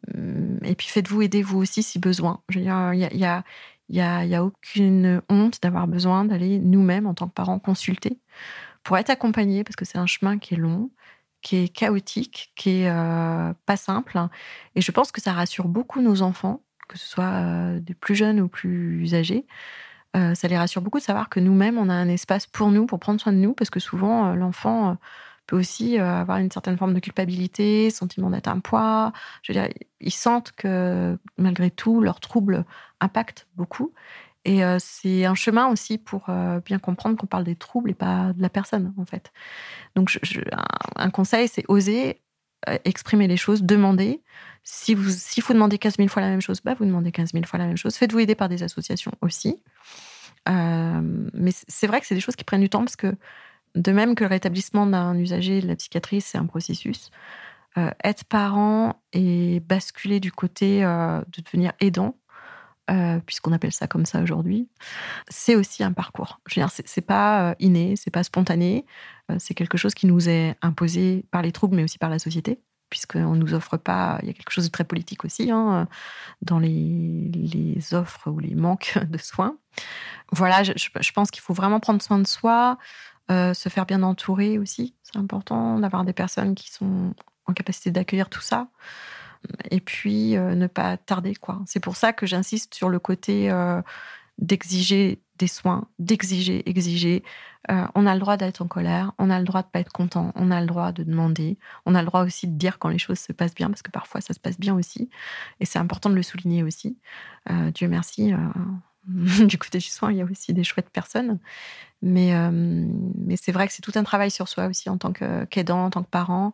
Et 0.64 0.74
puis 0.74 0.88
faites-vous 0.88 1.22
aider 1.22 1.42
vous 1.42 1.58
aussi 1.58 1.82
si 1.82 1.98
besoin. 1.98 2.40
Je 2.48 2.58
veux 2.58 2.64
dire, 2.64 2.94
il 2.94 3.00
y 3.00 3.04
a, 3.04 3.14
y 3.14 3.24
a 3.24 3.44
il 3.88 3.96
n'y 3.96 4.00
a, 4.00 4.38
a, 4.38 4.42
aucune 4.42 5.20
honte 5.28 5.60
d'avoir 5.60 5.86
besoin 5.86 6.24
d'aller 6.24 6.58
nous-mêmes, 6.58 7.06
en 7.06 7.12
tant 7.12 7.28
que 7.28 7.34
parents, 7.34 7.58
consulter 7.58 8.18
pour 8.84 8.98
être 8.98 9.10
accompagnés, 9.10 9.64
parce 9.64 9.76
que 9.76 9.84
c'est 9.84 9.98
un 9.98 10.06
chemin 10.06 10.38
qui 10.38 10.54
est 10.54 10.56
long, 10.56 10.90
qui 11.40 11.56
est 11.56 11.68
chaotique, 11.68 12.52
qui 12.56 12.82
est 12.82 12.90
euh, 12.90 13.52
pas 13.66 13.76
simple. 13.76 14.18
Et 14.74 14.80
je 14.80 14.90
pense 14.92 15.12
que 15.12 15.20
ça 15.20 15.32
rassure 15.32 15.68
beaucoup 15.68 16.00
nos 16.00 16.22
enfants, 16.22 16.62
que 16.88 16.98
ce 16.98 17.06
soit 17.06 17.24
euh, 17.24 17.80
des 17.80 17.94
plus 17.94 18.14
jeunes 18.14 18.40
ou 18.40 18.48
plus 18.48 19.14
âgés. 19.14 19.46
Euh, 20.16 20.34
ça 20.34 20.48
les 20.48 20.58
rassure 20.58 20.82
beaucoup 20.82 20.98
de 20.98 21.04
savoir 21.04 21.28
que 21.28 21.40
nous-mêmes, 21.40 21.78
on 21.78 21.88
a 21.88 21.94
un 21.94 22.08
espace 22.08 22.46
pour 22.46 22.70
nous, 22.70 22.86
pour 22.86 22.98
prendre 22.98 23.20
soin 23.20 23.32
de 23.32 23.38
nous, 23.38 23.54
parce 23.54 23.70
que 23.70 23.80
souvent, 23.80 24.34
l'enfant 24.34 24.98
peut 25.46 25.58
aussi 25.58 25.98
euh, 25.98 26.20
avoir 26.20 26.38
une 26.38 26.50
certaine 26.50 26.76
forme 26.76 26.94
de 26.94 27.00
culpabilité, 27.00 27.90
sentiment 27.90 28.30
d'être 28.30 28.48
un 28.48 28.60
poids. 28.60 29.12
Je 29.42 29.52
veux 29.52 29.60
dire, 29.60 29.68
ils 30.00 30.12
sentent 30.12 30.52
que 30.52 31.18
malgré 31.36 31.70
tout, 31.70 32.00
leurs 32.00 32.20
troubles 32.20 32.64
impactent 33.00 33.48
beaucoup. 33.56 33.92
Et 34.44 34.64
euh, 34.64 34.78
c'est 34.80 35.24
un 35.24 35.34
chemin 35.34 35.68
aussi 35.68 35.98
pour 35.98 36.28
euh, 36.28 36.60
bien 36.60 36.78
comprendre 36.78 37.16
qu'on 37.16 37.26
parle 37.26 37.44
des 37.44 37.54
troubles 37.54 37.90
et 37.90 37.94
pas 37.94 38.32
de 38.32 38.42
la 38.42 38.48
personne, 38.48 38.92
en 38.98 39.04
fait. 39.04 39.32
Donc, 39.94 40.18
un, 40.96 41.10
conseil, 41.10 41.48
c'est 41.48 41.64
oser 41.68 42.20
exprimer 42.84 43.26
les 43.26 43.36
choses, 43.36 43.64
demander. 43.64 44.22
Si 44.62 44.94
vous, 44.94 45.10
s'il 45.10 45.42
faut 45.42 45.52
demander 45.52 45.78
15 45.78 45.96
000 45.96 46.08
fois 46.08 46.22
la 46.22 46.28
même 46.28 46.40
chose, 46.40 46.60
bah, 46.62 46.74
vous 46.74 46.84
demandez 46.84 47.10
15 47.10 47.32
000 47.32 47.44
fois 47.44 47.58
la 47.58 47.66
même 47.66 47.76
chose. 47.76 47.96
Faites-vous 47.96 48.20
aider 48.20 48.36
par 48.36 48.48
des 48.48 48.62
associations 48.62 49.10
aussi. 49.20 49.60
mais 50.46 51.50
c'est 51.66 51.88
vrai 51.88 52.00
que 52.00 52.06
c'est 52.06 52.14
des 52.14 52.20
choses 52.20 52.36
qui 52.36 52.44
prennent 52.44 52.60
du 52.60 52.68
temps 52.68 52.84
parce 52.84 52.94
que 52.94 53.16
de 53.74 53.92
même 53.92 54.14
que 54.14 54.24
le 54.24 54.28
rétablissement 54.28 54.86
d'un 54.86 55.16
usager 55.16 55.60
de 55.60 55.68
la 55.68 55.76
psychiatrie, 55.76 56.20
c'est 56.20 56.38
un 56.38 56.46
processus. 56.46 57.10
Euh, 57.78 57.90
être 58.04 58.24
parent 58.24 59.00
et 59.14 59.60
basculer 59.60 60.20
du 60.20 60.30
côté 60.30 60.84
euh, 60.84 61.22
de 61.28 61.40
devenir 61.40 61.72
aidant, 61.80 62.16
euh, 62.90 63.18
puisqu'on 63.24 63.52
appelle 63.52 63.72
ça 63.72 63.86
comme 63.86 64.04
ça 64.04 64.20
aujourd'hui, 64.20 64.68
c'est 65.30 65.54
aussi 65.54 65.82
un 65.82 65.92
parcours. 65.92 66.40
Je 66.46 66.60
veux 66.60 66.66
dire, 66.66 66.70
c'est 66.84 67.00
pas 67.00 67.54
inné, 67.60 67.96
c'est 67.96 68.10
pas 68.10 68.24
spontané, 68.24 68.84
c'est 69.38 69.54
quelque 69.54 69.78
chose 69.78 69.94
qui 69.94 70.06
nous 70.06 70.28
est 70.28 70.54
imposé 70.60 71.24
par 71.30 71.40
les 71.40 71.52
troubles, 71.52 71.76
mais 71.76 71.84
aussi 71.84 71.96
par 71.96 72.10
la 72.10 72.18
société, 72.18 72.60
puisqu'on 72.90 73.32
ne 73.34 73.38
nous 73.38 73.54
offre 73.54 73.78
pas. 73.78 74.18
Il 74.20 74.26
y 74.26 74.30
a 74.30 74.34
quelque 74.34 74.50
chose 74.50 74.66
de 74.66 74.70
très 74.70 74.84
politique 74.84 75.24
aussi 75.24 75.50
hein, 75.50 75.88
dans 76.42 76.58
les, 76.58 77.30
les, 77.32 77.94
offres 77.94 78.30
ou 78.30 78.38
les 78.38 78.54
manques 78.54 78.98
de 79.08 79.16
soins. 79.16 79.56
Voilà, 80.30 80.62
je, 80.62 80.72
je 80.76 81.12
pense 81.12 81.30
qu'il 81.30 81.42
faut 81.42 81.54
vraiment 81.54 81.80
prendre 81.80 82.02
soin 82.02 82.18
de 82.18 82.26
soi. 82.26 82.76
Euh, 83.32 83.54
se 83.54 83.68
faire 83.68 83.86
bien 83.86 84.02
entourer 84.02 84.58
aussi, 84.58 84.94
c'est 85.02 85.16
important 85.16 85.78
d'avoir 85.78 86.04
des 86.04 86.12
personnes 86.12 86.54
qui 86.54 86.70
sont 86.70 87.14
en 87.46 87.52
capacité 87.54 87.90
d'accueillir 87.90 88.28
tout 88.28 88.40
ça. 88.40 88.68
Et 89.70 89.80
puis 89.80 90.36
euh, 90.36 90.54
ne 90.54 90.66
pas 90.66 90.96
tarder 90.96 91.34
quoi. 91.34 91.60
C'est 91.66 91.80
pour 91.80 91.96
ça 91.96 92.12
que 92.12 92.26
j'insiste 92.26 92.74
sur 92.74 92.88
le 92.88 92.98
côté 92.98 93.50
euh, 93.50 93.80
d'exiger 94.38 95.22
des 95.38 95.46
soins, 95.48 95.88
d'exiger, 95.98 96.68
exiger. 96.68 97.24
on 97.68 98.06
a 98.06 98.14
le 98.14 98.20
droit 98.20 98.36
d'être 98.36 98.62
en 98.62 98.68
colère, 98.68 99.12
on 99.18 99.30
a 99.30 99.38
le 99.38 99.44
droit 99.44 99.62
de 99.62 99.68
pas 99.68 99.80
être 99.80 99.92
content, 99.92 100.32
on 100.36 100.50
a 100.50 100.60
le 100.60 100.66
droit 100.66 100.92
de 100.92 101.02
demander, 101.02 101.58
on 101.86 101.94
a 101.94 102.02
le 102.02 102.06
droit 102.06 102.22
aussi 102.22 102.46
de 102.46 102.56
dire 102.56 102.78
quand 102.78 102.88
les 102.88 102.98
choses 102.98 103.18
se 103.18 103.32
passent 103.32 103.54
bien 103.54 103.68
parce 103.68 103.82
que 103.82 103.90
parfois 103.90 104.20
ça 104.20 104.34
se 104.34 104.40
passe 104.40 104.58
bien 104.60 104.74
aussi. 104.74 105.10
Et 105.58 105.64
c'est 105.64 105.80
important 105.80 106.10
de 106.10 106.14
le 106.14 106.22
souligner 106.22 106.62
aussi. 106.62 106.96
Dieu 107.74 107.88
merci 107.88 108.32
du 109.46 109.58
côté 109.58 109.78
du 109.78 109.86
soin, 109.86 110.12
il 110.12 110.18
y 110.18 110.20
a 110.20 110.24
aussi 110.24 110.52
des 110.52 110.64
chouettes 110.64 110.90
personnes. 110.90 111.38
Mais, 112.02 112.34
euh, 112.34 112.50
mais 112.52 113.36
c'est 113.36 113.52
vrai 113.52 113.66
que 113.66 113.72
c'est 113.72 113.82
tout 113.82 113.92
un 113.94 114.04
travail 114.04 114.30
sur 114.30 114.48
soi 114.48 114.66
aussi 114.66 114.90
en 114.90 114.98
tant 114.98 115.12
qu'aidant, 115.12 115.84
en 115.84 115.90
tant 115.90 116.02
que 116.02 116.08
parent. 116.08 116.52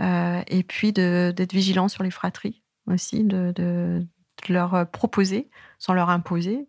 Euh, 0.00 0.42
et 0.46 0.62
puis 0.62 0.92
d'être 0.92 1.52
vigilant 1.52 1.88
sur 1.88 2.02
les 2.02 2.10
fratries 2.10 2.62
aussi, 2.86 3.24
de, 3.24 3.52
de, 3.54 4.06
leur 4.48 4.90
proposer 4.90 5.50
sans 5.78 5.94
leur 5.94 6.10
imposer. 6.10 6.66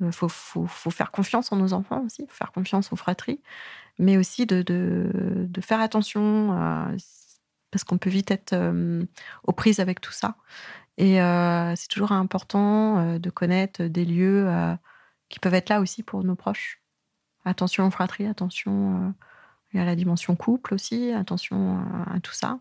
Il 0.00 0.06
euh, 0.06 0.12
faut, 0.12 0.28
faut, 0.28 0.66
faut, 0.66 0.90
faire 0.90 1.10
confiance 1.10 1.50
en 1.50 1.56
nos 1.56 1.72
enfants 1.72 2.04
aussi, 2.04 2.24
faut 2.28 2.34
faire 2.34 2.52
confiance 2.52 2.92
aux 2.92 2.96
fratries, 2.96 3.40
mais 3.98 4.16
aussi 4.16 4.46
de, 4.46 4.62
de 4.62 5.60
faire 5.60 5.80
attention 5.80 6.48
parce 7.70 7.84
qu'on 7.84 7.98
peut 7.98 8.10
vite 8.10 8.30
être 8.30 8.54
aux 9.44 9.52
prises 9.52 9.80
avec 9.80 10.00
tout 10.00 10.12
ça 10.12 10.36
Et 10.98 11.18
c'est 11.76 11.88
toujours 11.88 12.12
important 12.12 13.18
de 13.18 13.30
connaître 13.30 13.84
des 13.84 14.04
lieux 14.04 14.48
qui 15.28 15.38
peuvent 15.38 15.54
être 15.54 15.68
là 15.70 15.80
aussi 15.80 16.02
pour 16.02 16.24
nos 16.24 16.34
proches. 16.34 16.82
Attention 17.44 17.86
aux 17.86 17.90
fratries, 17.90 18.26
attention 18.26 19.14
à 19.74 19.84
la 19.84 19.94
dimension 19.94 20.34
couple 20.34 20.74
aussi, 20.74 21.12
attention 21.12 21.78
à 22.12 22.18
tout 22.20 22.32
ça. 22.32 22.58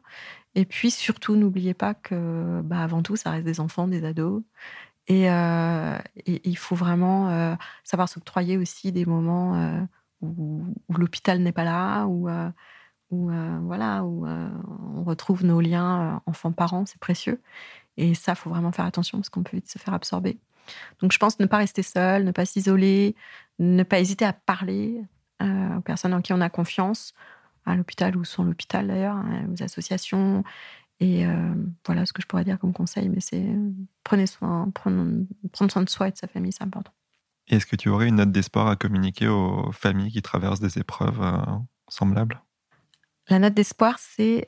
Et 0.55 0.65
puis 0.65 0.91
surtout, 0.91 1.35
n'oubliez 1.35 1.73
pas 1.73 1.95
que, 1.95 2.61
bah, 2.63 2.83
avant 2.83 3.01
tout, 3.01 3.15
ça 3.15 3.31
reste 3.31 3.45
des 3.45 3.59
enfants, 3.59 3.87
des 3.87 4.05
ados. 4.05 4.43
Et, 5.07 5.25
il 6.25 6.57
faut 6.57 6.75
vraiment 6.75 7.57
savoir 7.83 8.07
s'octroyer 8.07 8.57
aussi 8.57 8.91
des 8.91 9.05
moments 9.05 9.87
où, 10.21 10.63
l'hôpital 10.95 11.39
n'est 11.39 11.51
pas 11.51 11.63
là, 11.63 12.05
où, 12.05 12.29
où 13.09 13.31
voilà, 13.63 14.03
où 14.03 14.27
on 14.27 15.03
retrouve 15.03 15.43
nos 15.43 15.59
liens 15.59 16.21
enfants-parents, 16.27 16.85
c'est 16.85 16.99
précieux. 16.99 17.41
Et 17.97 18.13
ça, 18.13 18.35
faut 18.35 18.49
vraiment 18.49 18.71
faire 18.71 18.85
attention 18.85 19.17
parce 19.17 19.29
qu'on 19.29 19.43
peut 19.43 19.57
vite 19.57 19.69
se 19.69 19.79
faire 19.79 19.93
absorber. 19.93 20.37
Donc, 21.01 21.11
je 21.11 21.17
pense 21.17 21.39
ne 21.39 21.45
pas 21.45 21.57
rester 21.57 21.83
seul, 21.83 22.23
ne 22.23 22.31
pas 22.31 22.45
s'isoler, 22.45 23.15
ne 23.59 23.83
pas 23.83 23.99
hésiter 23.99 24.25
à 24.25 24.33
parler 24.33 25.01
aux 25.41 25.81
personnes 25.81 26.13
en 26.13 26.21
qui 26.21 26.33
on 26.33 26.41
a 26.41 26.49
confiance, 26.49 27.13
à 27.65 27.75
l'hôpital 27.75 28.15
ou 28.17 28.23
sans 28.23 28.43
l'hôpital 28.43 28.87
d'ailleurs, 28.87 29.15
hein, 29.15 29.47
aux 29.51 29.63
associations. 29.63 30.43
Et 30.99 31.25
voilà 31.85 32.05
ce 32.05 32.13
que 32.13 32.21
je 32.21 32.27
pourrais 32.27 32.43
dire 32.43 32.59
comme 32.59 32.73
conseil, 32.73 33.09
mais 33.09 33.19
c'est 33.19 33.47
prenez 34.03 34.25
soin, 34.25 34.69
prendre, 34.73 35.25
prendre 35.51 35.71
soin 35.71 35.83
de 35.83 35.89
soi 35.89 36.07
et 36.07 36.11
de 36.11 36.17
sa 36.17 36.27
famille, 36.27 36.51
c'est 36.51 36.63
important. 36.63 36.91
Est-ce 37.47 37.65
que 37.65 37.75
tu 37.75 37.89
aurais 37.89 38.07
une 38.07 38.15
note 38.15 38.31
d'espoir 38.31 38.67
à 38.67 38.75
communiquer 38.75 39.27
aux 39.27 39.71
familles 39.71 40.11
qui 40.11 40.21
traversent 40.21 40.59
des 40.59 40.79
épreuves 40.79 41.21
semblables? 41.87 42.41
La 43.29 43.39
note 43.39 43.53
d'espoir, 43.53 43.99
c'est 43.99 44.47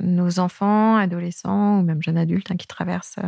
nos 0.00 0.38
enfants, 0.38 0.96
adolescents 0.96 1.80
ou 1.80 1.82
même 1.82 2.02
jeunes 2.02 2.18
adultes 2.18 2.50
hein, 2.50 2.56
qui 2.56 2.66
traversent 2.66 3.18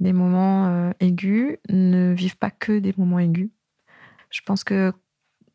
des 0.00 0.12
moments 0.12 0.92
aigus 1.00 1.58
ne 1.68 2.12
vivent 2.12 2.36
pas 2.36 2.50
que 2.50 2.78
des 2.78 2.94
moments 2.96 3.18
aigus. 3.18 3.50
Je 4.30 4.40
pense 4.44 4.64
que 4.64 4.92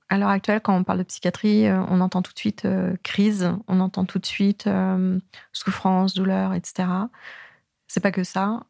à 0.10 0.18
l'heure 0.18 0.30
actuelle, 0.30 0.62
quand 0.62 0.76
on 0.76 0.84
parle 0.84 1.00
de 1.00 1.04
psychiatrie, 1.04 1.66
on 1.70 2.00
entend 2.00 2.22
tout 2.22 2.34
de 2.34 2.40
suite 2.40 2.68
crise, 3.04 3.52
on 3.68 3.80
entend 3.80 4.06
tout 4.06 4.20
de 4.20 4.26
suite 4.26 4.70
souffrance, 5.52 6.14
douleur, 6.14 6.54
etc. 6.54 6.88
C'est 7.88 8.02
pas 8.02 8.12
que 8.12 8.24
ça. 8.24 8.66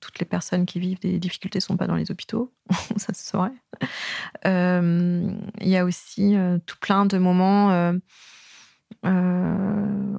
toutes 0.00 0.18
les 0.20 0.26
personnes 0.26 0.66
qui 0.66 0.78
vivent 0.80 1.00
des 1.00 1.18
difficultés 1.18 1.60
sont 1.60 1.76
pas 1.76 1.86
dans 1.86 1.96
les 1.96 2.10
hôpitaux, 2.10 2.52
ça 2.96 3.12
se 3.12 3.24
saurait. 3.24 3.52
Il 4.44 5.68
y 5.68 5.76
a 5.76 5.84
aussi 5.84 6.36
tout 6.66 6.76
plein 6.80 7.06
de 7.06 7.18
moments 7.18 7.92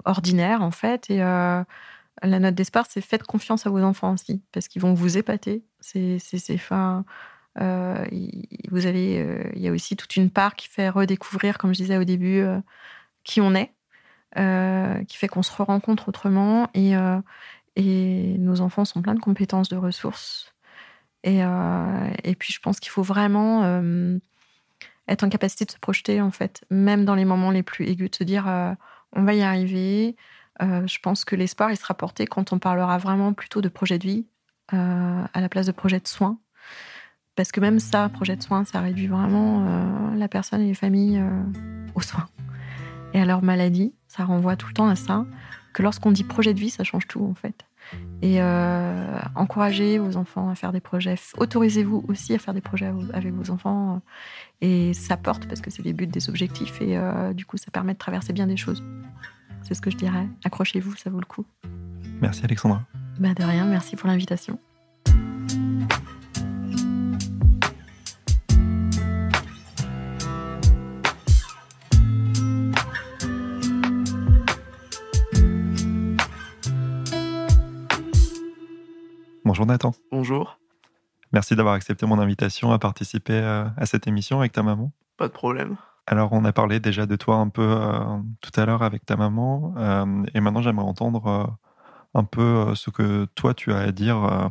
ordinaires 0.05 0.61
en 0.61 0.71
fait, 0.71 1.09
et 1.09 1.17
la 1.19 1.65
note 2.39 2.55
d'espoir, 2.55 2.85
c'est 2.89 3.01
faites 3.01 3.23
confiance 3.23 3.67
à 3.67 3.69
vos 3.69 3.81
enfants 3.81 4.13
aussi, 4.13 4.41
parce 4.51 4.67
qu'ils 4.67 4.81
vont 4.81 4.93
vous 4.93 5.17
épater. 5.17 5.63
C'est, 5.79 6.17
vous 8.69 8.85
avez, 8.85 9.51
il 9.55 9.61
y 9.61 9.67
a 9.67 9.71
aussi 9.71 9.95
toute 9.95 10.15
une 10.15 10.29
part 10.29 10.55
qui 10.55 10.67
fait 10.67 10.89
redécouvrir, 10.89 11.57
comme 11.57 11.73
je 11.73 11.79
disais 11.79 11.97
au 11.97 12.03
début, 12.03 12.43
qui 13.23 13.41
on 13.41 13.53
est, 13.55 13.73
qui 15.05 15.17
fait 15.17 15.27
qu'on 15.27 15.43
se 15.43 15.51
rencontre 15.51 16.09
autrement 16.09 16.69
et 16.73 16.95
et 17.77 18.37
nos 18.39 18.61
enfants 18.61 18.85
sont 18.85 19.03
pleins 19.03 19.13
de 19.13 19.19
compétences, 19.19 19.69
de 19.69 19.77
ressources. 19.77 20.51
Et, 21.27 21.43
euh, 21.43 22.09
et 22.23 22.35
puis, 22.35 22.53
je 22.53 22.59
pense 22.61 22.79
qu'il 22.79 22.89
faut 22.89 23.03
vraiment 23.03 23.63
euh, 23.65 24.17
être 25.09 25.25
en 25.25 25.29
capacité 25.29 25.65
de 25.65 25.71
se 25.71 25.77
projeter, 25.77 26.21
en 26.21 26.31
fait, 26.31 26.63
même 26.71 27.03
dans 27.03 27.15
les 27.15 27.25
moments 27.25 27.51
les 27.51 27.63
plus 27.63 27.85
aigus, 27.85 28.09
de 28.09 28.15
se 28.15 28.23
dire 28.23 28.47
euh, 28.47 28.73
on 29.11 29.23
va 29.23 29.33
y 29.33 29.41
arriver. 29.41 30.15
je 30.61 30.99
pense 30.99 31.25
que 31.25 31.35
l'espoir, 31.35 31.69
il 31.69 31.75
sera 31.75 31.95
porté 31.95 32.27
quand 32.27 32.53
on 32.53 32.59
parlera 32.59 32.97
vraiment 32.97 33.33
plutôt 33.33 33.59
de 33.59 33.67
projet 33.67 33.99
de 33.99 34.07
vie 34.07 34.25
à 34.69 35.41
la 35.41 35.49
place 35.49 35.65
de 35.65 35.71
projet 35.73 35.99
de 35.99 36.07
soins. 36.07 36.39
Parce 37.35 37.51
que 37.51 37.59
même 37.59 37.79
ça, 37.79 38.09
projet 38.09 38.35
de 38.37 38.43
soins, 38.43 38.63
ça 38.65 38.79
réduit 38.79 39.07
vraiment 39.07 40.13
la 40.15 40.27
personne 40.27 40.61
et 40.61 40.67
les 40.67 40.73
familles 40.73 41.23
aux 41.95 42.01
soins 42.01 42.27
et 43.13 43.21
à 43.21 43.25
leur 43.25 43.43
maladie. 43.43 43.93
Ça 44.07 44.25
renvoie 44.25 44.55
tout 44.55 44.67
le 44.67 44.73
temps 44.73 44.89
à 44.89 44.95
ça. 44.95 45.25
Que 45.73 45.83
lorsqu'on 45.83 46.11
dit 46.11 46.23
projet 46.23 46.53
de 46.53 46.59
vie, 46.59 46.69
ça 46.69 46.83
change 46.83 47.07
tout, 47.07 47.23
en 47.23 47.35
fait 47.35 47.65
et 48.21 48.41
euh, 48.41 49.19
encouragez 49.35 49.99
vos 49.99 50.17
enfants 50.17 50.49
à 50.49 50.55
faire 50.55 50.71
des 50.71 50.79
projets. 50.79 51.15
Autorisez-vous 51.37 52.05
aussi 52.07 52.33
à 52.33 52.39
faire 52.39 52.53
des 52.53 52.61
projets 52.61 52.91
avec 53.13 53.33
vos 53.33 53.51
enfants. 53.51 54.01
Et 54.61 54.93
ça 54.93 55.17
porte 55.17 55.47
parce 55.47 55.61
que 55.61 55.69
c'est 55.69 55.83
les 55.83 55.93
buts 55.93 56.07
des 56.07 56.29
objectifs 56.29 56.81
et 56.81 56.97
euh, 56.97 57.33
du 57.33 57.45
coup, 57.45 57.57
ça 57.57 57.69
permet 57.71 57.93
de 57.93 57.99
traverser 57.99 58.33
bien 58.33 58.47
des 58.47 58.57
choses. 58.57 58.83
C'est 59.61 59.73
ce 59.73 59.81
que 59.81 59.91
je 59.91 59.97
dirais. 59.97 60.27
Accrochez-vous, 60.43 60.95
ça 60.95 61.09
vaut 61.09 61.19
le 61.19 61.25
coup. 61.25 61.45
Merci 62.21 62.43
Alexandra. 62.43 62.81
Bah 63.19 63.33
de 63.33 63.43
rien, 63.43 63.65
merci 63.65 63.95
pour 63.95 64.07
l'invitation. 64.07 64.59
Bonjour 79.47 79.65
Nathan. 79.65 79.93
Bonjour. 80.11 80.59
Merci 81.31 81.55
d'avoir 81.55 81.75
accepté 81.75 82.05
mon 82.05 82.19
invitation 82.19 82.73
à 82.73 82.79
participer 82.79 83.31
euh, 83.31 83.63
à 83.77 83.85
cette 83.85 84.05
émission 84.05 84.39
avec 84.39 84.51
ta 84.51 84.61
maman. 84.61 84.91
Pas 85.15 85.29
de 85.29 85.31
problème. 85.31 85.77
Alors, 86.05 86.33
on 86.33 86.43
a 86.43 86.51
parlé 86.51 86.81
déjà 86.81 87.05
de 87.05 87.15
toi 87.15 87.37
un 87.37 87.47
peu 87.47 87.61
euh, 87.61 88.17
tout 88.41 88.51
à 88.59 88.65
l'heure 88.65 88.83
avec 88.83 89.05
ta 89.05 89.15
maman, 89.15 89.73
euh, 89.77 90.25
et 90.33 90.41
maintenant 90.41 90.61
j'aimerais 90.61 90.85
entendre 90.85 91.57
un 92.13 92.23
peu 92.25 92.75
ce 92.75 92.89
que 92.89 93.23
toi 93.35 93.53
tu 93.53 93.71
as 93.71 93.77
à 93.77 93.91
dire 93.93 94.49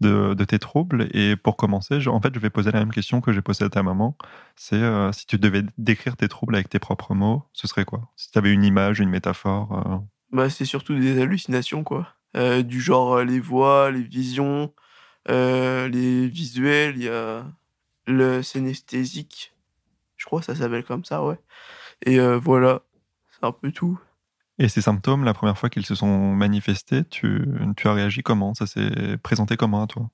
de, 0.00 0.44
tes 0.44 0.60
troubles. 0.60 1.08
Et 1.12 1.34
pour 1.34 1.56
commencer, 1.56 2.06
en 2.06 2.20
fait, 2.20 2.32
je 2.32 2.38
vais 2.38 2.50
poser 2.50 2.70
la 2.70 2.78
même 2.78 2.92
question 2.92 3.20
que 3.20 3.32
j'ai 3.32 3.42
posée 3.42 3.64
à 3.64 3.68
ta 3.68 3.82
maman. 3.82 4.16
C'est 4.54 4.80
si 5.12 5.26
tu 5.26 5.38
devais 5.38 5.64
décrire 5.76 6.16
tes 6.16 6.28
troubles 6.28 6.54
avec 6.54 6.68
tes 6.68 6.78
propres 6.78 7.14
mots, 7.14 7.42
ce 7.52 7.66
serait 7.66 7.84
quoi? 7.84 8.08
Si 8.14 8.30
tu 8.30 8.38
avais 8.38 8.52
une 8.52 8.62
image, 8.62 9.00
une 9.00 9.10
métaphore 9.10 10.04
Bah, 10.30 10.48
c'est 10.50 10.64
surtout 10.64 10.96
des 10.96 11.20
hallucinations, 11.20 11.82
quoi. 11.82 12.06
Euh, 12.36 12.62
du 12.62 12.80
genre 12.80 13.14
euh, 13.14 13.24
les 13.24 13.40
voix, 13.40 13.90
les 13.90 14.02
visions, 14.02 14.72
euh, 15.28 15.88
les 15.88 16.28
visuels, 16.28 16.96
il 16.96 17.04
y 17.04 17.08
a 17.08 17.44
le 18.06 18.42
synesthésique, 18.42 19.52
je 20.16 20.26
crois 20.26 20.40
que 20.40 20.46
ça 20.46 20.54
s'appelle 20.54 20.84
comme 20.84 21.04
ça, 21.04 21.24
ouais. 21.24 21.40
Et 22.06 22.18
voilà, 22.38 22.82
c'est 23.30 23.44
un 23.44 23.52
peu 23.52 23.72
tout. 23.72 24.00
Et 24.58 24.68
ces 24.68 24.80
symptômes, 24.80 25.24
la 25.24 25.34
première 25.34 25.58
fois 25.58 25.68
qu'ils 25.68 25.86
se 25.86 25.94
sont 25.94 26.34
manifestés, 26.34 27.04
tu, 27.04 27.44
tu 27.76 27.88
as 27.88 27.92
réagi 27.92 28.22
comment? 28.22 28.54
Ça 28.54 28.66
s'est 28.66 29.16
présenté 29.22 29.56
comment 29.56 29.82
à 29.82 29.86
toi? 29.86 30.10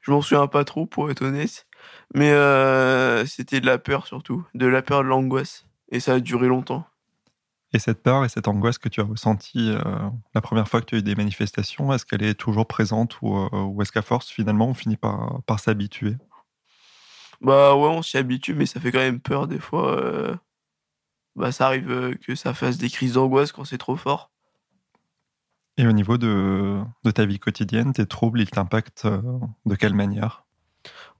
Je 0.00 0.10
m'en 0.10 0.22
souviens 0.22 0.46
pas 0.46 0.64
trop, 0.64 0.86
pour 0.86 1.10
être 1.10 1.22
honnête. 1.22 1.66
Mais 2.14 2.30
c'était 3.26 3.60
de 3.60 3.66
la 3.66 3.78
peur 3.78 4.06
surtout, 4.06 4.44
de 4.54 4.66
la 4.66 4.82
peur, 4.82 5.02
de 5.02 5.08
l'angoisse. 5.08 5.66
Et 5.90 6.00
ça 6.00 6.14
a 6.14 6.20
duré 6.20 6.48
longtemps. 6.48 6.86
Et 7.74 7.78
cette 7.78 8.02
peur 8.02 8.24
et 8.24 8.30
cette 8.30 8.48
angoisse 8.48 8.78
que 8.78 8.88
tu 8.88 9.00
as 9.00 9.04
ressentie 9.04 9.70
euh, 9.70 9.80
la 10.34 10.40
première 10.40 10.66
fois 10.66 10.80
que 10.80 10.86
tu 10.86 10.94
as 10.94 10.98
eu 10.98 11.02
des 11.02 11.14
manifestations, 11.14 11.92
est-ce 11.92 12.06
qu'elle 12.06 12.22
est 12.22 12.34
toujours 12.34 12.66
présente 12.66 13.20
ou, 13.20 13.36
euh, 13.36 13.48
ou 13.52 13.82
est-ce 13.82 13.92
qu'à 13.92 14.00
force, 14.00 14.30
finalement, 14.30 14.68
on 14.68 14.74
finit 14.74 14.96
par, 14.96 15.42
par 15.44 15.60
s'habituer? 15.60 16.16
Bah 17.42 17.76
ouais, 17.76 17.88
on 17.88 18.02
s'y 18.02 18.16
habitue, 18.16 18.54
mais 18.54 18.66
ça 18.66 18.80
fait 18.80 18.90
quand 18.90 18.98
même 18.98 19.20
peur 19.20 19.46
des 19.46 19.60
fois. 19.60 20.00
Euh, 20.00 20.34
bah 21.36 21.52
ça 21.52 21.66
arrive 21.66 22.16
que 22.18 22.34
ça 22.34 22.54
fasse 22.54 22.78
des 22.78 22.88
crises 22.88 23.12
d'angoisse 23.12 23.52
quand 23.52 23.64
c'est 23.64 23.78
trop 23.78 23.96
fort. 23.96 24.30
Et 25.76 25.86
au 25.86 25.92
niveau 25.92 26.18
de, 26.18 26.80
de 27.04 27.10
ta 27.10 27.26
vie 27.26 27.38
quotidienne, 27.38 27.92
tes 27.92 28.06
troubles, 28.06 28.40
ils 28.40 28.50
t'impactent 28.50 29.06
de 29.06 29.74
quelle 29.76 29.94
manière? 29.94 30.44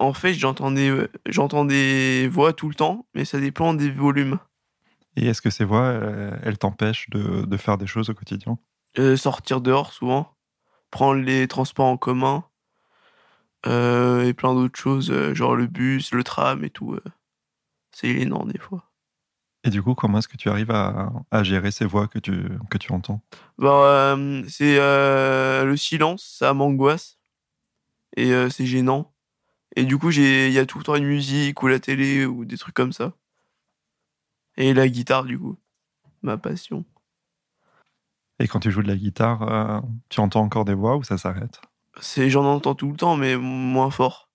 En 0.01 0.13
fait, 0.13 0.35
j'entends 0.35 0.71
des, 0.71 1.09
j'entends 1.27 1.65
des 1.65 2.29
voix 2.29 2.53
tout 2.53 2.69
le 2.69 2.75
temps, 2.75 3.07
mais 3.15 3.25
ça 3.25 3.39
dépend 3.39 3.75
des 3.75 3.91
volumes. 3.91 4.39
Et 5.19 5.27
est-ce 5.27 5.43
que 5.43 5.51
ces 5.51 5.65
voix, 5.65 5.83
euh, 5.83 6.31
elles 6.45 6.59
t'empêchent 6.59 7.11
de, 7.11 7.57
faire 7.57 7.77
des 7.77 7.89
choses 7.89 8.09
au 8.09 8.15
quotidien? 8.15 8.57
Euh, 9.01 9.17
Sortir 9.17 9.61
dehors 9.61 9.93
souvent, 9.93 10.37
prendre 10.93 11.21
les 11.21 11.49
transports 11.49 11.87
en 11.87 11.97
commun 11.97 12.45
euh, 13.67 14.25
et 14.25 14.33
plein 14.33 14.55
d'autres 14.55 14.79
choses, 14.79 15.13
genre 15.35 15.57
le 15.57 15.67
bus, 15.67 16.13
le 16.13 16.23
tram 16.23 16.63
et 16.65 16.71
tout. 16.71 16.97
c'est 17.91 18.09
énorme 18.11 18.53
des 18.53 18.61
fois. 18.61 18.85
Et 19.65 19.71
du 19.71 19.83
coup, 19.83 19.97
comment 19.97 20.19
est-ce 20.19 20.29
que 20.29 20.37
tu 20.37 20.49
arrives 20.49 20.71
à, 20.71 21.43
gérer 21.43 21.73
ces 21.73 21.85
voix 21.85 22.07
que 22.07 22.21
tu, 22.21 22.49
que 22.71 22.79
tu 22.79 22.93
entends? 22.93 23.21
Bah, 23.59 24.17
C'est 24.47 24.77
le 24.77 25.75
silence, 25.77 26.23
ça 26.39 26.55
m'angoisse 26.55 27.19
et 28.17 28.31
c'est 28.51 28.67
gênant. 28.67 29.13
Et 29.75 29.83
du 29.83 29.99
coup, 29.99 30.13
il 30.13 30.53
y 30.53 30.59
a 30.61 30.65
tout 30.65 30.79
le 30.79 30.85
temps 30.85 30.95
une 30.95 31.07
musique 31.07 31.61
ou 31.61 31.67
la 31.67 31.81
télé 31.81 32.25
ou 32.25 32.45
des 32.45 32.57
trucs 32.57 32.77
comme 32.77 32.93
ça. 32.93 33.15
Et 34.61 34.75
la 34.75 34.89
guitare, 34.89 35.23
du 35.23 35.39
coup, 35.39 35.57
ma 36.23 36.37
passion. 36.37 36.85
Et 38.41 38.49
quand 38.49 38.59
tu 38.59 38.73
joues 38.73 38.83
de 38.83 38.89
la 38.89 38.97
guitare, 38.97 39.43
euh, 39.43 39.81
tu 40.09 40.19
entends 40.19 40.43
encore 40.43 40.65
des 40.65 40.75
voix 40.75 40.97
ou 40.97 41.05
ça 41.05 41.17
s'arrête? 41.17 41.61
C'est, 42.01 42.29
J'en 42.29 42.45
entends 42.45 42.75
tout 42.75 42.91
le 42.91 42.97
temps, 42.97 43.17
mais 43.17 43.37
moins 43.37 43.91
fort. 43.91 44.29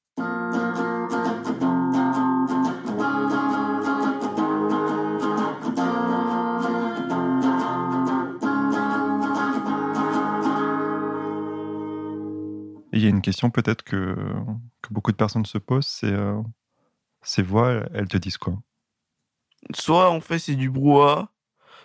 il 12.95 13.01
y 13.01 13.07
a 13.07 13.09
une 13.09 13.21
question 13.21 13.49
peut-être 13.49 13.83
que, 13.83 14.15
que 14.81 14.93
beaucoup 14.93 15.11
de 15.11 15.17
personnes 15.17 15.45
se 15.45 15.57
posent, 15.57 15.87
c'est 15.87 16.13
ces 17.23 17.41
voix, 17.41 17.83
elles 17.93 18.07
te 18.07 18.17
disent 18.17 18.37
quoi? 18.37 18.61
Soit 19.73 20.09
en 20.09 20.21
fait 20.21 20.39
c'est 20.39 20.55
du 20.55 20.69
brouhaha, 20.69 21.29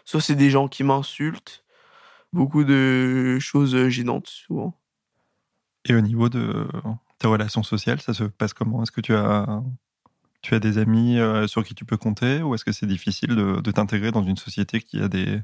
soit 0.05 0.21
c'est 0.21 0.35
des 0.35 0.51
gens 0.51 0.69
qui 0.69 0.85
m'insultent. 0.85 1.65
Beaucoup 2.33 2.65
de 2.65 3.39
choses 3.41 3.89
gênantes 3.89 4.29
souvent. 4.29 4.79
Et 5.87 5.95
au 5.95 6.01
niveau 6.01 6.29
de 6.29 6.69
tes 7.19 7.27
relations 7.27 7.63
sociales, 7.63 8.01
ça 8.01 8.13
se 8.13 8.25
passe 8.25 8.53
comment? 8.53 8.83
Est-ce 8.83 8.93
que 8.93 9.01
tu 9.01 9.15
as, 9.15 9.63
tu 10.43 10.55
as 10.55 10.59
des 10.59 10.77
amis 10.77 11.19
sur 11.47 11.65
qui 11.65 11.75
tu 11.75 11.87
peux 11.87 11.97
compter? 11.97 12.43
Ou 12.43 12.55
est-ce 12.55 12.67
que 12.67 12.73
c'est 12.73 12.87
difficile 12.87 13.35
de, 13.35 13.61
de 13.61 13.71
t'intégrer 13.71 14.11
dans 14.11 14.23
une 14.23 14.37
société 14.37 14.83
qui 14.83 15.01
a 15.01 15.09
des, 15.09 15.41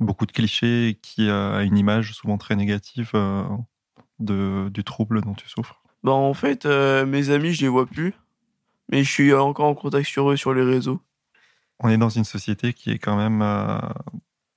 beaucoup 0.00 0.24
de 0.24 0.32
clichés, 0.32 0.98
qui 1.02 1.28
a 1.28 1.60
une 1.60 1.76
image 1.76 2.14
souvent 2.14 2.38
très 2.38 2.56
négative 2.56 3.10
de, 4.18 4.70
du 4.70 4.84
trouble 4.84 5.20
dont 5.20 5.34
tu 5.34 5.50
souffres? 5.50 5.82
Bah 6.02 6.12
En 6.12 6.32
fait, 6.32 6.64
mes 6.64 7.28
amis, 7.28 7.52
je 7.52 7.60
les 7.60 7.68
vois 7.68 7.84
plus 7.84 8.14
mais 8.88 9.04
je 9.04 9.10
suis 9.10 9.32
encore 9.34 9.66
en 9.66 9.74
contact 9.74 10.08
sur 10.08 10.30
eux 10.30 10.36
sur 10.36 10.54
les 10.54 10.62
réseaux. 10.62 11.00
On 11.80 11.88
est 11.88 11.98
dans 11.98 12.08
une 12.08 12.24
société 12.24 12.72
qui 12.72 12.90
est 12.90 12.98
quand 12.98 13.16
même 13.16 13.42
euh, 13.42 13.78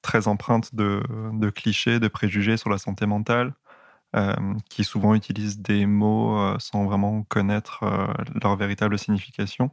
très 0.02 0.28
empreinte 0.28 0.74
de, 0.74 1.02
clichés, 1.50 2.00
de 2.00 2.08
préjugés 2.08 2.58
sur 2.58 2.70
la 2.70 2.78
santé 2.78 3.06
mentale, 3.06 3.54
euh, 4.16 4.34
qui 4.70 4.84
souvent 4.84 5.14
utilisent 5.14 5.60
des 5.60 5.86
mots 5.86 6.40
euh, 6.40 6.56
sans 6.60 6.86
vraiment 6.86 7.24
connaître 7.24 7.84
leur 8.42 8.56
véritable 8.56 8.98
signification. 8.98 9.72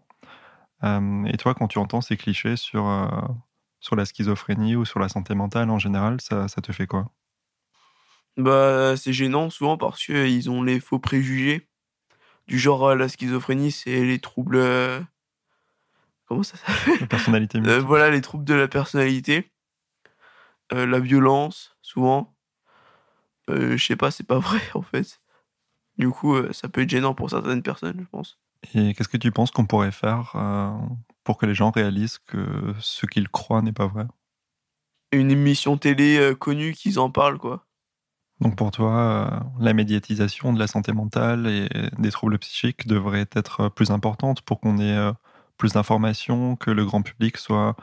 et 0.82 1.36
toi, 1.38 1.54
quand 1.54 1.68
tu 1.68 1.78
entends 1.78 2.00
ces 2.00 2.16
clichés 2.16 2.56
sur, 2.56 2.84
sur 3.80 3.96
la 3.96 4.04
schizophrénie 4.04 4.76
ou 4.76 4.84
sur 4.84 5.00
la 5.00 5.08
santé 5.08 5.34
mentale 5.34 5.70
en 5.70 5.78
général, 5.78 6.20
ça, 6.20 6.48
te 6.48 6.72
fait 6.72 6.86
quoi? 6.86 7.10
Bah, 8.36 8.96
C'est 8.96 9.12
gênant 9.12 9.50
souvent 9.50 9.78
parce 9.78 10.04
qu'ils 10.04 10.50
ont 10.50 10.62
les 10.62 10.80
faux 10.80 10.98
préjugés 10.98 11.68
du 12.48 12.58
genre 12.58 12.94
la 12.94 13.08
schizophrénie, 13.08 13.72
c'est 13.72 14.04
les 14.04 14.18
troubles. 14.18 14.58
Euh, 16.26 16.34
comment 16.34 16.42
ça 16.42 16.56
s'appelle? 16.56 17.00
La 17.00 17.06
personnalité. 17.06 17.58
Euh, 17.64 17.80
voilà, 17.80 18.10
les 18.10 18.20
troubles 18.20 18.44
de 18.44 18.54
la 18.54 18.68
personnalité. 18.68 19.50
Euh, 20.72 20.86
la 20.86 20.98
violence, 20.98 21.76
souvent. 21.82 22.34
je 23.48 23.76
sais 23.76 23.96
pas, 23.96 24.10
c'est 24.10 24.26
pas 24.26 24.38
vrai 24.40 24.60
en 24.74 24.82
fait. 24.82 25.20
Du 25.98 26.10
coup, 26.10 26.36
ça 26.52 26.68
peut 26.68 26.82
être 26.82 26.90
gênant 26.90 27.14
pour 27.14 27.30
certaines 27.30 27.62
personnes, 27.62 27.96
je 27.98 28.06
pense. 28.10 28.38
Et 28.74 28.94
qu'est-ce 28.94 29.08
que 29.08 29.16
tu 29.16 29.32
penses 29.32 29.50
qu'on 29.50 29.64
pourrait 29.64 29.92
faire 29.92 30.34
pour 31.24 31.38
que 31.38 31.46
les 31.46 31.54
gens 31.54 31.70
réalisent 31.70 32.18
que 32.18 32.74
ce 32.80 33.06
qu'ils 33.06 33.28
croient 33.30 33.62
n'est 33.62 33.72
pas 33.72 33.86
vrai? 33.86 34.04
Une 35.12 35.30
émission 35.30 35.78
télé 35.78 36.34
connue 36.38 36.74
qu'ils 36.74 36.98
en 36.98 37.10
parlent, 37.10 37.38
quoi. 37.38 37.66
Donc 38.40 38.56
pour 38.56 38.70
toi, 38.70 38.98
euh, 38.98 39.40
la 39.58 39.72
médiatisation 39.72 40.52
de 40.52 40.58
la 40.58 40.66
santé 40.66 40.92
mentale 40.92 41.46
et 41.46 41.68
des 41.98 42.10
troubles 42.10 42.38
psychiques 42.38 42.86
devrait 42.86 43.28
être 43.32 43.68
plus 43.70 43.90
importante 43.90 44.42
pour 44.42 44.60
qu'on 44.60 44.78
ait 44.78 44.96
euh, 44.96 45.12
plus 45.56 45.72
d'informations, 45.72 46.56
que 46.56 46.70
le 46.70 46.84
grand 46.84 47.02
public 47.02 47.36
soit 47.36 47.76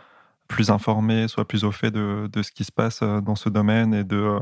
plus 0.47 0.69
informé, 0.69 1.27
soit 1.27 1.47
plus 1.47 1.63
au 1.63 1.71
fait 1.71 1.91
de, 1.91 2.29
ce 2.41 2.51
qui 2.51 2.63
se 2.63 2.71
passe 2.71 3.01
euh, 3.01 3.21
dans 3.21 3.35
ce 3.35 3.49
domaine 3.49 3.93
et 3.93 4.03
de 4.03 4.39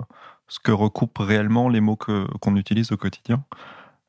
ce 0.48 0.60
que 0.60 0.72
recoupent 0.72 1.20
réellement 1.20 1.70
les 1.70 1.80
mots 1.80 1.96
qu'on 1.96 2.56
utilise 2.56 2.92
au 2.92 2.98
quotidien. 2.98 3.44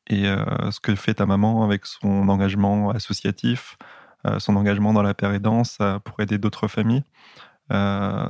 Et 0.07 0.25
ce 0.25 0.81
que 0.81 0.93
fait 0.95 1.13
ta 1.13 1.25
maman 1.25 1.63
avec 1.63 1.85
son 1.85 2.27
engagement 2.27 2.89
associatif, 2.89 3.77
son 4.39 4.57
engagement 4.57 4.91
dans 4.91 5.01
la 5.01 5.13
pérédance 5.13 5.77
pour 6.03 6.19
aider 6.19 6.37
d'autres 6.37 6.67
familles, 6.67 7.05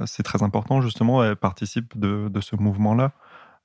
c'est 0.06 0.22
très 0.22 0.44
important 0.44 0.82
justement, 0.82 1.24
elle 1.24 1.36
participe 1.36 1.98
de 1.98 2.42
ce 2.42 2.56
mouvement-là 2.56 3.14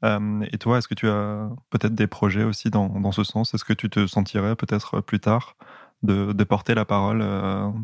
et 0.04 0.58
toi, 0.58 0.78
est-ce 0.78 0.86
que 0.86 0.94
tu 0.94 1.08
as 1.08 1.50
peut-être 1.70 1.94
des 1.94 2.06
projets 2.06 2.44
aussi 2.44 2.70
dans, 2.70 3.12
ce 3.12 3.24
sens? 3.24 3.54
Est-ce 3.54 3.64
que 3.64 3.72
tu 3.72 3.90
te 3.90 4.06
sentirais 4.06 4.54
peut-être 4.54 5.00
plus 5.00 5.18
tard 5.18 5.56
de, 6.02 6.44
porter 6.44 6.74
la 6.74 6.84
parole 6.84 7.24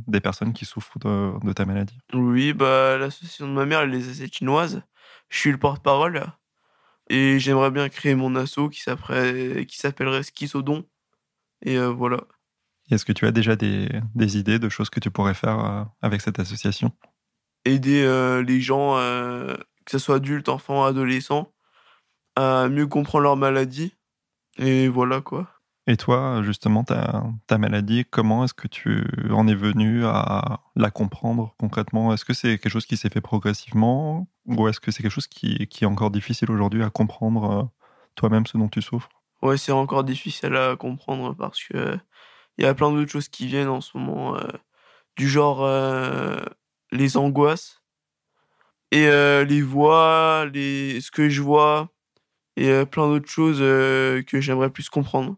des 0.06 0.20
personnes 0.20 0.52
qui 0.52 0.64
souffrent 0.64 0.98
de, 0.98 1.52
ta 1.52 1.64
maladie 1.64 1.98
Oui, 2.12 2.52
bah, 2.52 2.96
l'association 2.96 3.48
de 3.48 3.52
ma 3.52 3.66
mère, 3.66 3.80
elle 3.80 3.94
est 3.94 4.34
chinoise. 4.34 4.82
Je 5.28 5.38
suis 5.38 5.52
le 5.52 5.58
porte-parole. 5.58 6.24
Et 7.10 7.38
j'aimerais 7.38 7.70
bien 7.70 7.88
créer 7.88 8.14
mon 8.14 8.34
asso 8.36 8.68
qui 8.70 8.80
s'appellerait 8.80 10.22
Schizodon. 10.22 10.86
Et 11.62 11.78
voilà. 11.78 12.20
Est-ce 12.90 13.04
que 13.04 13.12
tu 13.12 13.26
as 13.26 13.32
déjà 13.32 13.56
des, 13.56 13.88
idées 14.16 14.58
de 14.58 14.68
choses 14.68 14.90
que 14.90 15.00
tu 15.00 15.10
pourrais 15.10 15.34
faire 15.34 15.88
avec 16.02 16.20
cette 16.20 16.38
association? 16.38 16.92
Aider 17.64 18.42
les 18.46 18.60
gens, 18.60 18.96
que 18.96 19.90
ce 19.90 19.98
soit 19.98 20.16
adultes, 20.16 20.48
enfants, 20.48 20.84
adolescents, 20.84 21.52
à 22.36 22.68
mieux 22.68 22.86
comprendre 22.86 23.24
leur 23.24 23.36
maladie. 23.36 23.94
Et 24.58 24.88
voilà 24.88 25.20
quoi. 25.20 25.53
Et 25.86 25.98
toi, 25.98 26.42
justement, 26.42 26.82
ta, 26.82 27.58
maladie, 27.58 28.06
comment 28.10 28.44
est-ce 28.44 28.54
que 28.54 28.68
tu 28.68 29.04
en 29.30 29.46
es 29.46 29.54
venu 29.54 30.06
à 30.06 30.60
la 30.76 30.90
comprendre 30.90 31.54
concrètement? 31.58 32.14
Est-ce 32.14 32.24
que 32.24 32.32
c'est 32.32 32.58
quelque 32.58 32.70
chose 32.70 32.86
qui 32.86 32.96
s'est 32.96 33.10
fait 33.10 33.20
progressivement 33.20 34.26
ou 34.46 34.66
est-ce 34.66 34.80
que 34.80 34.90
c'est 34.90 35.02
quelque 35.02 35.12
chose 35.12 35.26
qui, 35.26 35.66
qui, 35.66 35.84
est 35.84 35.86
encore 35.86 36.10
difficile 36.10 36.50
aujourd'hui 36.50 36.82
à 36.82 36.88
comprendre 36.88 37.50
euh, 37.50 37.62
toi-même 38.14 38.46
ce 38.46 38.56
dont 38.56 38.68
tu 38.68 38.80
souffres? 38.80 39.10
Ouais, 39.42 39.58
c'est 39.58 39.72
encore 39.72 40.04
difficile 40.04 40.56
à 40.56 40.74
comprendre 40.74 41.34
parce 41.36 41.62
que 41.62 41.98
il 42.56 42.64
y 42.64 42.66
a 42.66 42.74
plein 42.74 42.90
d'autres 42.90 43.10
choses 43.10 43.28
qui 43.28 43.46
viennent 43.46 43.68
en 43.68 43.80
ce 43.82 43.98
moment, 43.98 44.36
euh, 44.36 44.48
du 45.16 45.28
genre 45.28 45.64
euh, 45.64 46.40
les 46.92 47.18
angoisses 47.18 47.82
et 48.90 49.06
les 49.44 49.60
voix, 49.60 50.46
les, 50.52 51.00
ce 51.00 51.10
que 51.10 51.28
je 51.28 51.42
vois, 51.42 51.88
et 52.56 52.86
plein 52.86 53.08
d'autres 53.08 53.28
choses 53.28 53.58
que 53.58 54.40
j'aimerais 54.40 54.70
plus 54.70 54.88
comprendre. 54.88 55.36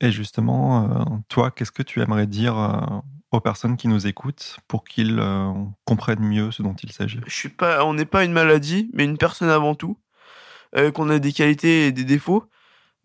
Et 0.00 0.10
justement, 0.12 1.22
toi, 1.28 1.50
qu'est-ce 1.50 1.72
que 1.72 1.82
tu 1.82 2.00
aimerais 2.00 2.26
dire 2.26 3.02
aux 3.30 3.40
personnes 3.40 3.76
qui 3.76 3.88
nous 3.88 4.06
écoutent 4.06 4.58
pour 4.68 4.84
qu'ils 4.84 5.20
comprennent 5.84 6.24
mieux 6.24 6.50
ce 6.50 6.62
dont 6.62 6.74
il 6.74 6.92
s'agit? 6.92 7.20
Je 7.26 7.34
suis 7.34 7.48
pas, 7.48 7.84
on 7.84 7.94
n'est 7.94 8.04
pas 8.04 8.24
une 8.24 8.32
maladie, 8.32 8.90
mais 8.92 9.04
une 9.04 9.18
personne 9.18 9.48
avant 9.48 9.74
tout, 9.74 9.98
qu'on 10.94 11.10
a 11.10 11.18
des 11.18 11.32
qualités 11.32 11.88
et 11.88 11.92
des 11.92 12.04
défauts, 12.04 12.48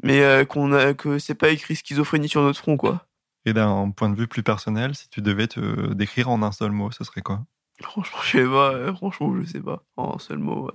mais 0.03 0.45
qu'on 0.47 0.71
a 0.71 0.93
que 0.93 1.17
c'est 1.17 1.35
pas 1.35 1.49
écrit 1.49 1.75
schizophrénie 1.75 2.29
sur 2.29 2.41
notre 2.43 2.59
front, 2.59 2.77
quoi. 2.77 3.07
Et 3.45 3.53
d'un 3.53 3.89
point 3.89 4.09
de 4.09 4.15
vue 4.15 4.27
plus 4.27 4.43
personnel, 4.43 4.95
si 4.95 5.09
tu 5.09 5.21
devais 5.21 5.47
te 5.47 5.93
décrire 5.93 6.29
en 6.29 6.43
un 6.43 6.51
seul 6.51 6.71
mot, 6.71 6.91
ce 6.91 7.03
serait 7.03 7.21
quoi? 7.21 7.43
Franchement, 7.81 8.19
je 8.23 8.37
sais 8.37 8.45
pas. 8.45 8.93
Franchement, 8.93 9.35
je 9.41 9.45
sais 9.45 9.59
pas. 9.59 9.83
En 9.97 10.15
un 10.15 10.19
seul 10.19 10.37
mot. 10.37 10.69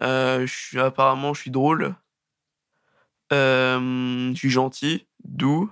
Euh, 0.00 0.46
je 0.46 0.52
suis, 0.54 0.78
apparemment, 0.80 1.34
je 1.34 1.42
suis 1.42 1.50
drôle. 1.50 1.94
Euh, 3.32 4.30
je 4.32 4.38
suis 4.38 4.50
gentil, 4.50 5.06
doux. 5.24 5.70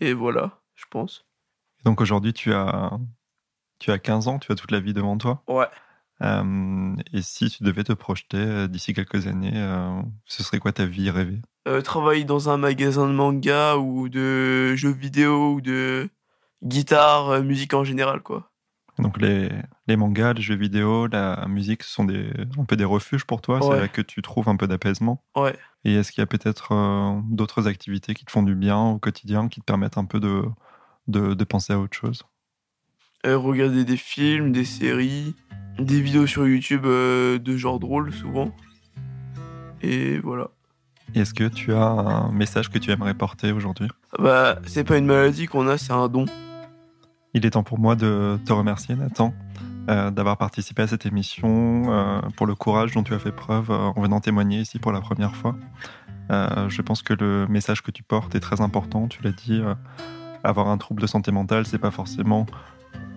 Et 0.00 0.12
voilà, 0.12 0.60
je 0.74 0.84
pense. 0.90 1.26
Donc 1.84 2.00
aujourd'hui, 2.00 2.32
tu 2.32 2.52
as, 2.52 2.98
tu 3.78 3.90
as 3.90 3.98
15 3.98 4.28
ans, 4.28 4.38
tu 4.38 4.52
as 4.52 4.54
toute 4.54 4.70
la 4.70 4.80
vie 4.80 4.94
devant 4.94 5.16
toi. 5.18 5.42
Ouais. 5.48 5.66
Euh, 6.22 6.96
et 7.12 7.22
si 7.22 7.48
tu 7.48 7.62
devais 7.62 7.84
te 7.84 7.92
projeter 7.92 8.68
d'ici 8.68 8.92
quelques 8.92 9.26
années, 9.26 9.52
ce 10.26 10.42
serait 10.42 10.58
quoi 10.58 10.72
ta 10.72 10.84
vie 10.84 11.10
rêvée? 11.10 11.40
Travailler 11.84 12.24
dans 12.24 12.50
un 12.50 12.56
magasin 12.56 13.06
de 13.06 13.12
manga 13.12 13.76
ou 13.76 14.08
de 14.08 14.74
jeux 14.76 14.92
vidéo 14.92 15.54
ou 15.54 15.60
de 15.60 16.08
guitare, 16.62 17.42
musique 17.42 17.74
en 17.74 17.84
général, 17.84 18.20
quoi. 18.22 18.49
Donc 19.00 19.20
les, 19.20 19.50
les, 19.86 19.96
mangas, 19.96 20.34
les 20.34 20.42
jeux 20.42 20.56
vidéo, 20.56 21.06
la 21.06 21.46
musique, 21.48 21.82
ce 21.82 21.90
sont 21.90 22.04
des, 22.04 22.30
un 22.58 22.64
peu 22.64 22.76
des 22.76 22.84
refuges 22.84 23.24
pour 23.24 23.40
toi. 23.40 23.60
C'est 23.62 23.80
là 23.80 23.88
que 23.88 24.02
tu 24.02 24.22
trouves 24.22 24.48
un 24.48 24.56
peu 24.56 24.66
d'apaisement. 24.66 25.22
Ouais. 25.36 25.56
Et 25.84 25.94
est-ce 25.94 26.12
qu'il 26.12 26.20
y 26.20 26.22
a 26.22 26.26
peut-être 26.26 26.72
euh, 26.72 27.20
d'autres 27.30 27.66
activités 27.66 28.14
qui 28.14 28.24
te 28.24 28.30
font 28.30 28.42
du 28.42 28.54
bien 28.54 28.78
au 28.78 28.98
quotidien, 28.98 29.48
qui 29.48 29.60
te 29.60 29.64
permettent 29.64 29.98
un 29.98 30.04
peu 30.04 30.20
de, 30.20 30.42
de, 31.08 31.44
penser 31.44 31.72
à 31.72 31.78
autre 31.78 31.96
chose? 31.96 32.24
Euh, 33.26 33.38
Regarder 33.38 33.84
des 33.84 33.96
films, 33.96 34.52
des 34.52 34.64
séries, 34.64 35.34
des 35.78 36.00
vidéos 36.00 36.26
sur 36.26 36.46
YouTube 36.46 36.84
euh, 36.84 37.38
de 37.38 37.56
genre 37.56 37.80
drôle 37.80 38.12
souvent. 38.12 38.54
Et 39.82 40.18
voilà. 40.18 40.48
Est-ce 41.14 41.34
que 41.34 41.44
tu 41.44 41.72
as 41.72 41.82
un 41.82 42.30
message 42.30 42.70
que 42.70 42.78
tu 42.78 42.90
aimerais 42.90 43.14
porter 43.14 43.52
aujourd'hui? 43.52 43.88
Bah, 44.18 44.58
c'est 44.66 44.84
pas 44.84 44.98
une 44.98 45.06
maladie 45.06 45.46
qu'on 45.46 45.66
a, 45.66 45.76
c'est 45.78 45.92
un 45.92 46.08
don. 46.08 46.26
Il 47.32 47.46
est 47.46 47.50
temps 47.50 47.62
pour 47.62 47.78
moi 47.78 47.94
de 47.94 48.38
te 48.44 48.52
remercier, 48.52 48.96
Nathan, 48.96 49.32
euh, 49.88 50.10
d'avoir 50.10 50.36
participé 50.36 50.82
à 50.82 50.86
cette 50.88 51.06
émission, 51.06 51.84
euh, 51.92 52.20
pour 52.36 52.46
le 52.46 52.56
courage 52.56 52.92
dont 52.92 53.04
tu 53.04 53.14
as 53.14 53.20
fait 53.20 53.30
preuve 53.30 53.70
euh, 53.70 53.92
en 53.94 54.00
venant 54.00 54.20
témoigner 54.20 54.60
ici 54.60 54.80
pour 54.80 54.90
la 54.90 55.00
première 55.00 55.36
fois. 55.36 55.54
je 56.30 56.82
pense 56.82 57.02
que 57.02 57.14
le 57.14 57.46
message 57.48 57.82
que 57.82 57.90
tu 57.90 58.02
portes 58.02 58.34
est 58.34 58.40
très 58.40 58.60
important. 58.60 59.06
Tu 59.08 59.22
l'as 59.22 59.32
dit, 59.32 59.60
avoir 60.44 60.68
un 60.68 60.78
trouble 60.78 61.02
de 61.02 61.08
santé 61.08 61.32
mentale, 61.32 61.66
c'est 61.66 61.78
pas 61.78 61.90
forcément 61.90 62.46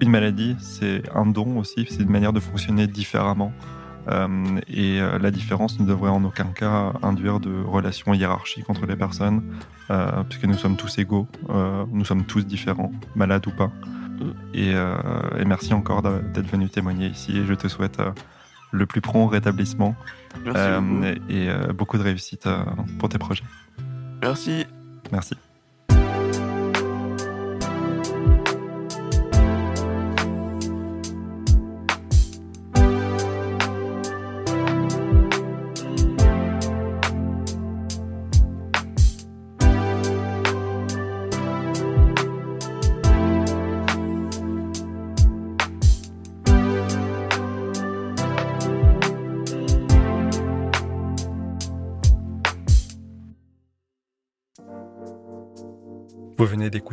une 0.02 0.10
maladie, 0.10 0.56
c'est 0.60 1.04
un 1.14 1.28
don 1.28 1.60
aussi, 1.60 1.86
c'est 1.90 2.02
une 2.02 2.10
manière 2.10 2.34
de 2.34 2.40
fonctionner 2.40 2.88
différemment. 2.88 3.52
et 4.68 5.00
la 5.00 5.30
différence 5.30 5.80
ne 5.80 5.86
devrait 5.86 6.10
en 6.10 6.24
aucun 6.24 6.50
cas 6.62 6.94
induire 7.04 7.40
de 7.40 7.54
relations 7.64 8.16
hiérarchiques 8.16 8.68
entre 8.68 8.88
les 8.88 8.96
personnes, 8.96 9.44
puisque 10.28 10.46
nous 10.46 10.58
sommes 10.58 10.76
tous 10.76 10.98
égaux, 10.98 11.28
nous 11.92 12.06
sommes 12.06 12.26
tous 12.26 12.44
différents, 12.48 12.92
malades 13.16 13.46
ou 13.46 13.52
pas. 13.52 13.72
Euh, 14.56 15.40
et, 15.40 15.46
merci 15.46 15.74
encore 15.74 16.02
d'être 16.02 16.48
venu 16.48 16.70
témoigner 16.70 17.08
ici. 17.08 17.38
Et 17.38 17.46
je 17.46 17.54
te 17.54 17.68
souhaite 17.68 18.00
euh, 18.00 18.12
le 18.72 18.86
plus 18.86 19.02
prompt 19.02 19.28
rétablissement 19.28 19.96
euh, 20.48 21.16
et 21.30 21.48
beaucoup 21.74 21.98
de 21.98 22.04
réussite 22.04 22.48
pour 23.00 23.10
tes 23.10 23.18
projets. 23.18 23.44
Merci. 24.22 24.66
Merci. 25.12 25.36